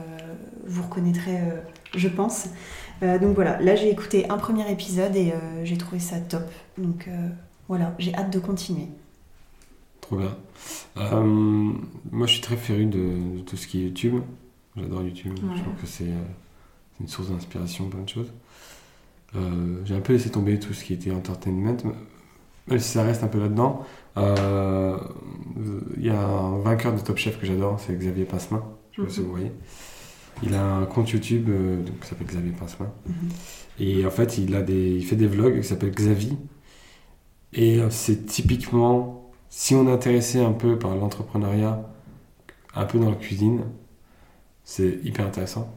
vous 0.66 0.84
reconnaîtrez, 0.84 1.38
euh, 1.38 1.62
je 1.96 2.08
pense. 2.08 2.48
Euh, 3.02 3.18
donc 3.18 3.36
voilà, 3.36 3.60
là 3.62 3.76
j'ai 3.76 3.90
écouté 3.90 4.30
un 4.30 4.38
premier 4.38 4.70
épisode 4.72 5.16
et 5.16 5.34
j'ai 5.64 5.78
trouvé 5.78 6.00
ça 6.00 6.20
top. 6.20 6.50
Donc 6.78 7.10
voilà, 7.68 7.96
j'ai 8.00 8.14
hâte 8.14 8.32
de 8.32 8.40
continuer. 8.40 8.88
Trop 10.02 10.18
bien. 10.18 10.36
Euh, 10.98 11.24
moi, 12.12 12.28
je 12.28 12.34
suis 12.34 12.42
très 12.42 12.58
féru 12.58 12.86
de, 12.86 13.38
de 13.38 13.42
tout 13.42 13.56
ce 13.56 13.68
qui 13.68 13.80
est 13.80 13.84
YouTube. 13.86 14.22
J'adore 14.76 15.02
YouTube. 15.04 15.34
Ouais. 15.44 15.56
Je 15.56 15.62
trouve 15.62 15.76
que 15.76 15.88
c'est 15.88 16.06
c'est 16.06 17.04
une 17.04 17.08
source 17.08 17.30
d'inspiration, 17.30 17.90
plein 17.90 18.02
de 18.02 18.10
choses. 18.10 18.32
Euh, 19.36 19.82
J'ai 19.86 19.96
un 19.96 20.02
peu 20.02 20.14
laissé 20.14 20.30
tomber 20.30 20.60
tout 20.60 20.74
ce 20.74 20.84
qui 20.84 20.94
était 20.94 21.12
entertainment, 21.12 21.78
même 22.68 22.80
si 22.80 22.90
ça 22.90 23.04
reste 23.04 23.24
un 23.24 23.28
peu 23.28 23.40
là-dedans. 23.40 23.84
Euh, 24.18 24.98
Il 25.98 26.06
y 26.06 26.10
a 26.10 26.20
un 26.20 26.58
vainqueur 26.60 26.94
de 26.94 27.00
Top 27.00 27.18
Chef 27.18 27.40
que 27.40 27.46
j'adore, 27.46 27.80
c'est 27.80 27.94
Xavier 27.98 28.26
Passemin. 28.26 28.64
Je 28.92 29.02
sais 29.02 29.08
pas 29.08 29.14
si 29.14 29.20
Mhm. 29.22 29.26
vous 29.26 29.32
voyez. 29.32 29.52
Il 30.44 30.54
a 30.56 30.64
un 30.78 30.86
compte 30.86 31.10
YouTube 31.12 31.48
euh, 31.50 31.78
donc, 31.84 32.00
qui 32.02 32.08
s'appelle 32.08 32.28
Xavier 32.28 32.52
Passemin. 32.52 32.92
Mhm. 33.08 33.14
Et 33.80 34.06
en 34.06 34.12
fait, 34.12 34.38
il, 34.38 34.56
a 34.56 34.62
des, 34.62 34.92
il 34.98 35.06
fait 35.06 35.16
des 35.16 35.28
vlogs 35.28 35.60
qui 35.62 35.68
s'appellent 35.68 35.94
Xavi. 35.96 36.38
Et 37.54 37.80
euh, 37.80 37.90
c'est 37.90 38.26
typiquement, 38.26 39.32
si 39.50 39.76
on 39.76 39.88
est 39.88 39.92
intéressé 39.92 40.40
un 40.40 40.54
peu 40.54 40.78
par 40.80 40.96
l'entrepreneuriat, 40.96 41.88
un 42.76 42.86
peu 42.86 43.00
dans 43.00 43.10
la 43.10 43.16
cuisine, 43.16 43.62
c'est 44.64 45.00
hyper 45.04 45.26
intéressant. 45.28 45.70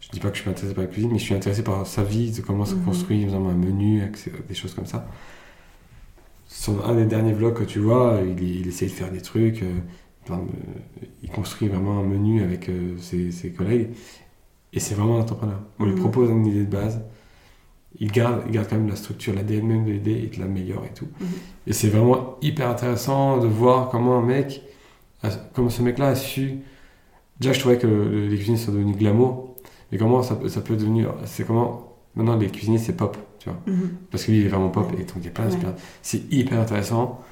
Je 0.00 0.08
dis 0.10 0.20
pas 0.20 0.30
que 0.30 0.36
je 0.36 0.42
suis 0.42 0.50
intéressé 0.50 0.74
par 0.74 0.84
la 0.84 0.90
cuisine, 0.90 1.10
mais 1.12 1.18
je 1.18 1.24
suis 1.24 1.34
intéressé 1.34 1.62
par 1.62 1.86
sa 1.86 2.02
vie, 2.04 2.30
de 2.32 2.40
comment 2.42 2.64
se 2.64 2.74
Mhm. 2.74 2.84
construit, 2.84 3.24
notamment 3.26 3.50
un 3.50 3.54
menu, 3.54 4.02
des 4.48 4.54
choses 4.54 4.74
comme 4.74 4.86
ça. 4.86 5.08
Sur 6.48 6.88
un 6.88 6.94
des 6.96 7.04
derniers 7.04 7.32
vlogs 7.34 7.54
que 7.54 7.64
tu 7.64 7.78
vois, 7.78 8.20
il, 8.26 8.42
il 8.42 8.66
essaye 8.68 8.88
de 8.88 8.92
faire 8.94 9.10
des 9.12 9.20
trucs. 9.20 9.62
euh, 9.62 9.74
de- 10.28 10.34
il 11.22 11.30
construit 11.30 11.68
vraiment 11.68 12.00
un 12.00 12.02
menu 12.04 12.42
avec 12.42 12.68
euh, 12.68 12.96
ses, 12.98 13.30
ses 13.32 13.50
collègues. 13.52 13.88
Et 14.72 14.80
c'est 14.80 14.94
vraiment 14.94 15.16
un 15.18 15.20
entrepreneur. 15.20 15.60
On 15.78 15.84
lui 15.84 15.92
Mhm. 15.92 16.00
propose 16.00 16.30
une 16.30 16.46
idée 16.46 16.64
de 16.64 16.70
base. 16.70 17.00
Il 17.98 18.12
garde, 18.12 18.42
il 18.46 18.52
garde 18.52 18.68
quand 18.68 18.76
même 18.76 18.88
la 18.88 18.96
structure, 18.96 19.34
l'ADN 19.34 19.66
même 19.66 19.84
de 19.86 19.92
l'idée, 19.92 20.20
il 20.24 20.30
te 20.30 20.38
l'améliore 20.40 20.84
et 20.84 20.92
tout. 20.94 21.06
Mhm. 21.20 21.26
Et 21.66 21.72
c'est 21.72 21.88
vraiment 21.88 22.36
hyper 22.42 22.68
intéressant 22.68 23.38
de 23.38 23.46
voir 23.46 23.88
comment 23.90 24.18
un 24.18 24.22
mec, 24.22 24.62
a- 25.22 25.30
comment 25.54 25.70
ce 25.70 25.82
mec-là 25.82 26.08
a 26.08 26.14
su. 26.14 26.58
Déjà, 27.40 27.52
je 27.54 27.60
trouvais 27.60 27.78
que 27.78 27.86
le- 27.86 28.26
les 28.28 28.36
cuisiniers 28.36 28.58
sont 28.58 28.72
devenus 28.72 28.96
glamour, 28.96 29.54
mais 29.90 29.98
comment 29.98 30.22
ça, 30.22 30.38
ça 30.48 30.60
peut 30.60 30.76
devenir. 30.76 31.14
C'est 31.24 31.46
comment. 31.46 31.96
Maintenant, 32.14 32.36
les 32.36 32.48
cuisiniers, 32.48 32.78
c'est 32.78 32.96
pop, 32.96 33.16
tu 33.38 33.48
vois. 33.50 33.60
Mhm. 33.66 33.90
Parce 34.10 34.24
que 34.24 34.30
lui, 34.32 34.40
il 34.40 34.46
est 34.46 34.48
vraiment 34.48 34.68
pop, 34.70 34.90
et 34.94 35.04
donc 35.04 35.16
il 35.18 35.24
y 35.24 35.28
a 35.28 35.30
plein 35.30 35.44
Ouais. 35.44 35.50
d'inspiration. 35.50 35.80
C'est 36.02 36.32
hyper 36.32 36.60
intéressant. 36.60 37.22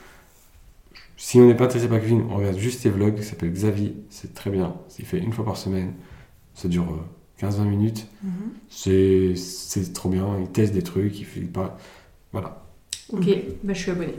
Si 1.17 1.39
on 1.41 1.47
n'est 1.47 1.55
pas 1.55 1.65
intéressé 1.65 1.87
par 1.89 1.95
la 1.97 2.01
cuisine, 2.01 2.25
on 2.31 2.37
regarde 2.37 2.59
juste 2.59 2.81
ses 2.83 2.91
vlogs, 2.91 3.15
il 3.17 3.25
s'appelle 3.25 3.51
Xavier, 3.53 3.95
c'est 4.11 4.35
très 4.35 4.51
bien. 4.51 4.75
Il 4.99 5.07
fait 5.07 5.19
une 5.19 5.33
fois 5.33 5.45
par 5.45 5.57
semaine, 5.57 5.95
ça 6.55 6.69
dure 6.69 6.85
euh, 6.91 7.47
15-20 7.47 7.65
minutes. 7.65 8.07
Mhm. 8.23 8.31
C'est 8.69 9.35
c'est 9.37 9.93
trop 9.95 10.09
bien, 10.11 10.27
il 10.41 10.49
teste 10.49 10.75
des 10.75 10.83
trucs, 10.83 11.19
il 11.19 11.25
fait 11.25 11.41
parle. 11.41 11.71
Voilà, 12.33 12.63
Ok, 13.13 13.25
bah, 13.63 13.73
je 13.73 13.79
suis 13.79 13.91
abonnée. 13.93 14.15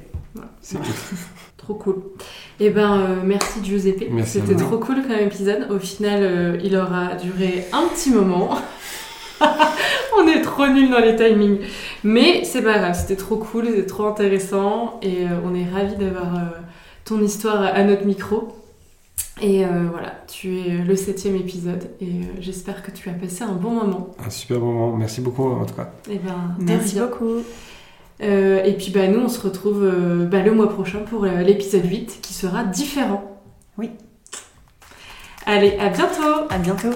c'est 0.61 0.79
Trop 1.57 1.75
cool. 1.75 2.01
Et 2.59 2.69
ben, 2.69 2.99
euh, 2.99 3.21
merci 3.23 3.63
Giuseppe. 3.63 4.05
C'était 4.25 4.55
trop 4.55 4.77
cool 4.79 5.01
comme 5.03 5.11
épisode. 5.19 5.69
Au 5.69 5.77
final, 5.79 6.19
euh, 6.23 6.57
il 6.63 6.75
aura 6.75 7.15
duré 7.15 7.65
un 7.73 7.87
petit 7.89 8.09
moment. 8.11 8.57
On 10.17 10.27
est 10.27 10.41
trop 10.41 10.67
nuls 10.67 10.89
dans 10.89 10.99
les 10.99 11.15
timings. 11.15 11.59
Mais 12.03 12.43
c'est 12.43 12.61
pas 12.61 12.79
grave, 12.79 12.95
c'était 12.95 13.15
trop 13.15 13.37
cool, 13.37 13.67
c'était 13.67 13.85
trop 13.85 14.05
intéressant. 14.05 14.99
Et 15.01 15.25
euh, 15.25 15.39
on 15.45 15.53
est 15.53 15.69
ravis 15.69 15.95
d'avoir 15.95 16.35
euh, 16.35 16.39
ton 17.05 17.21
histoire 17.21 17.61
à 17.61 17.83
notre 17.83 18.05
micro. 18.05 18.49
Et 19.39 19.63
euh, 19.65 19.69
voilà, 19.91 20.13
tu 20.27 20.59
es 20.59 20.83
le 20.83 20.95
septième 20.95 21.35
épisode. 21.35 21.89
Et 22.01 22.05
euh, 22.05 22.23
j'espère 22.39 22.81
que 22.81 22.91
tu 22.91 23.09
as 23.09 23.13
passé 23.13 23.43
un 23.43 23.53
bon 23.53 23.71
moment. 23.71 24.09
un 24.25 24.29
super 24.29 24.59
moment. 24.59 24.95
Merci 24.95 25.21
beaucoup 25.21 25.45
en 25.45 25.65
tout 25.65 25.75
cas. 25.75 25.91
Et 26.09 26.17
ben, 26.17 26.55
de 26.59 26.65
Merci 26.65 26.99
beaucoup. 26.99 27.43
Euh, 28.23 28.63
et 28.63 28.73
puis 28.73 28.91
bah, 28.91 29.07
nous, 29.07 29.19
on 29.19 29.29
se 29.29 29.39
retrouve 29.39 29.83
euh, 29.83 30.25
bah, 30.25 30.41
le 30.41 30.51
mois 30.51 30.69
prochain 30.69 30.99
pour 30.99 31.25
euh, 31.25 31.41
l'épisode 31.41 31.85
8 31.85 32.19
qui 32.21 32.33
sera 32.33 32.63
différent. 32.63 33.39
Oui. 33.77 33.91
Allez, 35.45 35.77
à 35.77 35.89
bientôt 35.89 36.47
À 36.49 36.57
bientôt. 36.57 36.89